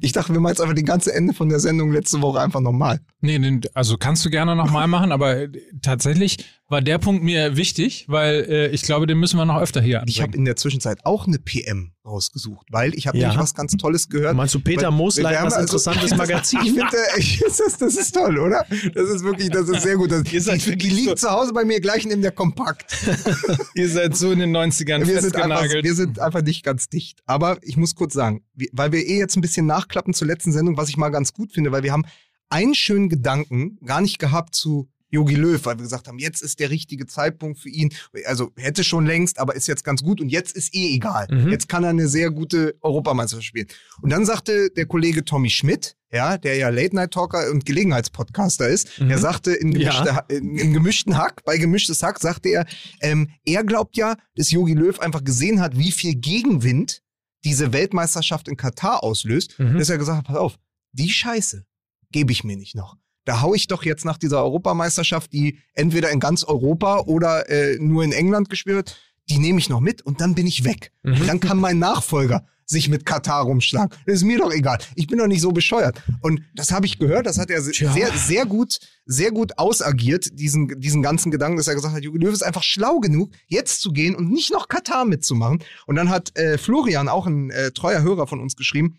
[0.00, 2.60] ich dachte, wir machen jetzt einfach die ganze Ende von der Sendung letzte Woche einfach
[2.60, 3.00] nochmal.
[3.20, 5.48] Nee, also kannst du gerne nochmal machen, aber äh,
[5.82, 9.80] tatsächlich war der Punkt mir wichtig, weil äh, ich glaube, den müssen wir noch öfter
[9.80, 10.40] hier Ich habe anbringen.
[10.42, 13.28] in der Zwischenzeit auch eine PM rausgesucht, weil ich habe Ja.
[13.28, 14.36] nämlich was ganz Tolles gehört.
[14.36, 16.60] Meinst du Peter Mosleit, was also- interessantes Magazin?
[16.62, 18.66] Ich finde, ich- das, ist- das ist toll, oder?
[18.94, 20.12] Das ist wirklich, das ist sehr gut.
[20.12, 22.94] Das, Ihr seid die, die liegt zu Hause bei mir gleich neben der Kompakt.
[23.74, 25.84] Ihr seid so in den 90ern Wir sind, einfach, festgenagelt.
[25.84, 27.20] wir sind einfach nicht ganz dicht.
[27.26, 28.42] Aber ich muss kurz sagen,
[28.72, 31.52] weil wir eh jetzt ein bisschen nachklappen zur letzten Sendung, was ich mal ganz gut
[31.52, 32.04] finde, weil wir haben
[32.50, 36.60] einen schönen Gedanken gar nicht gehabt zu Jogi Löw, weil wir gesagt haben, jetzt ist
[36.60, 37.92] der richtige Zeitpunkt für ihn.
[38.26, 41.26] Also hätte schon längst, aber ist jetzt ganz gut und jetzt ist eh egal.
[41.30, 41.48] Mhm.
[41.50, 43.68] Jetzt kann er eine sehr gute Europameisterschaft spielen.
[44.02, 49.08] Und dann sagte der Kollege Tommy Schmidt, ja, der ja Late-Night-Talker und Gelegenheitspodcaster ist, Mhm.
[49.08, 50.18] der sagte in, gemischte, Ja.
[50.28, 52.66] In, in gemischten Hack, bei gemischtes Hack, sagte er,
[53.00, 57.02] ähm, er glaubt ja, dass Jogi Löw einfach gesehen hat, wie viel Gegenwind
[57.44, 59.78] diese Weltmeisterschaft in Katar auslöst, Mhm.
[59.78, 60.58] dass er gesagt hat, pass auf,
[60.92, 61.64] die Scheiße
[62.10, 62.96] gebe ich mir nicht noch.
[63.28, 67.76] Da hau ich doch jetzt nach dieser Europameisterschaft, die entweder in ganz Europa oder äh,
[67.78, 68.96] nur in England gespielt wird,
[69.28, 70.92] die nehme ich noch mit und dann bin ich weg.
[71.02, 71.26] Mhm.
[71.26, 73.90] Dann kann mein Nachfolger sich mit Katar rumschlagen.
[74.06, 74.78] Das ist mir doch egal.
[74.94, 76.02] Ich bin doch nicht so bescheuert.
[76.22, 77.92] Und das habe ich gehört, das hat er Tja.
[77.92, 82.18] sehr, sehr gut, sehr gut ausagiert, diesen, diesen ganzen Gedanken, dass er gesagt hat, Jogi
[82.18, 85.62] Löw ist einfach schlau genug, jetzt zu gehen und nicht noch Katar mitzumachen.
[85.86, 88.96] Und dann hat äh, Florian, auch ein äh, treuer Hörer von uns, geschrieben,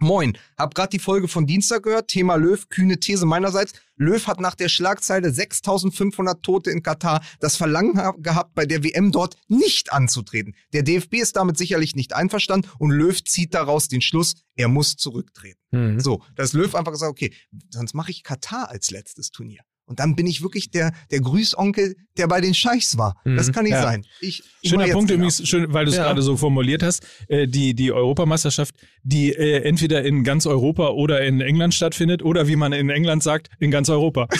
[0.00, 3.72] Moin, hab grad die Folge von Dienstag gehört, Thema Löw, kühne These meinerseits.
[3.96, 8.82] Löw hat nach der Schlagzeile 6500 Tote in Katar das Verlangen ha- gehabt, bei der
[8.82, 10.54] WM dort nicht anzutreten.
[10.72, 14.96] Der DFB ist damit sicherlich nicht einverstanden und Löw zieht daraus den Schluss, er muss
[14.96, 15.60] zurücktreten.
[15.70, 16.00] Mhm.
[16.00, 17.32] So, dass Löw einfach gesagt, okay,
[17.70, 19.62] sonst mache ich Katar als letztes Turnier.
[19.86, 23.20] Und dann bin ich wirklich der, der Grüßonkel, der bei den Scheichs war.
[23.24, 23.52] Das Mhm.
[23.52, 23.82] kann nicht Ja.
[23.82, 24.06] sein.
[24.20, 26.04] Ich, ich Schöner Punkt übrigens, schön, weil du es Ja.
[26.04, 27.04] gerade so formuliert hast.
[27.28, 32.48] Äh, die, die Europameisterschaft, die äh, entweder in ganz Europa oder in England stattfindet oder
[32.48, 34.26] wie man in England sagt, in ganz Europa.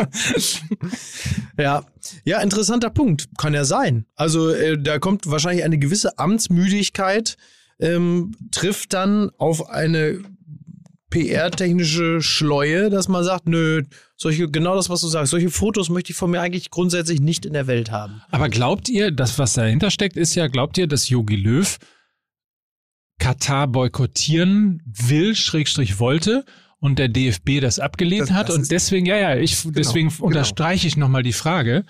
[1.58, 1.84] Ja,
[2.24, 3.28] ja, interessanter Punkt.
[3.36, 4.06] Kann ja sein.
[4.14, 7.36] Also äh, da kommt wahrscheinlich eine gewisse Amtsmüdigkeit,
[7.78, 10.20] ähm, trifft dann auf eine
[11.10, 13.82] PR-technische Schleue, dass man sagt, nö,
[14.16, 17.44] solche, genau das, was du sagst, solche Fotos möchte ich von mir eigentlich grundsätzlich nicht
[17.46, 18.22] in der Welt haben.
[18.30, 21.78] Aber glaubt ihr, das, was dahinter steckt, ist ja, glaubt ihr, dass Yogi Löw
[23.18, 26.44] Katar boykottieren will, Schrägstrich wollte
[26.78, 30.24] und der DFB das abgelehnt Das- hat das und deswegen, ja, ja, ich, deswegen genau.
[30.24, 31.84] unterstreiche ich nochmal die Frage.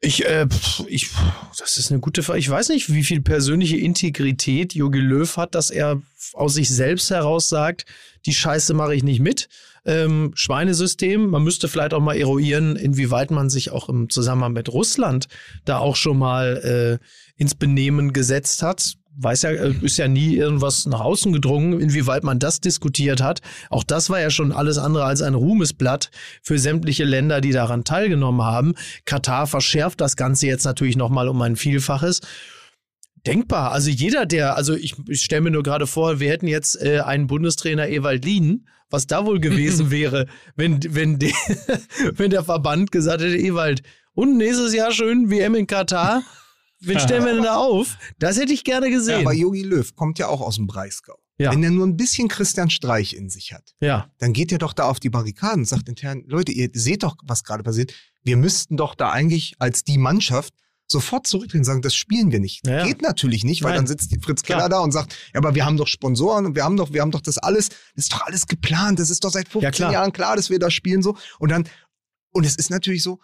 [0.00, 1.10] Ich, äh, pf, ich,
[1.58, 2.38] das ist eine gute Frage.
[2.40, 6.02] Ich weiß nicht, wie viel persönliche Integrität Jogi Löw hat, dass er
[6.34, 7.86] aus sich selbst heraus sagt,
[8.26, 9.48] die Scheiße mache ich nicht mit.
[9.86, 14.72] Ähm, Schweinesystem, man müsste vielleicht auch mal eruieren, inwieweit man sich auch im Zusammenhang mit
[14.72, 15.26] Russland
[15.64, 17.04] da auch schon mal äh,
[17.36, 18.94] ins Benehmen gesetzt hat.
[19.16, 23.42] Weiß ja, äh, ist ja nie irgendwas nach außen gedrungen, inwieweit man das diskutiert hat.
[23.68, 26.10] Auch das war ja schon alles andere als ein Ruhmesblatt
[26.42, 28.74] für sämtliche Länder, die daran teilgenommen haben.
[29.04, 32.22] Katar verschärft das Ganze jetzt natürlich nochmal um ein Vielfaches.
[33.26, 33.72] Denkbar.
[33.72, 37.00] Also jeder, der, also ich, ich stelle mir nur gerade vor, wir hätten jetzt äh,
[37.00, 41.32] einen Bundestrainer Ewald Lien, was da wohl gewesen wäre, wenn, wenn, die,
[42.12, 43.82] wenn der Verband gesagt hätte, Ewald,
[44.14, 46.22] und nächstes Jahr schön WM in Katar.
[46.80, 47.96] Wen stellen wir denn da auf?
[48.18, 49.20] Das hätte ich gerne gesehen.
[49.20, 51.18] Aber Jogi Löw kommt ja auch aus dem Breisgau.
[51.38, 51.50] Ja.
[51.50, 54.08] Wenn er nur ein bisschen Christian Streich in sich hat, ja.
[54.18, 57.16] dann geht er doch da auf die Barrikaden und sagt intern, Leute, ihr seht doch,
[57.24, 57.92] was gerade passiert.
[58.22, 60.54] Wir müssten doch da eigentlich als die Mannschaft
[60.86, 62.66] sofort zurücktreten und sagen, das spielen wir nicht.
[62.66, 62.86] Ja, ja.
[62.86, 63.80] Geht natürlich nicht, weil Nein.
[63.80, 64.68] dann sitzt Fritz Keller Klar.
[64.68, 67.10] da und sagt, ja, aber wir haben doch Sponsoren und wir haben doch, wir haben
[67.10, 69.92] doch das alles, das ist doch alles geplant, das ist doch seit 15 klar.
[69.92, 71.16] Jahren klar, dass wir da spielen so.
[71.38, 71.68] Und dann,
[72.32, 73.20] und es ist natürlich so,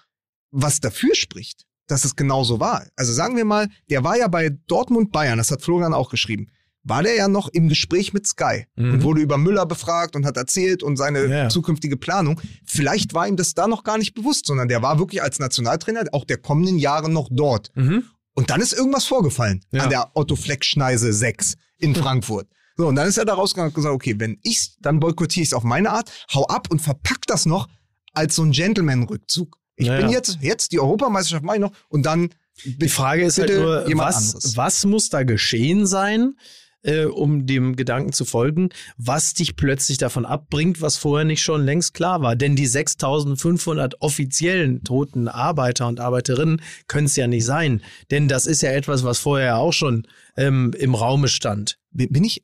[0.51, 2.87] was dafür spricht, dass es genauso war.
[2.97, 6.51] Also sagen wir mal, der war ja bei Dortmund Bayern, das hat Florian auch geschrieben,
[6.83, 8.93] war der ja noch im Gespräch mit Sky Mhm.
[8.95, 11.49] und wurde über Müller befragt und hat erzählt und seine Ja.
[11.49, 12.41] zukünftige Planung.
[12.65, 16.05] Vielleicht war ihm das da noch gar nicht bewusst, sondern der war wirklich als Nationaltrainer
[16.13, 17.71] auch der kommenden Jahre noch dort.
[17.75, 18.05] Mhm.
[18.35, 19.83] Und dann ist irgendwas vorgefallen Ja.
[19.85, 22.49] an der Otto Fleck Schneise 6 in Frankfurt.
[22.77, 25.51] So, und dann ist er da rausgegangen und gesagt, okay, wenn ich's, dann boykottiere ich
[25.51, 27.69] es auf meine Art, hau ab und verpack das noch
[28.15, 29.59] als so ein Gentleman-Rückzug.
[29.77, 32.31] Ich Ja, bin jetzt, jetzt die Europameisterschaft mache ich noch und dann
[32.65, 36.35] Die Frage ist halt nur, was, was muss da geschehen sein,
[36.83, 41.65] äh, um dem Gedanken zu folgen, was dich plötzlich davon abbringt, was vorher nicht schon
[41.65, 42.37] längst klar war.
[42.37, 47.83] Denn die 6500 offiziellen toten Arbeiter und Arbeiterinnen können es ja nicht sein.
[48.11, 50.07] Denn das ist ja etwas, was vorher auch schon
[50.37, 51.79] ähm, im Raume stand.
[51.91, 52.43] bin ich,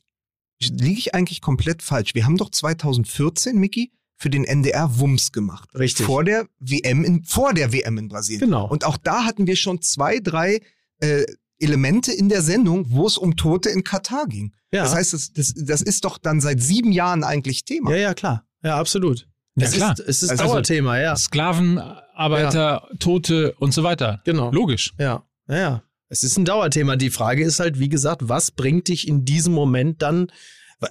[0.60, 2.14] liege ich eigentlich komplett falsch.
[2.14, 5.68] Wir haben doch 2014, Mickey, für den NDR Wumms gemacht.
[5.74, 6.06] Richtig.
[6.06, 8.40] Vor der WM in, vor der WM in Brasilien.
[8.40, 8.66] Genau.
[8.66, 10.60] Und auch da hatten wir schon zwei, drei
[11.00, 11.24] äh,
[11.58, 14.52] Elemente in der Sendung, wo es um Tote in Katar ging.
[14.72, 14.82] Ja.
[14.82, 17.90] Das heißt, das, das, das ist doch dann seit sieben Jahren eigentlich Thema.
[17.92, 18.44] Ja, ja, klar.
[18.62, 19.26] Ja, absolut.
[19.56, 19.92] Ja, es, klar.
[19.92, 21.16] Ist, es ist Also- Dauerthema, ja.
[21.16, 24.20] Sklavenarbeiter, Tote und so weiter.
[24.24, 24.50] Genau.
[24.50, 24.94] Logisch.
[24.98, 25.82] Ja, ja, ja.
[26.08, 26.96] Es ist ein Dauerthema.
[26.96, 30.30] Die Frage ist halt, wie gesagt, was bringt dich in diesem Moment dann?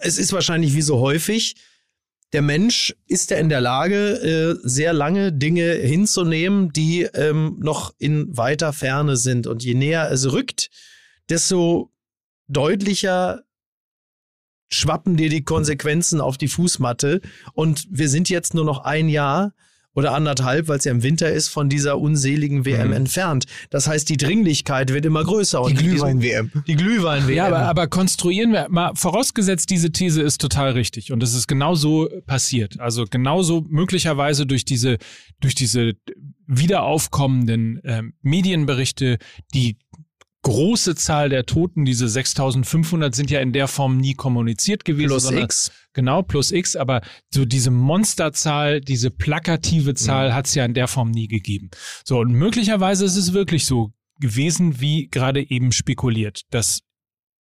[0.01, 1.55] Es ist wahrscheinlich wie so häufig,
[2.33, 7.93] der Mensch ist ja in der Lage, äh, sehr lange Dinge hinzunehmen, die ähm, noch
[7.97, 9.47] in weiter Ferne sind.
[9.47, 10.69] Und je näher es rückt,
[11.29, 11.91] desto
[12.47, 13.43] deutlicher
[14.69, 17.21] schwappen dir die Konsequenzen auf die Fußmatte
[17.53, 19.53] und wir sind jetzt nur noch ein Jahr
[19.95, 23.45] oder anderthalb, weil es ja im Winter ist, von dieser unseligen WM entfernt.
[23.69, 25.63] Das heißt, die Dringlichkeit wird immer größer.
[25.67, 26.51] Die Glühwein-WM.
[26.67, 27.35] Die Glühwein-WM.
[27.35, 31.47] Ja, aber, aber konstruieren wir mal, vorausgesetzt, diese These ist total richtig und es ist
[31.47, 32.79] genauso passiert.
[32.79, 34.97] Also genauso möglicherweise durch diese,
[35.39, 35.93] durch diese
[36.45, 39.17] wieder aufkommenden ähm, Medienberichte,
[39.53, 39.77] die
[40.41, 45.07] große Zahl der Toten, diese 6500 sind ja in der Form nie kommuniziert gewesen.
[45.07, 45.71] Plus X.
[45.95, 47.01] Genau, plus X, aber
[47.33, 51.69] so diese Monsterzahl, diese plakative Zahl hat es ja in der Form nie gegeben.
[52.03, 56.81] So, und möglicherweise ist es wirklich so gewesen, wie gerade eben spekuliert, dass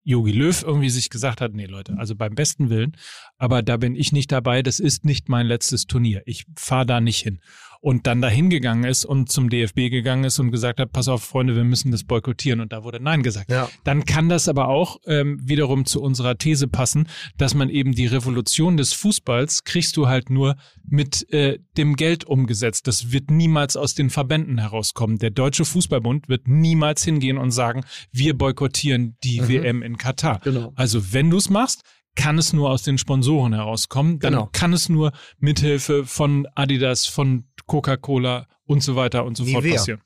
[0.05, 2.97] Yogi Löw irgendwie sich gesagt hat, nee Leute, also beim besten Willen,
[3.39, 6.23] aber da bin ich nicht dabei, das ist nicht mein letztes Turnier.
[6.25, 7.41] Ich fahre da nicht hin.
[7.85, 11.23] Und dann dahin gegangen ist und zum DFB gegangen ist und gesagt hat, pass auf,
[11.23, 12.61] Freunde, wir müssen das boykottieren.
[12.63, 13.69] Und da wurde Nein gesagt Ja.
[13.85, 18.07] dann kann das aber auch ähm, wiederum zu unserer These passen, dass man eben die
[18.07, 22.87] Revolution des Fußballs kriegst du halt nur mit äh, dem Geld umgesetzt.
[22.87, 25.19] Das wird niemals aus den Verbänden herauskommen.
[25.19, 30.41] Der Deutsche Fußballbund wird niemals hingehen und sagen, wir boykottieren die WM in Katar.
[30.43, 30.73] Genau.
[30.75, 31.83] Also wenn du es machst,
[32.17, 34.19] kann es nur aus den Sponsoren herauskommen.
[34.21, 34.49] Dann Genau.
[34.53, 39.77] kann es nur mithilfe von Adidas, von Coca-Cola und so weiter und so fort Nivea.
[39.79, 40.01] passieren.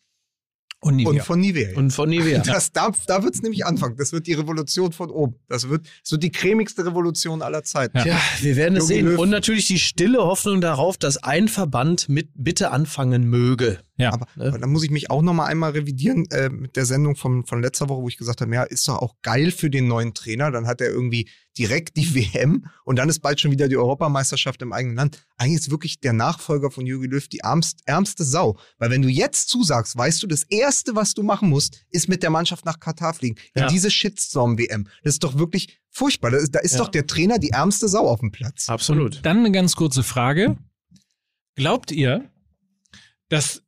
[0.81, 1.11] Und Nivea.
[1.11, 1.77] Und von Nivea.
[1.77, 2.39] Und von Nivea.
[2.47, 3.97] das, da da wird es nämlich anfangen.
[3.97, 5.35] Das wird die Revolution von oben.
[5.49, 7.99] Das wird, wird die cremigste Revolution aller Zeiten.
[7.99, 8.05] Ja.
[8.05, 9.17] Tja, wir werden es sehen.
[9.17, 13.81] Und natürlich die stille Hoffnung darauf, dass ein Verband mit bitte anfangen möge.
[13.97, 14.13] ja.
[14.13, 14.47] Aber, Ne?
[14.51, 17.45] aber da muss ich mich auch noch mal einmal revidieren äh, mit der Sendung von,
[17.45, 20.15] von letzter Woche, wo ich gesagt habe, ja, ist doch auch geil für den neuen
[20.15, 20.53] Trainer.
[20.53, 21.29] Dann hat er irgendwie
[21.59, 25.27] direkt die WM und dann ist bald schon wieder die Europameisterschaft im eigenen Land.
[25.37, 28.59] Eigentlich ist wirklich der Nachfolger von Jürgen Löw die ärmst, ärmste Sau.
[28.79, 32.23] Weil wenn du jetzt zusagst, weißt du, das Erste, was du machen musst, ist mit
[32.23, 33.37] der Mannschaft nach Katar fliegen.
[33.55, 33.69] In Ja.
[33.69, 34.89] diese Shitstorm-WM.
[35.03, 36.31] Das ist doch wirklich furchtbar.
[36.31, 36.79] Da ist, da ist Ja.
[36.79, 38.69] doch der Trainer die ärmste Sau auf dem Platz.
[38.69, 39.21] Absolut.
[39.25, 40.57] Dann eine ganz kurze Frage.
[41.57, 42.31] Glaubt ihr,
[43.29, 43.63] dass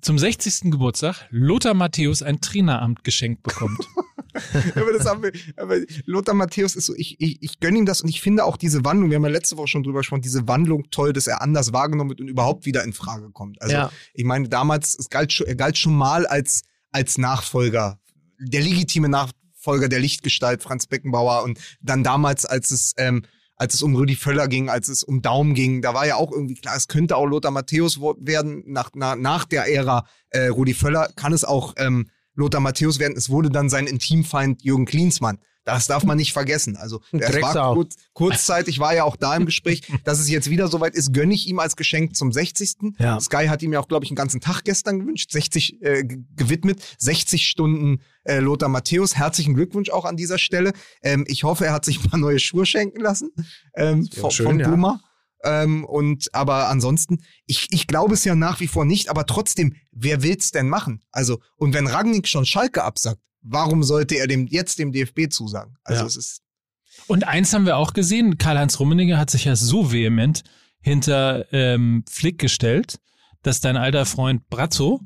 [0.00, 0.70] zum 60.
[0.70, 3.78] Geburtstag Lothar Matthäus ein Traineramt geschenkt bekommt?
[4.74, 8.02] aber das haben wir, aber Lothar Matthäus ist so, ich, ich, ich gönne ihm das
[8.02, 10.46] und ich finde auch diese Wandlung, wir haben ja letzte Woche schon drüber gesprochen, diese
[10.48, 13.60] Wandlung toll, dass er anders wahrgenommen wird und überhaupt wieder in Frage kommt.
[13.62, 13.92] Also Ja.
[14.14, 17.98] ich meine, damals, es galt schon, er galt schon mal als, als Nachfolger,
[18.38, 23.22] der legitime Nachfolger der Lichtgestalt Franz Beckenbauer und dann damals, als es, ähm,
[23.56, 26.30] als es um Rüdi Völler ging, als es um Daum ging, da war ja auch
[26.30, 30.74] irgendwie klar, es könnte auch Lothar Matthäus werden, nach, nach, nach der Ära äh, Rudi
[30.74, 32.08] Völler kann es auch ähm,
[32.38, 33.16] Lothar Matthäus werden.
[33.16, 35.38] Es wurde dann sein Intimfeind Jürgen Klinsmann.
[35.64, 36.76] Das darf man nicht vergessen.
[36.76, 40.68] Also es war kurz, kurzzeitig, war ja auch da im Gespräch, dass es jetzt wieder
[40.68, 42.94] soweit ist, gönne ich ihm als Geschenk zum 60.
[42.98, 43.20] Ja.
[43.20, 46.04] Sky hat ihm ja auch, glaube ich, einen ganzen Tag gestern gewünscht, 60 äh,
[46.36, 49.16] gewidmet, 60 Stunden äh, Lothar Matthäus.
[49.16, 50.72] Herzlichen Glückwunsch auch an dieser Stelle.
[51.02, 53.30] Ähm, ich hoffe, er hat sich ein paar neue Schuhe schenken lassen
[53.74, 55.00] ähm, von, schön, von ja.
[55.44, 59.74] Ähm, und aber ansonsten, ich, ich glaube es ja nach wie vor nicht, aber trotzdem,
[59.92, 61.04] wer will's denn machen?
[61.12, 65.76] Also, und wenn Ragnik schon Schalke absagt, warum sollte er dem jetzt dem DFB zusagen?
[65.84, 66.06] Also Ja.
[66.06, 66.42] es ist
[67.06, 70.42] Und eins haben wir auch gesehen, Karl-Heinz Rummenigge hat sich ja so vehement
[70.80, 72.98] hinter ähm, Flick gestellt,
[73.42, 75.00] dass dein alter Freund Brazzo,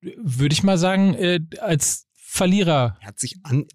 [0.00, 3.66] würde ich mal sagen, äh, als Verlierer er hat sich an,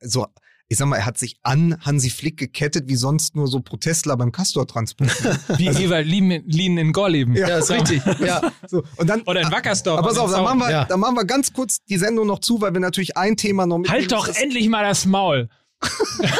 [0.00, 0.26] so,
[0.72, 4.16] ich sag mal, er hat sich an Hansi Flick gekettet, wie sonst nur so Protestler
[4.16, 5.10] beim Castor-Transport.
[5.58, 6.30] wie Ewald Lien,
[6.78, 7.36] in Gorleben.
[7.36, 8.00] Ja, Ja, ist richtig.
[8.20, 8.40] Ja.
[8.68, 9.98] so, und dann, Oder in Wackersdorf.
[9.98, 10.84] aber pass auf, dann machen, wir, Ja.
[10.86, 13.78] dann machen wir ganz kurz die Sendung noch zu, weil wir natürlich ein Thema noch
[13.78, 13.90] mit.
[13.90, 15.48] Halt doch das, endlich mal das Maul.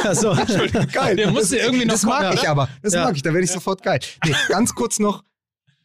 [0.05, 0.35] Also,
[0.93, 1.17] Geil.
[1.17, 2.69] Der musste das, irgendwie noch Das mag kommen, ich aber.
[2.83, 3.05] Das Ja.
[3.05, 3.23] mag ich.
[3.23, 4.01] Da werde ich sofort geil.
[4.25, 5.25] Nee, ganz kurz noch,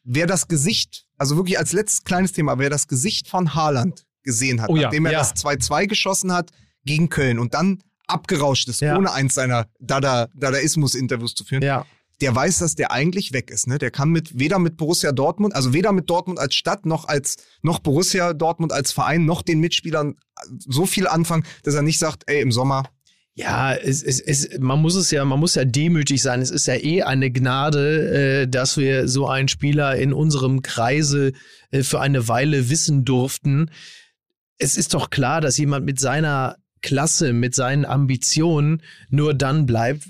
[0.04, 4.62] wer das Gesicht, also wirklich als letztes kleines Thema, wer das Gesicht von Haaland gesehen
[4.62, 5.20] hat, Oh ja, nachdem er ja.
[5.20, 6.52] das 2-2 geschossen hat
[6.86, 8.98] gegen Köln und dann abgerauscht ist, Ja.
[8.98, 11.86] ohne eins seiner Dada, Dadaismus-Interviews zu führen, ja.
[12.22, 13.68] der weiß, dass der eigentlich weg ist.
[13.68, 13.78] Ne?
[13.78, 17.38] Der kann mit weder mit Borussia Dortmund, also weder mit Dortmund als Stadt noch als
[17.62, 20.16] noch Borussia Dortmund als Verein noch den Mitspielern
[20.60, 22.84] so viel anfangen, dass er nicht sagt, ey im Sommer
[23.36, 26.42] Ja, es, es, es, man muss es ja, man muss ja demütig sein.
[26.42, 31.34] Es ist ja eh eine Gnade, äh, dass wir so einen Spieler in unserem Kreise
[31.70, 33.70] äh, für eine Weile wissen durften.
[34.58, 36.56] Es ist doch klar, dass jemand mit seiner
[36.88, 40.08] Klasse, mit seinen Ambitionen nur dann bleibt,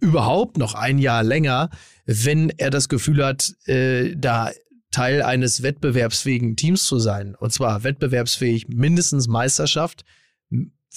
[0.00, 1.70] überhaupt noch ein Jahr länger,
[2.06, 4.52] wenn er das Gefühl hat, äh, da
[4.92, 7.34] Teil eines wettbewerbsfähigen Teams zu sein.
[7.34, 10.04] Und zwar wettbewerbsfähig mindestens Meisterschaft,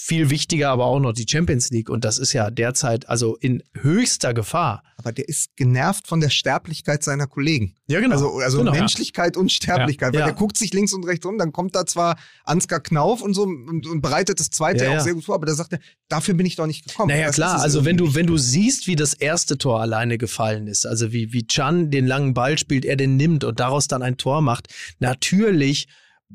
[0.04, 1.90] viel wichtiger aber auch noch die Champions League.
[1.90, 4.84] Und das ist ja derzeit also in höchster Gefahr.
[4.98, 7.76] Aber der ist genervt von der Sterblichkeit seiner Kollegen.
[7.88, 8.16] Ja, genau.
[8.16, 8.72] Also, also Genau.
[8.72, 10.14] Menschlichkeit und Sterblichkeit.
[10.14, 10.20] Ja.
[10.22, 10.34] Weil Ja.
[10.34, 13.44] der guckt sich links und rechts um, dann kommt da zwar Ansgar Knauf und so
[13.44, 15.00] und, und bereitet das zweite Ja, auch ja.
[15.02, 15.80] sehr gut vor, aber da sagt er,
[16.10, 17.10] dafür bin ich doch nicht gekommen.
[17.10, 20.68] Naja, Das klar, also wenn du, wenn du siehst, wie das erste Tor alleine gefallen
[20.68, 24.02] ist, also wie, wie Chan den langen Ball spielt, er den nimmt und daraus dann
[24.02, 24.68] ein Tor macht,
[25.00, 25.88] natürlich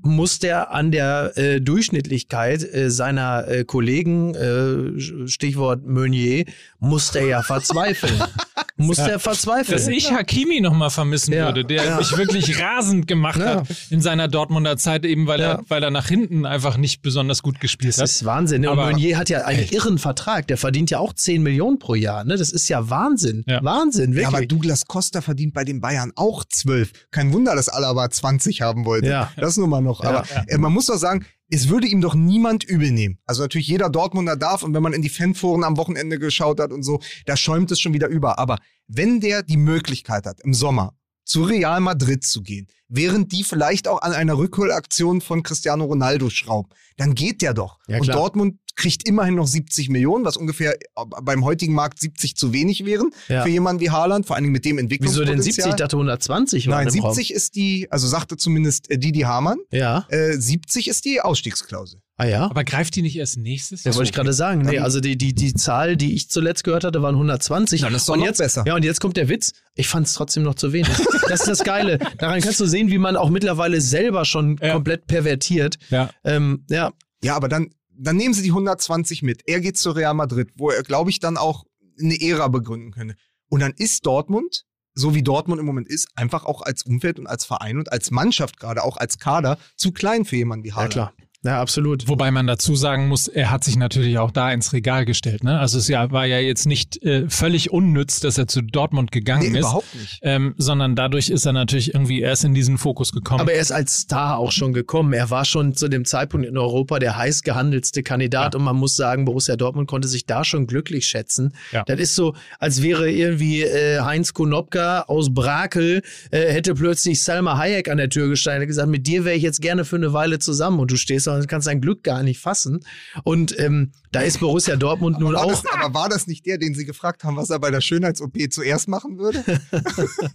[0.02, 6.44] muss der an der äh, Durchschnittlichkeit äh, seiner äh, Kollegen, äh, Stichwort Meunier,
[6.78, 8.22] muss der ja verzweifeln.
[8.76, 9.76] muss der verzweifeln.
[9.76, 11.46] Dass ich Hakimi noch mal vermissen Ja.
[11.46, 11.96] würde, der Ja.
[11.96, 13.56] mich wirklich rasend gemacht Ja.
[13.60, 15.46] hat in seiner Dortmunder Zeit, eben weil, Ja.
[15.52, 18.04] er, weil er nach hinten einfach nicht besonders gut gespielt Das hat.
[18.10, 18.60] ist Wahnsinn.
[18.62, 18.70] ne?
[18.70, 20.46] Und Aber- Meunier hat ja einen irren Vertrag.
[20.48, 22.24] Der verdient ja auch 10 Millionen pro Jahr.
[22.24, 22.36] Ne?
[22.36, 23.44] Das ist ja Wahnsinn.
[23.46, 23.62] Ja.
[23.64, 24.48] Wahnsinn, Ja, aber wirklich.
[24.48, 26.92] Douglas Costa verdient bei den Bayern auch 12.
[27.10, 29.08] Kein Wunder, dass Alaba 20 haben wollte.
[29.08, 29.32] Ja.
[29.36, 30.02] Das nur mal noch.
[30.04, 33.18] Ja, aber äh, man muss doch sagen, es würde ihm doch niemand übel nehmen.
[33.24, 36.72] Also natürlich jeder Dortmunder darf und wenn man in die Fanforen am Wochenende geschaut hat
[36.72, 38.38] und so, da schäumt es schon wieder über.
[38.38, 38.58] Aber
[38.88, 40.94] wenn der die Möglichkeit hat, im Sommer
[41.24, 46.30] zu Real Madrid zu gehen, während die vielleicht auch an einer Rückholaktion von Cristiano Ronaldo
[46.30, 47.78] schrauben, dann geht der doch.
[47.88, 48.08] Ja, und.
[48.08, 50.78] Dortmund kriegt immerhin noch 70 Millionen, was ungefähr äh,
[51.22, 53.42] beim heutigen Markt 70 zu wenig wären Ja.
[53.42, 55.34] für jemanden wie Haaland, vor allen Dingen mit dem Wieso Entwicklungspotenzial.
[55.36, 55.66] denn 70?
[55.70, 57.14] Ich dachte 120 waren Nein, im Raum.
[57.14, 60.06] 70 ist die, also sagte zumindest äh, Didi Hamann, Ja.
[60.10, 62.00] äh, 70 ist die Ausstiegsklausel.
[62.18, 62.44] Ah ja.
[62.50, 63.96] Aber greift die nicht erst nächstes Ja, Jahr?
[63.98, 64.62] wollte ich gerade sagen.
[64.62, 67.82] Nee, also die, die, die Zahl, die ich zuletzt gehört hatte, waren 120.
[67.82, 68.64] Dann ist doch und noch jetzt, besser.
[68.66, 69.52] Ja, und jetzt kommt der Witz.
[69.74, 70.88] Ich fand es trotzdem noch zu wenig.
[71.28, 71.98] Das ist das Geile.
[72.18, 74.72] Daran kannst du sehen, wie man auch mittlerweile selber schon Ja.
[74.74, 75.76] komplett pervertiert.
[75.90, 76.08] Ja.
[76.24, 76.92] Ähm, ja,
[77.22, 79.42] Ja, aber dann, dann nehmen sie die 120 mit.
[79.46, 81.64] Er geht zu Real Madrid, wo er, glaube ich, dann auch
[81.98, 83.16] eine Ära begründen könnte.
[83.48, 84.64] Und dann ist Dortmund,
[84.94, 88.10] so wie Dortmund im Moment ist, einfach auch als Umfeld und als Verein und als
[88.10, 90.92] Mannschaft gerade, auch als Kader, zu klein für jemanden wie ja Haaland.
[90.92, 91.12] klar.
[91.44, 92.08] Ja, absolut.
[92.08, 95.44] Wobei man dazu sagen muss, er hat sich natürlich auch da ins Regal gestellt.
[95.44, 95.58] Ne?
[95.60, 99.58] Also es war ja jetzt nicht äh, völlig unnütz, dass er zu Dortmund gegangen Nee,
[99.58, 100.18] ist, überhaupt nicht.
[100.22, 103.40] ähm, sondern dadurch ist er natürlich irgendwie erst in diesen Fokus gekommen.
[103.40, 105.12] Aber er ist als Star auch schon gekommen.
[105.12, 108.58] Er war schon zu dem Zeitpunkt in Europa der heiß gehandelste Kandidat Ja.
[108.58, 111.52] und man muss sagen, Borussia Dortmund konnte sich da schon glücklich schätzen.
[111.70, 111.84] Ja.
[111.84, 116.02] Das ist so, als wäre irgendwie äh, Heinz Konopka aus Brakel
[116.32, 119.42] äh, hätte plötzlich Salma Hayek an der Tür gestanden und gesagt, mit dir wäre ich
[119.42, 122.22] jetzt gerne für eine Weile zusammen und du stehst da und kannst dein Glück gar
[122.22, 122.80] nicht fassen.
[123.24, 125.48] Und ähm, da ist Borussia Dortmund nun auch.
[125.50, 128.36] das, aber war das nicht der, den Sie gefragt haben, was er bei der Schönheits-OP
[128.50, 129.42] zuerst machen würde?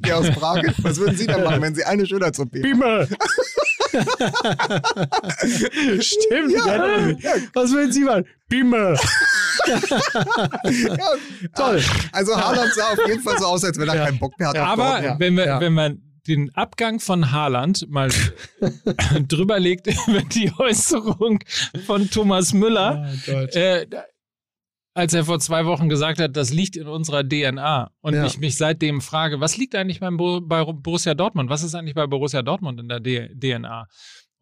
[0.06, 0.62] der aus Prag?
[0.82, 2.62] Was würden Sie denn machen, wenn Sie eine Schönheits-OP machen?
[2.62, 3.08] Bima.
[6.00, 6.52] Stimmt.
[6.54, 7.32] Ja, ja.
[7.54, 8.26] Was würden Sie machen?
[8.48, 8.94] Bima.
[9.68, 9.78] Ja,
[11.56, 11.84] Toll.
[12.12, 14.06] Also Haaland sah auf jeden Fall so aus, als wenn er Ja.
[14.06, 14.58] keinen Bock mehr hat.
[14.58, 15.60] Aber wenn, wir, ja.
[15.60, 18.10] wenn man den Abgang von Haaland mal
[19.28, 21.40] drüber legt über die Äußerung
[21.86, 24.06] von Thomas Müller, äh, da-
[24.94, 27.92] als er vor zwei Wochen gesagt hat, das liegt in unserer DNA.
[28.02, 28.26] Und Ja.
[28.26, 31.50] ich mich seitdem frage, was liegt eigentlich beim Bo bei Borussia Dortmund?
[31.50, 33.88] Was ist eigentlich bei Borussia Dortmund in der D DNA?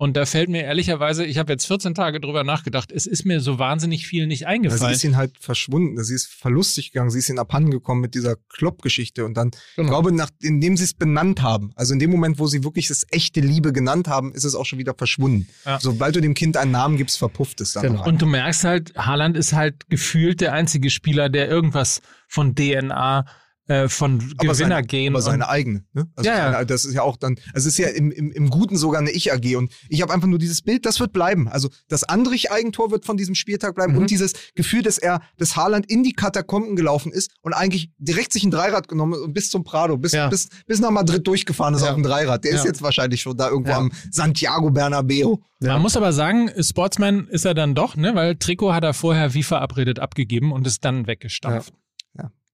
[0.02, 3.42] Und da fällt mir ehrlicherweise, ich habe jetzt 14 Tage drüber nachgedacht, es ist mir
[3.42, 4.94] so wahnsinnig viel nicht Ja, sie eingefallen.
[4.96, 6.02] ist ihn halt verschwunden.
[6.02, 7.10] Sie ist verlustig gegangen.
[7.12, 9.26] Sie ist ihn abhanden gekommen mit dieser Klopp-Geschichte.
[9.26, 9.90] Und dann, ich Genau.
[9.90, 13.06] glaube, nach, indem sie es benannt haben, also in dem Moment, wo sie wirklich das
[13.12, 15.50] echte Liebe genannt haben, ist es auch schon wieder verschwunden.
[15.66, 15.80] Ja.
[15.82, 17.84] Sobald du dem Kind einen Namen gibst, verpufft es dann.
[17.84, 18.06] Genau.
[18.08, 23.26] Und du merkst halt, Haaland ist halt gefühlt der einzige Spieler, der irgendwas von DNA,
[23.70, 25.14] äh, von aber seine, Gewinnergehen.
[25.14, 25.86] aber seine eigene.
[25.94, 26.10] Ne?
[26.16, 26.66] Also Ja, ja.
[26.66, 29.12] das ist ja auch dann, also es ist ja im, im, im Guten sogar eine
[29.12, 29.56] Ich-AG.
[29.56, 31.48] Und ich habe einfach nur dieses Bild, das wird bleiben.
[31.48, 34.00] Also das Andrich-Eigentor wird von diesem Spieltag bleiben Mhm.
[34.00, 38.34] und dieses Gefühl, dass er, dass Haaland in die Katakomben gelaufen ist und eigentlich direkt
[38.34, 40.28] sich ein Dreirad genommen und bis zum Prado, bis, Ja.
[40.30, 41.90] bis, bis nach Madrid durchgefahren ist Ja.
[41.90, 42.44] auf dem Dreirad.
[42.44, 42.66] Der ist Ja.
[42.66, 43.78] jetzt wahrscheinlich schon da irgendwo Ja.
[43.78, 45.42] am Santiago Bernabeo.
[45.60, 48.16] Man muss aber sagen, Sportsman ist er dann doch, ne?
[48.16, 51.74] weil Trikot hat er vorher wie verabredet abgegeben und ist dann weggestampft.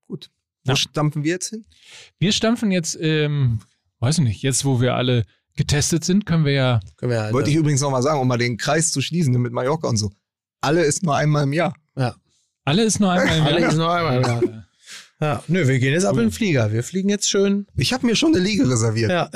[0.08, 0.30] Gut.
[0.66, 0.76] Wo Ja.
[0.76, 1.66] stampfen wir jetzt hin?
[2.20, 3.60] Wir stampfen jetzt, ähm,
[4.00, 5.26] weiß ich nicht, jetzt wo wir alle
[5.56, 6.80] getestet sind, können wir ja.
[6.98, 9.54] Können wir, Wollte ich übrigens noch mal sagen, um mal den Kreis zu schließen mit
[9.54, 10.12] Mallorca und so.
[10.62, 11.76] Alle ist nur einmal im Jahr.
[11.96, 12.16] ja.
[12.68, 13.70] Alle ist nur einmal im Alle Jahr.
[13.70, 14.22] ist noch einmal.
[14.24, 14.42] Ja.
[15.22, 15.44] ja.
[15.48, 16.72] Nö, wir gehen jetzt ab in den Flieger.
[16.74, 17.68] Wir fliegen jetzt schön.
[17.78, 19.12] Ich habe mir schon eine Liege reserviert.
[19.12, 19.30] Ja.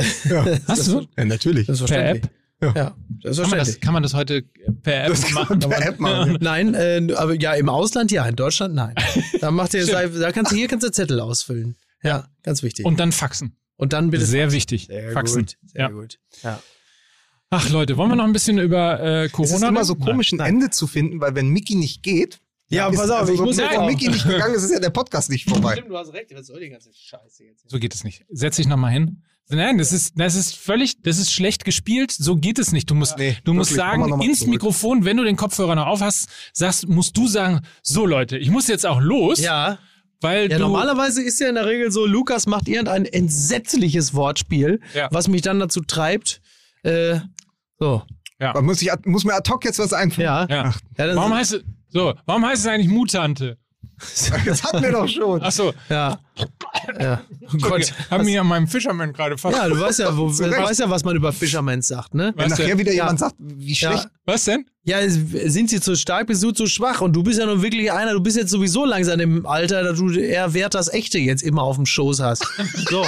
[0.68, 1.06] Hast du?
[1.15, 1.68] Ja, natürlich.
[1.68, 2.23] Selbstverständlich.
[2.61, 2.73] Ja.
[2.76, 2.95] Ja,
[3.34, 4.41] Kann man, das, kann man das heute
[4.84, 5.60] per App Das kann machen?
[5.60, 6.38] man per App machen.
[6.41, 8.95] Nein, äh, aber ja, im Ausland ja, in Deutschland nein.
[9.40, 9.86] Da macht ihr,
[10.19, 11.76] da kannst du hier kannst du Zettel ausfüllen.
[12.03, 12.86] Ja, ganz wichtig.
[12.86, 13.56] Und dann faxen.
[13.77, 14.88] Und dann bitte Sehr wichtig.
[14.88, 15.44] Sehr faxen.
[15.44, 15.57] gut.
[15.65, 15.88] Sehr Ja.
[15.90, 16.19] gut.
[16.44, 16.61] Ja.
[17.49, 20.31] Ach Leute, wollen wir noch ein bisschen über äh, Es Corona ist immer so komisch,
[20.34, 20.56] ein Nein.
[20.56, 23.57] Ende zu finden, weil wenn Mickey nicht geht, Ja, Ist- pass auf, also, ich muss
[23.57, 23.88] wenn jetzt auch.
[23.88, 25.73] Mickey nicht gegangen ist, ist ja der Podcast nicht vorbei.
[25.73, 26.30] Stimmt, du hast recht.
[26.36, 27.68] Was soll die ganze Scheiße jetzt?
[27.69, 28.26] So geht es nicht.
[28.30, 29.23] Setz dich nochmal hin.
[29.51, 32.11] Nein, das ist, das ist völlig, das ist schlecht gespielt.
[32.11, 32.89] So geht es nicht.
[32.89, 34.51] Du musst, Nee, du musst wirklich, mal sagen, ins zurück.
[34.51, 38.49] Mikrofon, wenn du den Kopfhörer noch auf hast, sagst, musst du sagen, so Leute, ich
[38.51, 39.80] muss jetzt auch los, Ja,
[40.21, 44.81] weil ja du, normalerweise ist ja in der Regel so, Lukas macht irgendein entsetzliches Wortspiel,
[44.93, 45.07] Ja.
[45.11, 46.41] was mich dann dazu treibt,
[46.84, 47.19] äh,
[47.80, 48.03] so,
[48.39, 50.26] Man muss, sich, ad- muss mir ad hoc jetzt was einfallen.
[50.27, 50.45] ja.
[50.47, 50.73] ja.
[50.97, 53.57] Ja, warum heißt es, so, warum heißt es eigentlich Mutante?
[54.45, 55.41] Das hatten wir doch schon.
[55.43, 56.19] Ach so, Ja.
[56.99, 57.22] ja.
[57.53, 57.93] Oh Gott.
[58.10, 59.57] haben mich an meinem Fisherman gerade fast.
[59.57, 62.31] Ja, du weißt ja, wo, weißt ja, was man über Fishermans sagt, ne?
[62.35, 62.77] Wenn Was nachher denn?
[62.80, 63.03] wieder Ja.
[63.03, 64.06] jemand sagt, wie schlecht.
[64.06, 64.65] Ja, Was denn?
[64.84, 67.01] ja, sind sie zu stark, bist du zu schwach?
[67.01, 69.97] Und du bist ja nun wirklich einer, du bist jetzt sowieso langsam im Alter, dass
[69.99, 72.45] du eher Wert das Echte jetzt immer auf dem Schoß hast.
[72.89, 73.06] So.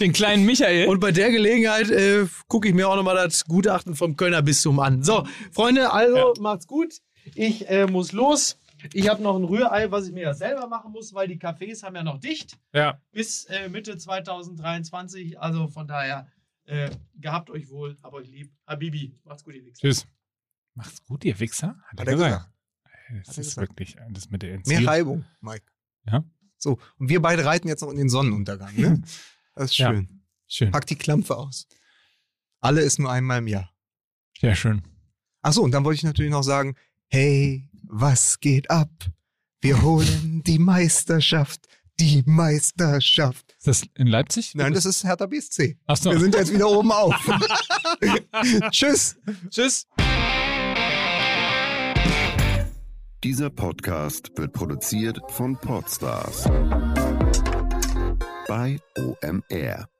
[0.00, 0.88] Den kleinen Michael.
[0.88, 4.78] Und bei der Gelegenheit äh, gucke ich mir auch nochmal das Gutachten vom Kölner Bistum
[4.80, 5.02] an.
[5.02, 6.94] So, Freunde, also macht's gut.
[7.34, 8.56] Ich äh, muss los.
[8.92, 11.82] Ich habe noch ein Rührei, was ich mir ja selber machen muss, weil die Cafés
[11.82, 13.00] haben ja noch dicht ja.
[13.12, 15.38] bis äh, Mitte 2023.
[15.40, 16.26] Also von daher,
[16.64, 18.52] äh, gehabt euch wohl, hab euch lieb.
[18.66, 19.80] Habibi, macht's gut, ihr Wichser.
[19.80, 20.06] Tschüss.
[20.74, 21.76] Macht's gut, ihr Wichser.
[21.86, 22.48] Hat, Hat er gesagt.
[23.24, 23.68] Das Hat ist gesagt.
[23.70, 24.84] wirklich, das mit der Mehr Entziehung.
[24.86, 25.66] Reibung, Mike.
[26.06, 26.24] Ja.
[26.58, 28.74] So, und wir beide reiten jetzt noch in den Sonnenuntergang.
[28.76, 29.02] Ne?
[29.54, 29.90] Das ist Ja.
[29.90, 30.22] schön.
[30.46, 30.70] Schön.
[30.70, 31.66] Pack die Klampfe aus.
[32.60, 33.70] Alle ist nur einmal im Jahr.
[34.40, 34.80] Sehr schön.
[35.42, 36.74] Ach so, und dann wollte ich natürlich noch sagen,
[37.08, 38.88] hey, was geht ab?
[39.60, 41.66] Wir holen die Meisterschaft,
[42.00, 43.54] die Meisterschaft.
[43.58, 44.54] Ist das in Leipzig?
[44.54, 45.76] Nein, das ist Hertha BSC.
[45.86, 46.10] Ach so.
[46.10, 47.14] Wir sind jetzt wieder oben auf.
[48.70, 49.16] Tschüss.
[49.50, 49.86] Tschüss.
[53.22, 56.44] Dieser Podcast wird produziert von Podstars
[58.48, 59.91] bei OMR.